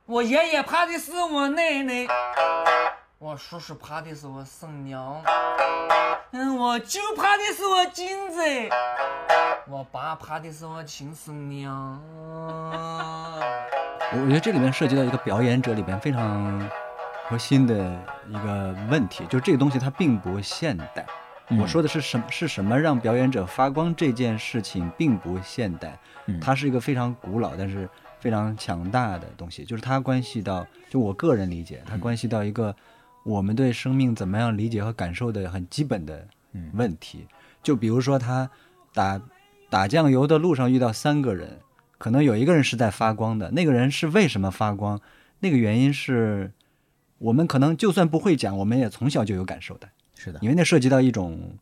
[0.05, 2.07] 我爷爷怕的是我奶奶，
[3.19, 5.23] 我叔叔怕的是我婶娘，
[6.29, 8.39] 嗯，我舅怕的是我金子，
[9.67, 11.99] 我爸怕的是我亲婶娘。
[14.11, 16.69] 我我觉得这里面涉及到一个表演者里边非常
[17.27, 21.03] 核心的一个问题，就是这个东西它并不现代。
[21.49, 22.25] 嗯我说的是什么？
[22.29, 27.89] 是什么让表演者发光这件事情并不现代，嗯它是一个非常古老但是
[28.19, 32.75] 非常强大的东西，就是它关系到，就我个人理解，它关系到一个
[33.27, 37.27] 我们对生命怎么样理解和感受的很基本的嗯问题。
[37.61, 38.49] 就比如说他
[38.93, 39.21] 打
[39.69, 41.59] 打酱油的路上遇到三个人，
[41.97, 44.99] 可能有一个人是在发光的，那个人是为什么发光？
[45.39, 46.51] 那个原因是
[47.17, 49.89] 我们可能就算不会讲，我们也从小就有感受的。
[50.15, 51.57] 是的，因为那涉及到一种，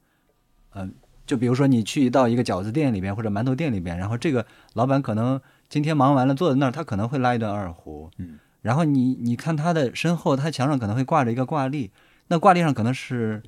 [0.75, 0.93] 嗯、
[1.25, 11.91] 就比如说你去到一个饺子店里边或者馒头店里边，然后这个老板可能今天忙完了坐在那儿，他可能会拉一段二胡，嗯，然后你你看他的身后，他墙上可能会挂着一个挂历，
[12.29, 13.43] 那挂历上可能是，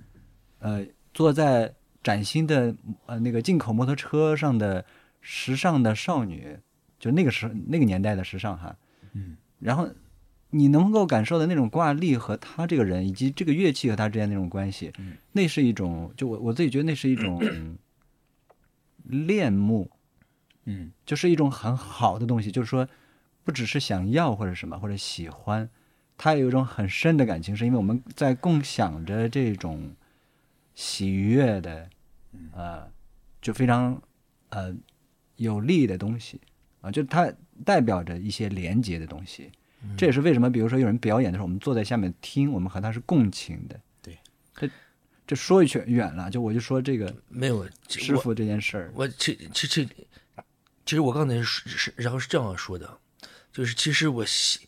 [0.60, 1.74] 呃，坐在
[2.04, 2.76] 崭新的
[3.08, 4.86] 呃那个进口摩托车上的
[5.20, 6.60] 时尚的少女，
[7.00, 8.78] 就那个时那个年代的时尚哈，
[9.14, 9.90] 嗯，然后
[10.52, 15.18] 你能够感受的那种挂历和他这个人以及这个乐器和他之间那种关系，嗯。
[15.32, 17.42] 那是一种，就我我自己觉得那是一种
[19.04, 19.90] 恋慕，
[20.66, 20.92] 嗯。
[21.08, 22.88] 就是一种很好的东西，就是说
[23.48, 25.70] 不只是想要或者什么或者喜欢，
[26.18, 29.96] 它有一种很深的感情，是因为我们在共享着这种
[30.76, 31.90] 喜悦的，
[32.52, 32.86] 呃，
[33.42, 34.02] 就非常
[34.50, 34.76] 呃
[35.38, 36.42] 有利的东西
[36.82, 37.32] 啊，就它
[37.64, 39.50] 代表着一些连接的东西。
[39.96, 43.80] 这也是为什么，比如说有人表演的时候，我们坐在下面听，我们和他是共情的。
[44.02, 44.18] 对，
[44.54, 44.70] 这
[45.26, 49.88] 这说一圈远了，就我就说这个没有师傅这件事儿，我其其其
[50.86, 53.00] 其实我刚才是是然后是这样说的，
[53.58, 54.60] 就是其实我喜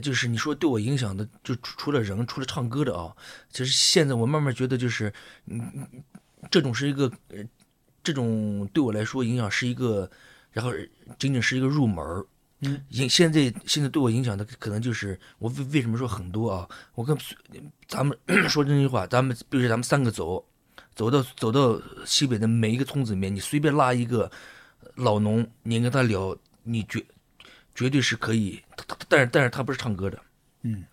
[0.00, 3.12] 就是你说对我影响的，就除除了人，除了唱歌的啊，
[3.50, 5.12] 其实现在我慢慢觉得就是，
[5.46, 6.04] 嗯，嗯
[6.48, 7.44] 这种是一个，呃，
[8.04, 10.08] 这种对我来说影响是一个，
[10.52, 10.72] 然后
[11.18, 12.24] 仅仅是一个入门儿。
[12.60, 16.68] 嗯，影现在现在对我影响的可能就是我为为什么说很多啊？
[16.94, 17.18] 我跟
[17.88, 18.16] 咱们
[18.48, 20.46] 说真心话，咱们比如说咱们三个走，
[20.94, 24.30] 走到走到西北的每一个村子里面，你随便拉一个
[24.94, 27.04] 老农，你跟他聊，你绝
[27.76, 28.60] 绝对是可以。
[28.76, 30.20] 他他但是但是他不是唱歌的，
[30.62, 30.84] 嗯，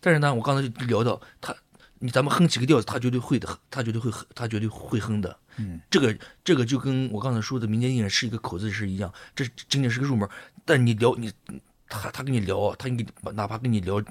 [0.00, 1.54] 但是呢，我刚才就聊到他，
[2.00, 5.38] 你咱们哼几个调子，他绝对会的，他绝对会哼，他绝对会哼的。
[5.58, 10.28] 嗯，这个这个就跟我刚才说的民间艺人是一个口子是一样，这仅仅是个入门。
[10.64, 11.32] 但你聊你
[11.88, 14.02] 他他跟你聊，他跟你哪怕跟你聊。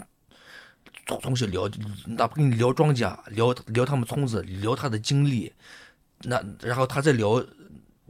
[1.07, 1.69] 从从小聊，
[2.07, 5.53] 哪怕跟你聊庄稼，聊聊他们村子，聊他的经历，
[6.23, 7.45] 那然后他再聊，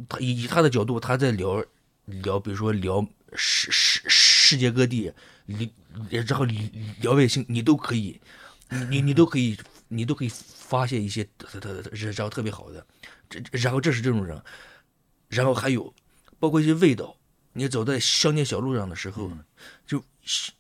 [0.07, 1.61] 他以以他的角度，他在聊
[2.05, 3.05] 聊，比如说聊
[3.35, 5.11] 世世世界各地，
[5.45, 5.71] 你
[6.09, 6.45] 然后
[7.01, 8.19] 聊外星，你都可以，
[8.69, 9.57] 你你你都可以，
[9.87, 12.85] 你都可以发现一些特特特然后特别好的，
[13.29, 14.41] 这然后这是这种人，
[15.29, 15.93] 然后还有
[16.39, 17.17] 包括一些味道，
[17.53, 19.31] 你走在乡间小路上的时候，
[19.85, 20.51] 就嗅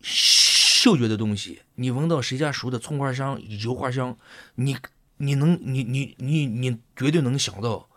[0.00, 4.16] 嗅觉的东西，你闻到谁家熟的葱花香、油花香，
[4.54, 4.76] 你
[5.18, 7.89] 你能你你你你绝对能想到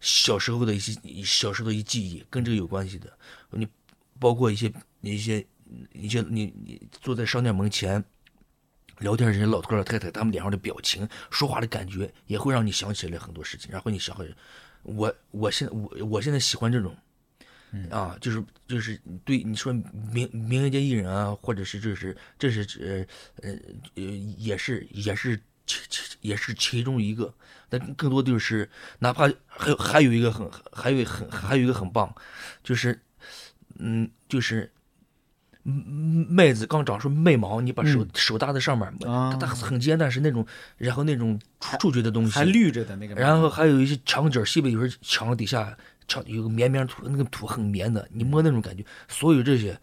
[0.00, 0.92] 小时候的一些
[1.24, 3.12] 小时候的一些记忆，跟这个有关系的。
[3.50, 3.66] 你
[4.18, 5.46] 包括一些一些
[5.92, 8.02] 一些你你坐在商店门前
[8.98, 13.70] 聊天，这些老头老太太他们脸上的表情、说话的感觉，也会让你想起来很多事情。
[13.70, 14.34] 然后你想回，
[14.82, 16.96] 我我现在我我现在喜欢这种。
[17.88, 19.72] 啊，就是就是对你说
[20.12, 23.06] 民民间艺人啊，或者是这是这是
[23.40, 23.56] 呃呃
[23.94, 25.40] 呃也是也是
[25.70, 27.32] 其其也是其中一个，
[27.68, 28.68] 但更多就是
[28.98, 32.12] 哪怕还有还有一个很还有很还有一个很棒，
[32.64, 33.00] 就是
[33.78, 34.72] 嗯就是
[35.64, 40.44] 嗯麦子刚长出麦芒，你把手、手搭在上面，啊它它很尖，但是那种
[40.76, 45.76] 然后那种触触觉的东西还绿着的那个，然后还有一些墙角，西北有时候墙底下
[46.08, 49.78] 墙有个绵绵土，那个土很绵的，你摸那种感觉，所有这些，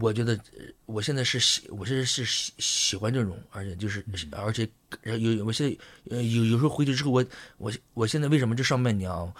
[0.00, 4.68] 我觉得呃我现在是喜，我现在是喜喜欢这种，而且就是而且
[5.04, 5.76] 有有我现在
[6.10, 7.24] 呃有有时候回去之后，我
[7.58, 9.32] 我我现在为什么这上半年啊，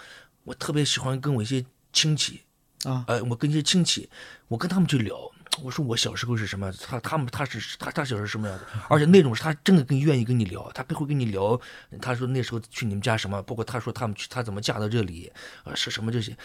[0.43, 2.41] 我特别喜欢跟我一些亲戚
[2.83, 3.05] 啊。
[3.07, 4.09] 呃，我跟一些亲戚，
[4.47, 5.31] 我跟他们去聊。
[5.61, 11.61] 我说我小时候是什么样，他他们他是他他小时候是什么样子，而且那种是他真的更愿意跟你聊，他会跟你聊，
[12.01, 15.31] 他说那时候去你们家什么，包括他说他们去他怎么嫁到这里，
[15.63, 16.35] 啊是什么这些，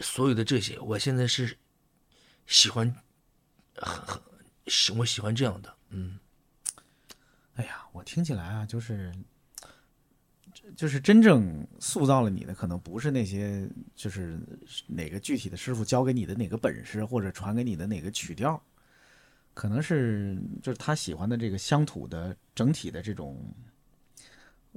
[0.00, 1.54] 所有的这些，我现在是
[2.46, 2.96] 喜欢，
[3.82, 4.20] 很很
[4.66, 6.18] 喜我喜欢这样的，嗯，
[7.54, 9.12] 哎呀，我听起来啊，就是，
[10.76, 14.38] 就是真正塑造了你的，可能不是那些，就是
[14.86, 18.60] 哪个具体的师傅教给你的哪个本事，或者传给你的哪个曲调，
[19.54, 23.40] 可能是就是他喜欢的这个乡土的整体的这种，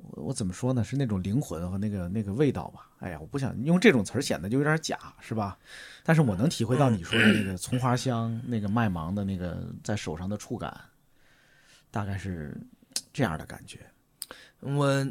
[0.01, 0.83] 我我怎么说呢？
[0.83, 2.89] 是那种灵魂和那个那个味道吧。
[2.99, 5.57] 哎呀，我不想用这种词儿，显得就有点假，是吧？
[6.03, 10.75] 但是我能体会到你说的那个葱花香，那个麦芒的那个在手上的触感，
[11.91, 12.55] 大概是
[13.13, 13.79] 这样的感觉。
[14.61, 15.07] 我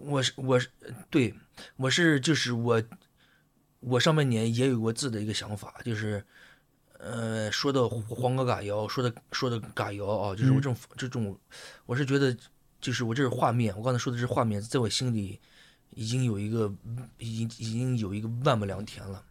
[0.00, 0.68] 我是我是
[1.10, 1.34] 对
[1.76, 2.80] 我是就是我
[3.80, 6.24] 我上半年也有过自己的一个想法，就是
[6.98, 11.36] 呃说到黄河嘎窑，说的说的嘎窑啊，就是我这种、这种，
[11.86, 12.36] 我是觉得
[12.82, 15.40] 就是我这是画面，我刚才说的是画面，在我心里
[15.90, 16.70] 已经有一个
[17.16, 19.24] 已经已经有一个万亩良田了，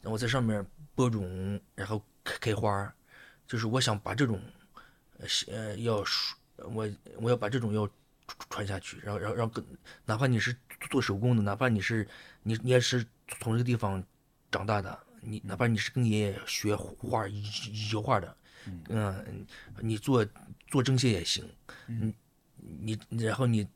[0.00, 2.92] 然后我在上面播种，然后开开花儿，
[3.46, 4.40] 就是我想把这种
[5.48, 6.04] 呃要
[6.56, 6.88] 我
[7.18, 7.88] 我要把这种要
[8.50, 9.64] 传下去，然后然后让更
[10.04, 10.56] 哪怕你是
[10.90, 12.06] 做手工的，哪怕你是
[12.42, 13.06] 你你也是
[13.40, 14.02] 从这个地方
[14.50, 18.36] 长大的，你哪怕你是跟爷爷学画油画的，
[18.88, 19.46] 嗯，
[19.80, 20.26] 你做
[20.68, 21.48] 做针线也行，
[21.86, 22.12] 嗯，
[22.80, 23.66] 你你然后你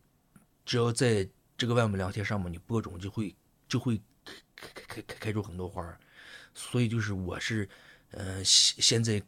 [0.64, 3.34] 只要在这个万亩良田上面你播种，就会
[3.68, 4.00] 就会
[4.54, 5.98] 开开开开开出很多花儿，
[6.54, 7.68] 所以就是我是
[8.12, 9.20] 呃现现在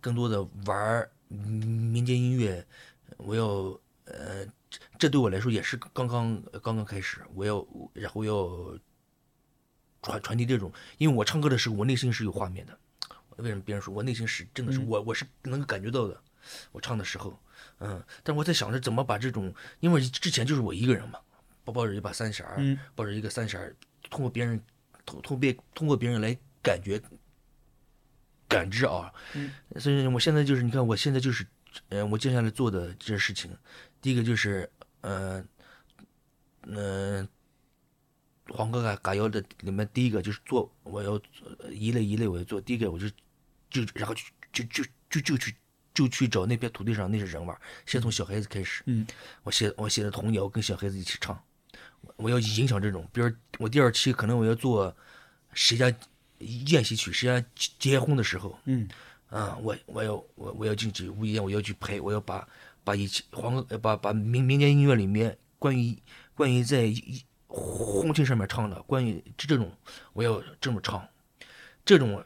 [0.00, 2.66] 更多的玩民间音乐，
[3.16, 3.46] 我要
[4.04, 8.78] 呃这这对我来说也是刚刚刚刚开始，我要然后要
[10.02, 12.78] 传传递这种，因为我唱歌的时候我内心是有画面的，
[13.36, 16.20] 为什么别人说我内心是真的是我我是能够感觉到的，
[16.72, 17.38] 我唱的时候，
[17.80, 21.20] 嗯，但我在想着怎么把这种，因为之前就是我一个人嘛，
[21.64, 23.74] 抱抱着一把三弦儿，嗯抱着一个三弦儿，
[24.10, 24.60] 通过别人，
[25.06, 27.00] 通通别通过别人来感觉
[28.48, 29.52] 感知啊，嗯。
[29.76, 31.46] 所以我现在就是你看我现在就是，
[31.90, 33.56] 呃，我接下来做的这些事情，
[34.00, 34.68] 第一个就是，
[35.02, 35.44] 呃，
[36.62, 37.28] 嗯、
[38.48, 41.12] 黄哥嘎嘎腰的里面第一个就是做，我要
[41.58, 43.08] 呃一类一类我要做，第一个我就
[43.70, 44.22] 就然后就
[44.52, 45.54] 就就就就去
[45.98, 49.04] 就去找那片土地上那些人玩，先从小孩子开始，嗯，
[49.42, 51.36] 我写我写的童谣跟小孩子一起唱，
[52.02, 54.96] 我我要影响这种，比如我第二期可能我要做
[55.54, 55.92] 谁家
[56.38, 58.88] 宴席曲，谁家结结婚的时候，嗯。
[59.28, 62.48] 啊，我我要我我要进去无意间我要去拍，我要把
[62.82, 65.94] 把以前黄呃把把民民间音乐里面关于
[66.34, 69.70] 关于在一婚庆上面唱的，关于这这种
[70.14, 71.06] 我要这么唱，
[71.84, 72.24] 这种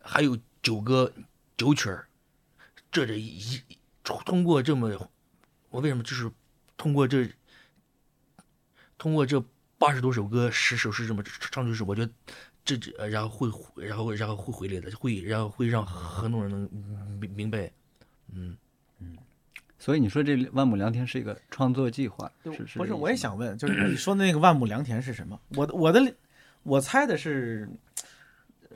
[0.00, 1.12] 还有九歌
[1.56, 2.08] 九曲儿，
[2.96, 3.62] 这这一一
[4.24, 4.88] 通过这么，
[5.68, 6.30] 我为什么就是
[6.78, 7.28] 通过这
[8.96, 9.44] 通过这
[9.76, 12.10] 八十多首歌十首诗这么唱出去，我觉得
[12.64, 13.50] 这这呃然后会
[13.84, 16.70] 然后然后会回来的，会然后会让很多人能
[17.20, 17.70] 明明白，
[18.32, 18.56] 嗯
[19.00, 19.14] 嗯。
[19.78, 25.38] 所以你说这万亩良田是一个创作计划，是是不是，我也想问，就是你说的那个万亩良田是什么？
[25.50, 26.14] 我的我的
[26.62, 27.68] 我猜的是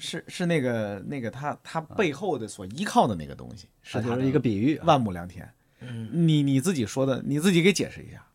[0.00, 5.48] 是是那个那个他他背后的所依靠的那个东西，是他的它就是一个比喻啊，万亩良田。
[5.80, 8.26] 嗯，你你自己说的，你自己给解释一下。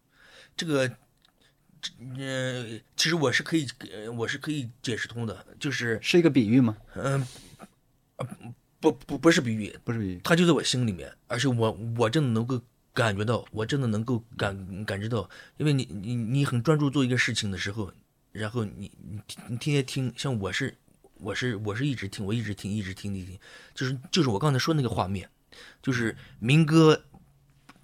[0.55, 0.87] 这个，
[1.81, 6.77] 这呃，其实我是可以，呃，我是可以解释通的，就是，是一个比喻吗？
[6.95, 7.27] 嗯、
[8.15, 8.27] 呃，
[8.79, 12.59] 不不不是比喻，不是比喻，它就在我心里面，而且我我真的能够
[12.93, 17.91] 感觉到，我真的能够感感知到，因为你你你很专注做一个事情的时候，
[18.31, 19.19] 然后你你
[19.49, 20.75] 你天天听，像我是
[21.25, 23.39] 我是我是一直听，我一直听一直听一直听，
[23.73, 25.27] 就是就是我刚才说那个画面，
[25.81, 27.03] 就是民歌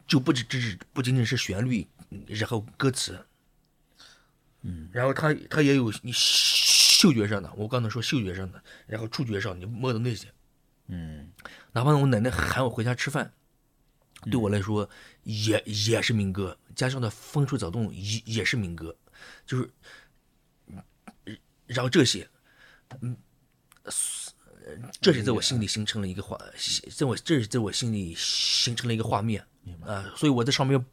[0.05, 1.87] 就不只只是不仅仅是旋律，
[2.27, 3.25] 然后歌词，
[4.61, 10.27] 嗯，然后它它也有你嗅觉上的，我刚才说嗅觉上的，然后触觉上你摸的那些。
[10.87, 11.31] 嗯。
[11.73, 13.33] 哪怕我奶奶喊我回家吃饭，
[14.29, 14.87] 对我来说
[15.23, 18.95] 也也是民歌，家乡的风吹草动也也是民歌，
[19.47, 19.71] 就是，
[20.67, 20.83] 嗯
[21.65, 22.29] 然后这些，
[22.99, 23.15] 嗯，
[25.01, 26.37] 这是在我心里形成了一个画，
[26.95, 29.43] 在我这是在我心里形成了一个画面
[29.85, 30.85] 啊、所以我在上面要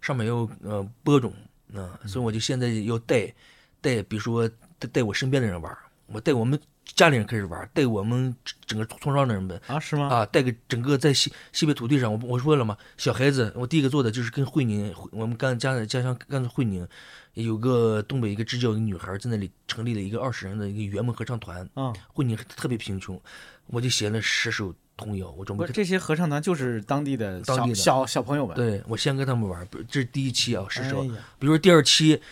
[0.00, 1.32] 上面要呃播种
[1.74, 3.32] 啊、所以我就现在要带
[3.80, 4.48] 带，比如说
[4.78, 8.34] 带带我身边的人玩儿，我带我们家里人开始玩儿，带我们
[8.64, 10.08] 整个村庄的人们啊，是吗？
[10.08, 16.86] 啊，带个整个在西西北土地上，我我说了嘛，小孩子，我第一个做的就是跟会宁，我们甘家家乡甘肃会宁，
[17.34, 23.20] 有个东北一个支教的女孩在那里成立了一个二十人的一个圆梦合唱团，啊，会宁特别贫穷，
[23.66, 28.54] 我就写了十首童谣，我准备不这些合唱团就是当地的小当地的小小朋友们。
[28.54, 31.08] 对我先跟他们玩，不这是第一期啊，十首，哎
[31.40, 32.22] 比如说第二期，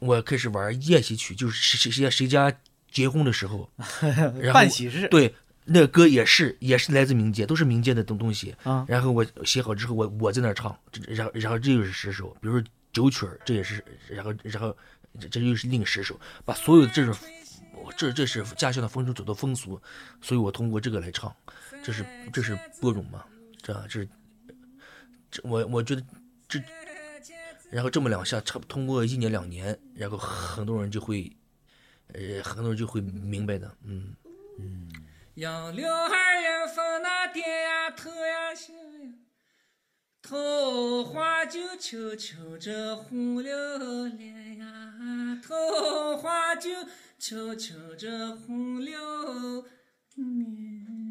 [0.00, 2.52] 我开始玩宴席曲，就是谁谁家谁家
[2.90, 3.70] 结婚的时候，
[4.40, 5.08] 然后办喜事。
[5.08, 5.34] 对，
[5.64, 8.54] 那个歌也是也是来自民间，都是民间的东东西。
[8.62, 14.76] 啊然后我写好之后，我我在那儿唱，这然后然后这又是十首，比如说九曲儿，这也是，然后然后
[15.18, 17.14] 这这又是另十首，把所有的这种，
[17.96, 19.80] 这这是家乡的风俗走的风俗，
[20.20, 21.34] 所以我通过这个来唱，
[21.82, 23.24] 这是这是播种嘛，
[23.62, 24.08] 这这是
[25.30, 26.02] 这我我觉得
[26.48, 26.60] 这。
[27.70, 31.30] 然后这么两下，差不通过一年两年，然后很多人就会，
[32.14, 34.14] 呃，很多人就会明白的，嗯。
[35.34, 39.12] 杨柳儿呀，风那点呀，头呀笑呀，
[40.20, 46.70] 桃花就悄悄着红了脸呀，桃花就
[47.18, 49.64] 悄悄着红了
[50.16, 51.09] 脸。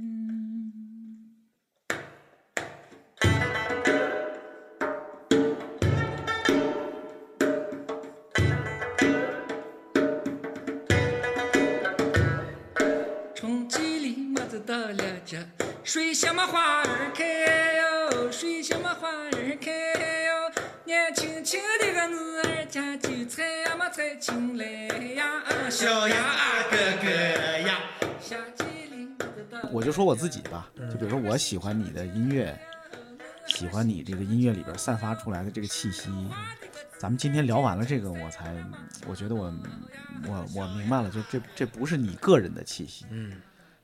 [16.14, 17.24] 什么花儿开
[17.80, 18.32] 哟？
[18.32, 19.72] 水什么花儿开
[20.26, 20.52] 哟？
[20.86, 24.66] 年轻轻的个女儿家就采呀么采青来
[25.16, 25.42] 呀，
[25.72, 27.10] 小呀啊哥哥
[27.68, 27.80] 呀，
[28.22, 32.56] 下季林子的我就说我自己吧，就比如说我喜欢你的音乐，
[33.48, 36.12] 喜欢你这个音乐里边散发出来的这个气息。
[37.00, 38.56] 咱们今天聊完了这个，我才
[39.08, 39.52] 我觉得我
[40.28, 43.32] 我我明白了，就这这不是你个人的气息，嗯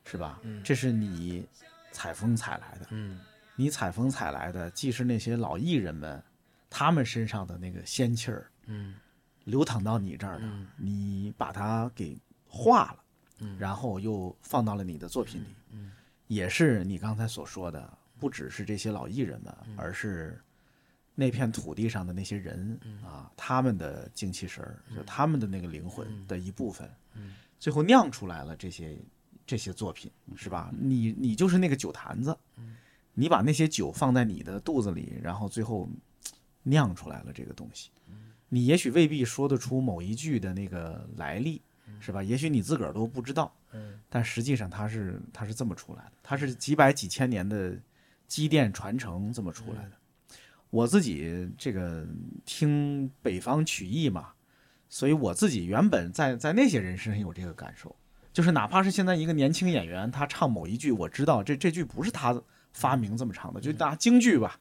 [0.06, 0.40] 是吧？
[0.44, 0.62] 嗯。
[0.64, 1.46] 这是你
[1.92, 2.88] 采风采来的。
[2.92, 3.20] 嗯。
[3.56, 6.22] 你采风采来的，既是那些老艺人们
[6.70, 8.96] 他们身上的那个仙气儿嗯。
[9.46, 10.68] 流淌到你这儿的，嗯。
[10.78, 12.18] 你把它给
[12.48, 13.04] 化了，
[13.40, 13.58] 嗯。
[13.60, 15.92] 然后又放到了你的作品里，嗯。
[16.28, 19.76] 也是你刚才所说的，不只是这些老艺人们，嗯。
[19.78, 20.42] 而是
[21.14, 23.02] 那片土地上的那些人、嗯。
[23.04, 27.36] 啊，他们的精气神儿，就他们的那个灵魂的一部分，嗯。
[27.58, 28.98] 最后酿出来了这些
[29.46, 30.74] 这些作品，是吧？
[30.80, 32.76] 你你就是那个酒坛子，嗯
[33.14, 35.90] 你把那些酒放在你的肚子里，然后最后
[36.64, 37.90] 酿出来了这个东西。
[38.50, 41.62] 你也许未必说得出某一句的那个来历，
[42.00, 42.22] 是吧？
[42.22, 47.78] 也许你自个儿都不知道，嗯但实际上它是它是这么出来的，它是几百几千年的
[48.28, 49.92] 积淀传承这么出来的。
[50.70, 52.06] 我自己这个
[52.46, 54.34] 听北方曲艺嘛，
[54.90, 57.96] 所以我自己原本在在那些人身上有这个感受，
[58.36, 62.44] 就是哪怕是现在一个年轻演员，他唱某一句，我知道这这句不是他
[62.74, 64.60] 发明这么唱的，就拿京剧吧，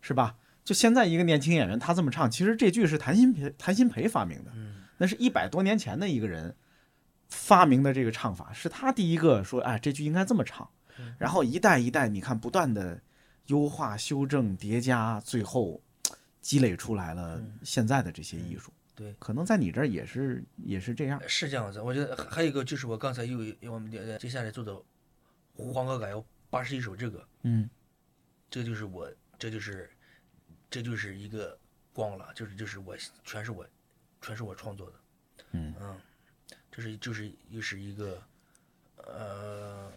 [0.00, 0.36] 是吧？
[0.64, 4.52] 就现在一个年轻演员他这么唱，其实这句是谭鑫培谭鑫培发明的，
[4.98, 6.54] 那是一百多年前的一个人
[7.28, 10.70] 发明的这个唱法，是他第一个说，哎，这句应该这么唱，
[11.18, 13.00] 然后一代一代，你看不断的
[13.46, 15.82] 优化、修正、叠加，最后
[16.40, 18.72] 积累出来了现在的这些艺术。
[18.96, 21.22] 对可能在你这儿也是也是这样。
[21.28, 21.80] 是这样子。
[21.80, 24.74] 我觉得还还有一个就是我刚才又有我们呃接下来做的
[25.54, 27.68] 黄河改谣八十一首这个，嗯
[28.50, 29.08] 这就是我，
[29.38, 29.90] 这就是
[30.70, 31.58] 这就是一个
[31.92, 33.66] 光了，就是就是我全是我
[34.22, 34.96] 全是我创作的，
[35.52, 35.96] 嗯嗯，
[36.72, 38.22] 这是就是又是一个
[38.96, 39.92] 呃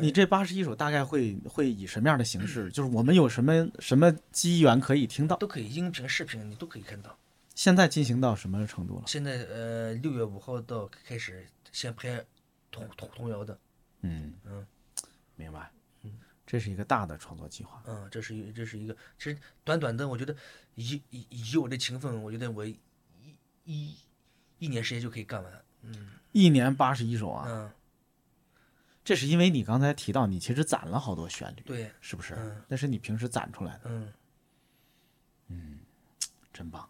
[0.00, 2.70] 你这八十一首大概会会以什么样的形式？
[2.70, 5.36] 就是我们有什么什么机缘可以听到？
[5.38, 7.18] 都可以音频视频你都可以看到。
[7.60, 9.04] 现在进行到什么程度了？
[9.06, 12.24] 现在呃六月五号到开始先拍
[12.70, 13.60] 童童童谣的，
[14.00, 14.66] 嗯嗯，
[15.36, 15.70] 明白。
[16.46, 17.82] 这是一个大的创作计划。
[17.86, 20.34] 嗯，这是一这是一个，其实短短的，我觉得
[20.74, 22.78] 以以以我的勤奋，我觉得我一
[23.64, 23.94] 一
[24.58, 25.64] 一年时间就可以干完。
[25.82, 27.70] 嗯一年八十一首啊，嗯，
[29.04, 32.64] 这是因为你刚才提到你其实攒了好多旋律，对，是不是嗯？
[32.68, 34.12] 那是你平时攒出来的，嗯
[35.48, 35.78] 嗯
[36.54, 36.88] 真棒。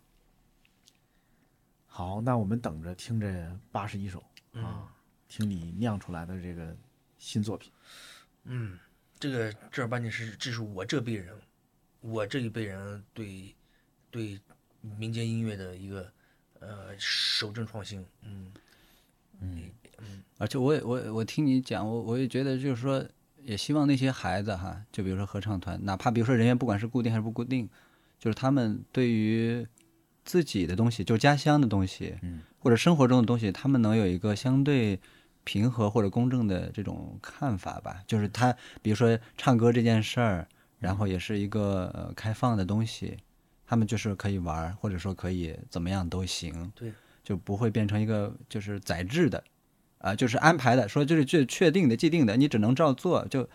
[2.01, 4.25] 好，那我们等着听这八十一首
[4.55, 4.89] 啊，
[5.29, 6.75] 听你酿出来的这个
[7.19, 7.71] 新作品。
[8.45, 8.79] 嗯，
[9.19, 11.39] 这个正儿八经是这是我这辈人，
[12.01, 13.55] 我这一辈人对
[14.11, 14.41] 对
[14.81, 16.11] 民间音乐的一个
[16.61, 18.03] 呃守正创新。
[18.23, 18.51] 嗯
[19.39, 19.71] 嗯
[20.39, 23.07] 而且我也我我听你讲，我我也觉得就是说，
[23.43, 27.69] 也希望那些孩子哈，就比如说合唱团，哪怕比如说人员不管是固定还是不固定，
[28.19, 29.67] 就是他们对于
[30.31, 35.01] 自己的东西，就是家乡的东西，嗯，或者生活中的东西，他们能有一个相对
[35.43, 37.97] 平和或者公正的这种看法吧。
[38.07, 40.47] 就是他，比如说唱歌这件事儿，
[40.79, 43.17] 然后也是一个呃开放的东西，
[43.67, 46.71] 他们就是可以玩儿，或者说可以怎么样都行。
[46.77, 46.93] 对，
[47.25, 49.43] 就不会变成一个就是宰制的，
[49.99, 53.27] 啊、就是安排的，说就是确确定的、既定的，你只能照做。
[53.27, 53.49] 就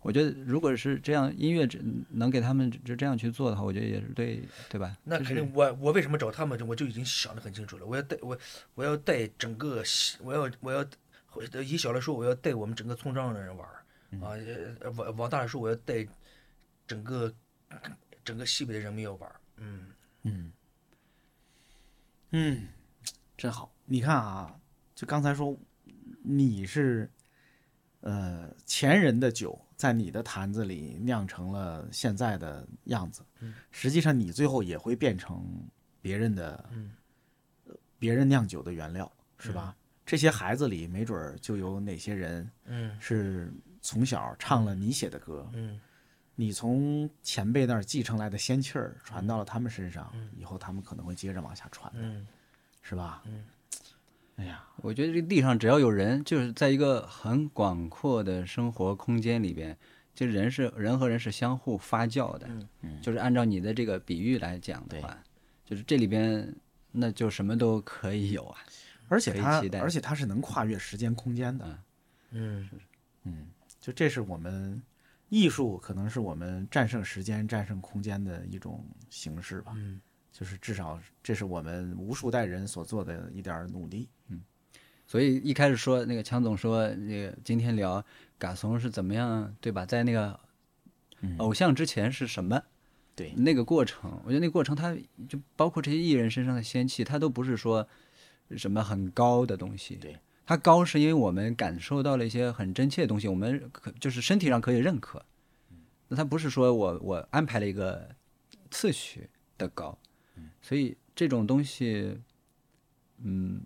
[0.00, 4.96] 我觉得，如果是这样，音乐只能给他们就这样去做的话，我觉得也是对，对吧？
[5.04, 7.84] 那肯定我，我为什么找他们，我就已经想得很清楚了。
[7.84, 8.38] 我要带我，
[8.74, 10.84] 我要带整个西，我要我要
[11.62, 13.84] 以小来说，我要带我们整个村庄的人玩儿
[14.20, 14.32] 啊，
[14.80, 16.06] 呃往往大来说，我要带
[16.86, 17.34] 整个
[18.24, 19.36] 整个西北的人民要玩儿。
[19.56, 19.86] 嗯
[20.22, 20.52] 嗯
[22.30, 22.68] 嗯，
[23.36, 23.72] 真好。
[23.84, 24.54] 你看啊，
[24.94, 25.58] 就刚才说
[26.22, 27.10] 你是
[28.00, 33.22] 呃前人的酒，在你的坛子里酿成了现在的样子，
[33.70, 35.44] 实际上你最后也会变成
[36.00, 36.68] 别人的，
[37.98, 39.74] 别人酿酒的原料，是吧？
[40.06, 43.52] 这些孩子里，没准就有哪些人嗯是
[43.82, 45.78] 从小唱了你写的歌，嗯
[46.34, 52.26] 你从前辈那儿继承来的仙气儿传到了他们身上，以后他们可能会接着往下传的，嗯
[52.80, 53.22] 是吧？
[53.26, 53.44] 嗯，
[54.38, 59.76] 哎呀，我觉得这个地上只要有人，就是在一个很广阔的生活空间里边，
[60.14, 62.48] 就人是人和人是相互发酵的。
[62.82, 63.02] 嗯。
[63.02, 65.18] 就是按照你的这个比喻来讲的话，
[65.64, 66.54] 就是这里边
[66.92, 68.60] 那就什么都可以有啊。
[69.08, 69.80] 而且它期待。
[69.80, 71.78] 而且它是能跨越时间空间的，
[72.30, 72.68] 嗯。
[73.24, 73.48] 嗯，
[73.80, 74.80] 就这是我们
[75.28, 79.72] 艺术可能是我们战胜时间、战胜空间的一种形式吧。
[79.74, 80.00] 嗯，
[80.32, 84.08] 就是至少这是我们无数代人所做的一点儿努力。
[84.28, 84.40] 嗯
[85.06, 88.04] 所以一开始说那个强总说那个今天聊
[88.38, 89.86] 嘎怂是怎么样，对吧？
[89.86, 90.38] 在那个
[91.20, 92.62] 嗯偶像之前是什么？
[93.16, 94.94] 对那个过程，我觉得那个过程，它
[95.28, 97.88] 就包括这些艺人身上的仙气，它都不是说
[98.56, 99.96] 什么很高的东西。
[99.96, 105.24] 对，它高是因为我们感受到了一些很真切的东西，我们可就是身体上可以认可。
[106.08, 108.08] 那它不是说我我安排了一个
[108.70, 109.98] 次序的高，
[110.68, 112.14] 所以这种东西，
[113.22, 113.62] 嗯，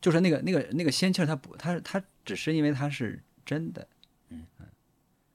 [0.00, 3.86] 就是那个那个那个仙气儿，它不，它它只是因为它是真的，
[4.30, 4.44] 嗯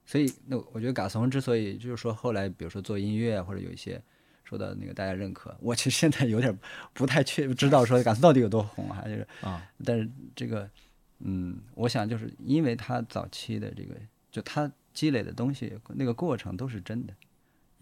[0.05, 4.01] 所以那我觉得嘎怂之所以就是说后来比如说做音乐啊或者有一些
[4.43, 6.53] 受到那个大家认可，我其实现在有点
[6.93, 10.69] 不太确知道说嘎怂到底有多红啊，就是啊，但是这个
[11.19, 13.95] 嗯，我想就是因为他早期的这个
[14.29, 17.13] 就他积累的东西那个过程都是真的。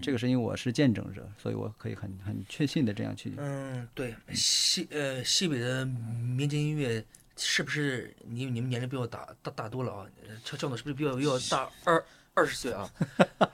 [0.01, 7.03] 这个是因为我是见证者，所以我可以很很确信的这样去嗯，对，西呃西北的民间音乐
[7.37, 10.05] 是不是你你们年龄比我大大大多了啊？
[10.27, 12.03] 呃俏俏的是不是比我比我大二
[12.33, 12.89] 二十岁啊？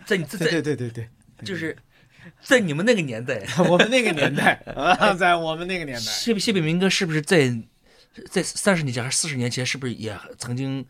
[0.05, 1.09] 在你 在对在对对对
[1.45, 1.77] 就是
[2.41, 7.51] 在你们那个年代， 我们那个年代啊，在我们那个年代，西北西北民歌是不是在
[8.30, 10.85] 在三十年前还是四十年前，是不是也曾经呃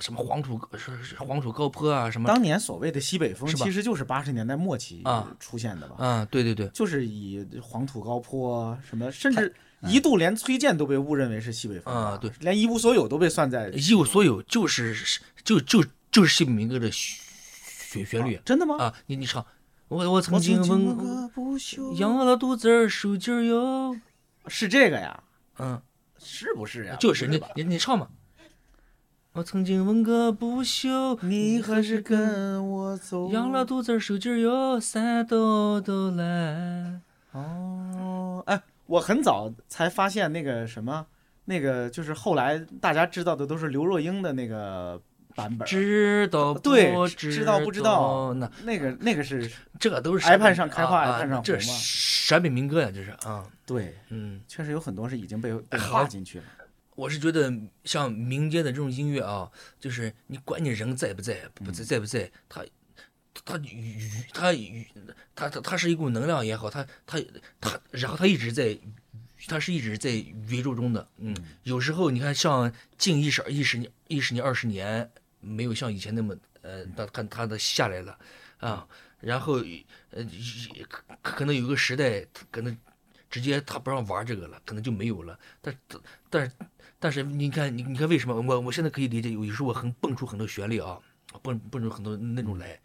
[0.00, 2.28] 什么黄土是是黄土高坡啊什么？
[2.28, 6.04] 当年所谓的西北风，其实就是八十年代末期啊出现的吧？
[6.04, 14.96] 啊，对对对，就是以黄土高坡什么，甚至一度连崔健都被误认为是西北风吧啊对连一无所有都被算在一无所有就是
[15.44, 18.76] 就就就是西北民歌的旋旋律真的吗？
[18.78, 18.94] 啊！
[19.06, 19.44] 你你唱，
[19.88, 21.30] 我我曾经问
[21.96, 23.96] 养了肚子儿受劲儿哟，
[24.48, 25.22] 是这个呀？
[25.58, 25.80] 嗯，
[26.18, 26.96] 是不是呀？
[27.00, 28.08] 就是你你你唱嘛。
[29.36, 33.30] 我曾经问个不休，你还是跟我走？
[33.30, 36.98] 养了肚子儿受劲儿哟，三兜兜来。
[37.32, 41.06] 哦，哎，我很早才发现那个什么，
[41.44, 44.98] 那个就是后来大家知道的都是刘若英的那个
[45.34, 45.68] 版本。
[45.68, 48.32] 知道不对，知知道不知道？
[48.32, 56.44] 那那个那个是这都是 iPad 上开花啊啊 iPad 上这陕北民歌呀，这是啊，对，嗯，确实有很多是已经被被划进去了。
[56.96, 57.52] 我是觉得
[57.84, 62.64] 像民间的这种音乐啊，就是你管你人在不在，不在在不在，它
[63.44, 64.00] 它与
[64.32, 64.86] 它与
[65.34, 67.18] 它它它是一股能量也好，它它
[67.60, 68.78] 它，然后它一直在，
[69.46, 75.10] 它是一直在宇宙中的，嗯，有时候你看像近一十一十年一十年二十年，
[75.40, 78.18] 没有像以前那么呃，它看它的下来了
[78.56, 78.88] 啊，
[79.20, 79.62] 然后
[80.12, 80.24] 呃
[80.88, 82.74] 可可能有个时代，可能
[83.28, 85.78] 直接他不让玩这个了，可能就没有了，但
[86.30, 86.52] 但是。
[87.06, 91.00] 但是你看，你你看为什么我我现在可以理解，有时候我很蹦出很多旋律啊，
[91.40, 92.80] 蹦蹦出很多那种来，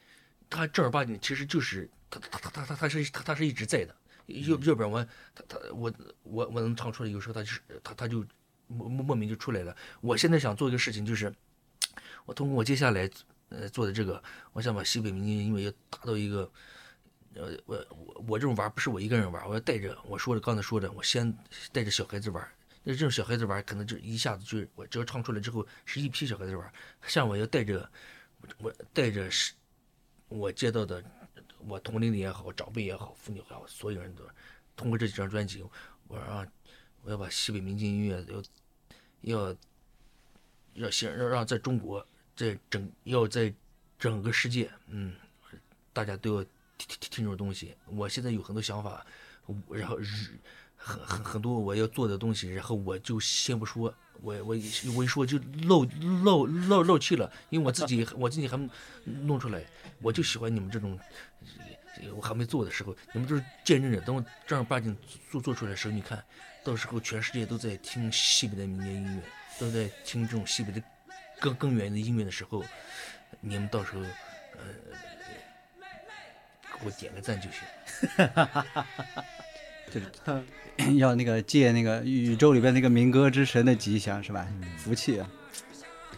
[0.47, 3.95] 他正儿八经其实就是他他他他他他是他他是一直在的，
[4.27, 5.03] 要要不然我
[5.33, 5.91] 他他我
[6.21, 8.23] 我我能唱出来，有时候他就是他他就
[8.67, 9.75] 莫莫莫名就出来了。
[10.01, 11.33] 我现在想做一个事情，就是
[12.25, 13.09] 我通过我接下来
[13.49, 14.21] 呃做的这个，
[14.53, 16.47] 我想把西北民间音乐要达到一个。
[17.33, 21.35] 呃，我我我这种玩不是我一个人玩，我要带着我说的刚才说的，我先
[21.71, 22.47] 带着小孩子玩，
[22.83, 26.73] 那这种小孩子玩，可能就一下子就我只要唱出来之后，是一批小孩子玩。
[27.05, 27.87] 像我要带着
[28.57, 29.53] 我带着是，
[30.27, 31.03] 我接到的
[31.67, 34.27] 我同龄的也好，长辈也好，妇女也好，所有人都
[34.75, 35.63] 通过这几张专辑，
[36.07, 36.47] 我让
[37.03, 39.55] 我要把西北民间音乐要要
[40.73, 42.03] 要先让让在中国，
[42.35, 43.53] 在整要在
[43.99, 45.15] 整个世界，嗯，
[45.93, 46.43] 大家都要
[46.79, 47.75] 听听听这种东西。
[47.85, 49.05] 我现在有很多想法，
[49.69, 50.39] 然后日。
[50.83, 54.55] 很很很多我要做的东西，然后我就先不说，我我
[54.95, 55.37] 我一说就
[55.67, 55.85] 漏
[56.23, 58.59] 漏漏漏气了，因为我自己我自己还
[59.03, 59.63] 弄出来，
[60.01, 60.99] 我就喜欢你们这种，
[62.15, 64.97] 我还没做的时候，你们都是见证者，等我正儿八经
[65.29, 66.23] 做做出来的时候，你看
[66.63, 69.21] 到时候全世界都在听西北的民间音乐，
[69.59, 70.81] 都在听这种西北的
[71.39, 72.63] 更更远的音乐的时候，
[73.39, 74.63] 你们到时候呃
[76.79, 77.61] 给我点个赞就行。
[79.91, 84.47] 对， 要那个借那个宇宙里边那个民歌之神的吉祥是吧？
[84.77, 85.27] 福气啊！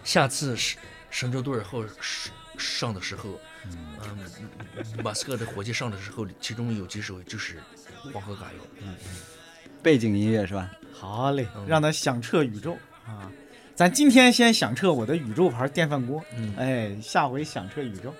[0.03, 0.77] 下次神
[1.09, 7.55] 神舟队后上上的时候，嗯，马斯克的火箭上的时候，其中有几首就是
[8.11, 8.63] 《黄河嘎谣》。
[8.81, 8.95] 嗯，
[9.81, 10.69] 背景音乐是吧？
[10.93, 13.31] 好嘞，让他响彻宇宙啊！
[13.75, 18.13] 咱今天先响彻我的宇宙牌电饭锅，嗯，哎，下回响彻宇宙。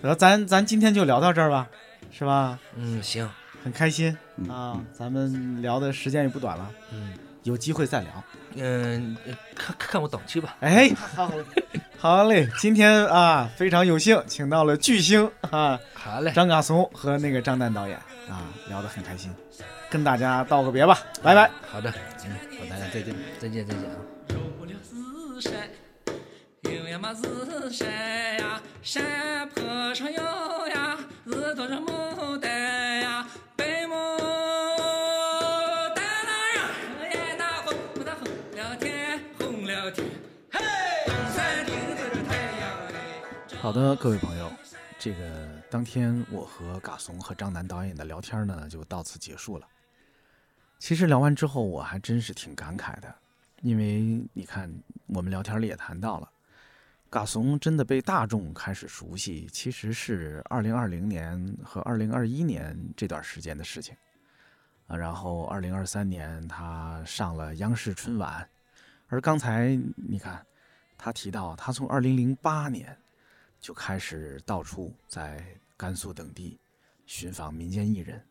[0.00, 1.68] 得，咱咱今天就聊到这儿吧，
[2.12, 2.58] 是吧？
[2.76, 3.28] 嗯，行。
[3.64, 4.16] 很开心。
[4.36, 7.14] 嗯啊，咱们聊的时间也不短了，嗯，
[7.44, 8.24] 有机会再聊。
[8.56, 9.16] 嗯，
[9.56, 10.54] 看看看我档期吧。
[10.60, 11.44] 哎， 好嘞，
[11.98, 17.96] 好好嘞，今天啊非常有幸请到了巨星啊好嘞，张嘎怂和那个张丹导演
[18.28, 19.32] 啊，聊得很开心，
[19.90, 21.50] 跟大家道个别吧，拜拜。
[21.70, 21.90] 好的，
[22.24, 23.14] 嗯，好，大家再见。
[23.40, 23.96] 再见再见啊。
[26.62, 27.88] 有呀嘛是山
[28.38, 30.22] 呀，山坡上有
[30.68, 31.92] 呀，日头上牡
[43.64, 44.52] 好的，各位朋友，
[44.98, 49.66] 这个当天我和嘎怂和张楠导演的聊天呢，就到此结束了。
[50.78, 53.14] 其实聊完之后，我还真是挺感慨的，
[53.62, 54.70] 因为你看，
[55.06, 56.30] 我们聊天里也谈到了，
[57.08, 63.96] 嘎怂真的被大众开始熟悉，其实是二零二零年和二零二一年这段时间的事情
[64.88, 64.94] 啊。
[64.94, 68.46] 然后二零二三年他上了央视春晚，
[69.08, 70.44] 而刚才你看，
[70.98, 72.94] 他提到他从二零零八年。
[73.64, 75.42] 就开始到处在
[75.74, 76.60] 甘肃等地
[77.06, 78.22] 寻访民间艺人，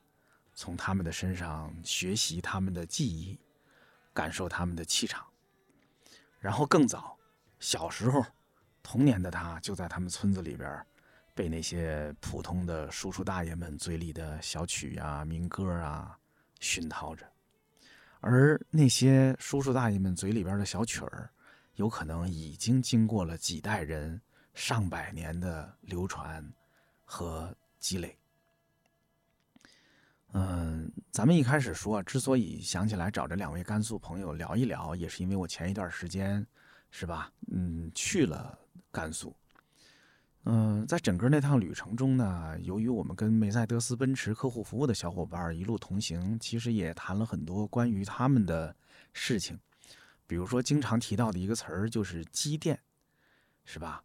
[0.54, 3.40] 从他们的身上学习他们的技艺，
[4.14, 5.26] 感受他们的气场。
[6.40, 7.18] 然后更早，
[7.60, 8.24] 小时候，
[8.84, 10.86] 童年的他就在他们村子里边，
[11.34, 16.16] 被那些普通的叔叔大爷们嘴里的小曲啊、民歌啊
[16.60, 17.26] 熏陶着，
[18.20, 21.28] 而那些叔叔大爷们嘴里边的小曲儿，
[21.74, 24.22] 有可能已经经过了几代人。
[24.54, 26.48] 上百年的流传
[27.04, 28.18] 和积累。
[30.36, 36.46] 嗯，咱们一开始说，之所以想起来找这两位甘肃朋友聊一聊，也是因为我前一段时间，
[36.90, 37.32] 是吧？
[37.52, 38.58] 嗯，去了
[38.92, 39.36] 甘肃。
[40.46, 48.76] 嗯，在整个那趟旅程中呢，由于我们跟梅赛德斯奔驰客户服务的小伙伴一路同行，其实也谈了很多关于他们的
[49.14, 49.60] 事情。
[50.26, 52.80] 比如说，经常提到的一个词儿就是“积淀”，
[53.66, 54.04] 是吧？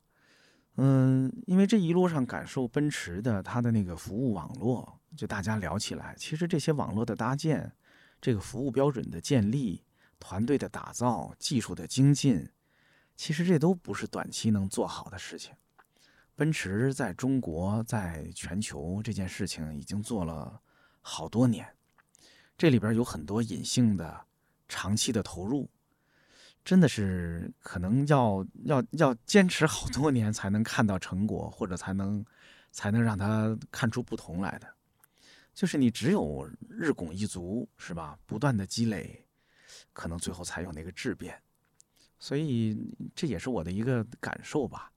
[0.81, 7.73] 嗯，因为这一路上感受奔驰的它的那个服务网络，就大家聊起来，其实这些网络的搭建，
[8.21, 9.83] 这个服务标准的建立，
[10.21, 12.49] 团队的打造，技术的精进，
[13.17, 15.53] 其实这都不是短期能做好的事情。
[16.37, 20.61] 奔驰在中国，在全球这件事情已经做了
[21.01, 21.67] 好多年，
[22.57, 24.25] 这里边有很多隐性的、
[24.69, 25.69] 长期的投入。
[26.69, 32.23] 真的是可能要要要坚持好多年才能看到成果，或者才能
[32.73, 34.69] 才能让他看出不同来的。
[35.55, 38.19] 就是你只有日拱一卒，是吧？
[38.27, 39.27] 不断的积累，
[39.95, 41.41] 可能最后才有那个质变。
[42.19, 42.77] 所以
[43.15, 44.93] 这也是我的一个感受吧。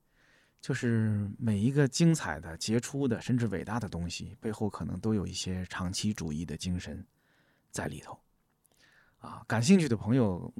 [0.60, 7.02] 就是每一个精彩的、杰出的，甚至伟大的东西，背后可能都有一些长期主义的精神
[7.70, 8.20] 在里头。
[9.20, 10.52] 啊，感兴趣的朋友。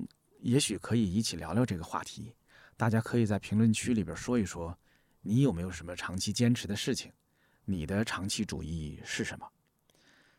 [0.42, 2.34] 也许可以一起聊聊这个话题，
[2.76, 4.76] 大家可以在评论区里边说一说，
[5.20, 7.12] 你有没有什么长期坚持的事情？
[7.64, 9.48] 你的长期主义是什么？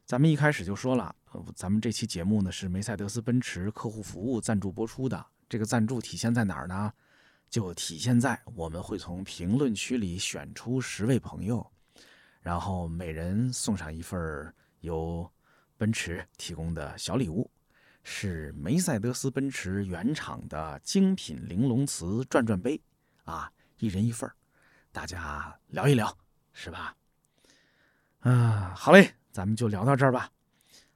[0.06, 1.16] 咱们一开始就说了，
[1.56, 5.26] 咱们这期节目呢是梅赛德斯奔驰客户服务赞助播出的。
[5.48, 6.92] 这个赞助体现在哪儿呢？
[7.50, 11.66] 就体现在我们会从评论区里选出十位朋友，
[12.42, 15.32] 然后每人送上一份由
[15.78, 17.50] 奔驰提供的小礼物。
[18.04, 22.80] 是梅赛德斯奔驰原厂的精品玲珑瓷转转杯，
[23.24, 24.30] 啊，一人一份
[24.92, 26.16] 大家聊一聊，
[26.52, 26.96] 是吧？
[28.20, 30.30] 啊，好嘞，咱们就聊到这儿吧。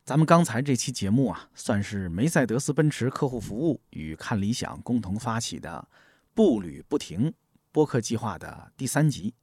[0.04, 5.88] 咱们刚才这期节目啊，算是梅赛德斯奔驰客户服务与看理想共同发起的
[6.34, 7.34] “步履不停”
[7.72, 9.34] 播客计划的第三集。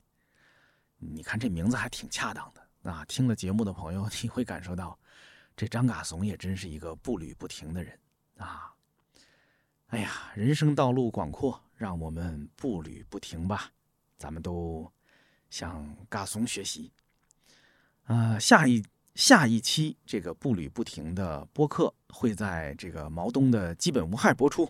[0.99, 3.05] 你看这名字还挺恰当的啊！
[3.07, 4.99] 听了节目的朋友，你会感受到。
[5.57, 7.99] 这张嘎怂也真是一个步履不停的人
[8.39, 8.75] 啊！
[9.89, 13.71] 哎呀，人生道路广阔，让我们步履不停吧。
[14.19, 14.91] 咱们都
[15.51, 16.93] 向嘎怂学习。
[18.07, 24.69] 呃，下一下一期这个步履不停的播客会在这个毛东的基本无害播出。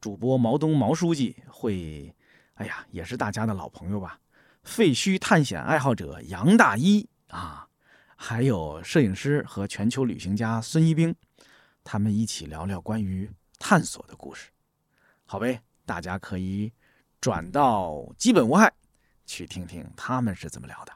[0.00, 2.12] 主播毛东毛书记会，
[2.54, 4.20] 哎呀，也是大家的老朋友吧。
[4.64, 7.69] 废墟探险爱好者杨大一啊。
[8.22, 11.16] 还有摄影师和全球旅行家孙一冰，
[11.82, 14.50] 他们一起聊聊关于探索的故事，
[15.24, 15.62] 好呗？
[15.86, 16.70] 大家可以
[17.18, 18.70] 转到基本无害
[19.24, 20.92] 去听听他们是怎么聊的。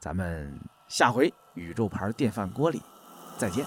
[0.00, 2.80] 咱们下回宇宙牌电饭锅里
[3.36, 3.66] 再见。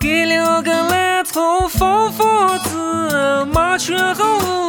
[0.00, 4.24] 给了个蓝草放房子，麻雀和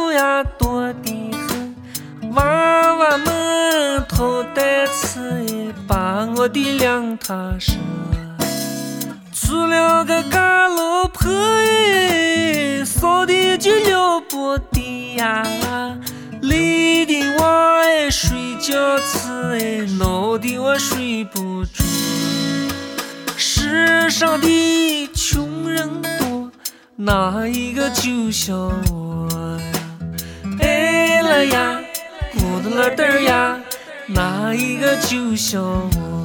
[0.06, 5.74] 乌鸦多的很，娃娃们偷带吃。
[5.86, 7.76] 把我的两塔山，
[9.34, 15.44] 出了个嘎老婆哎，骚的就了不得呀！
[16.40, 17.44] 累的我
[17.82, 21.84] 哎睡觉迟哎，闹的我睡不着。
[23.36, 26.50] 世上的穷人多，
[26.96, 28.56] 哪一个就像
[28.90, 29.28] 我
[29.60, 30.58] 呀？
[30.60, 31.78] 哎了呀，
[32.34, 33.60] 咕嘟了嘚儿呀，
[34.08, 36.23] 哪一个就像我？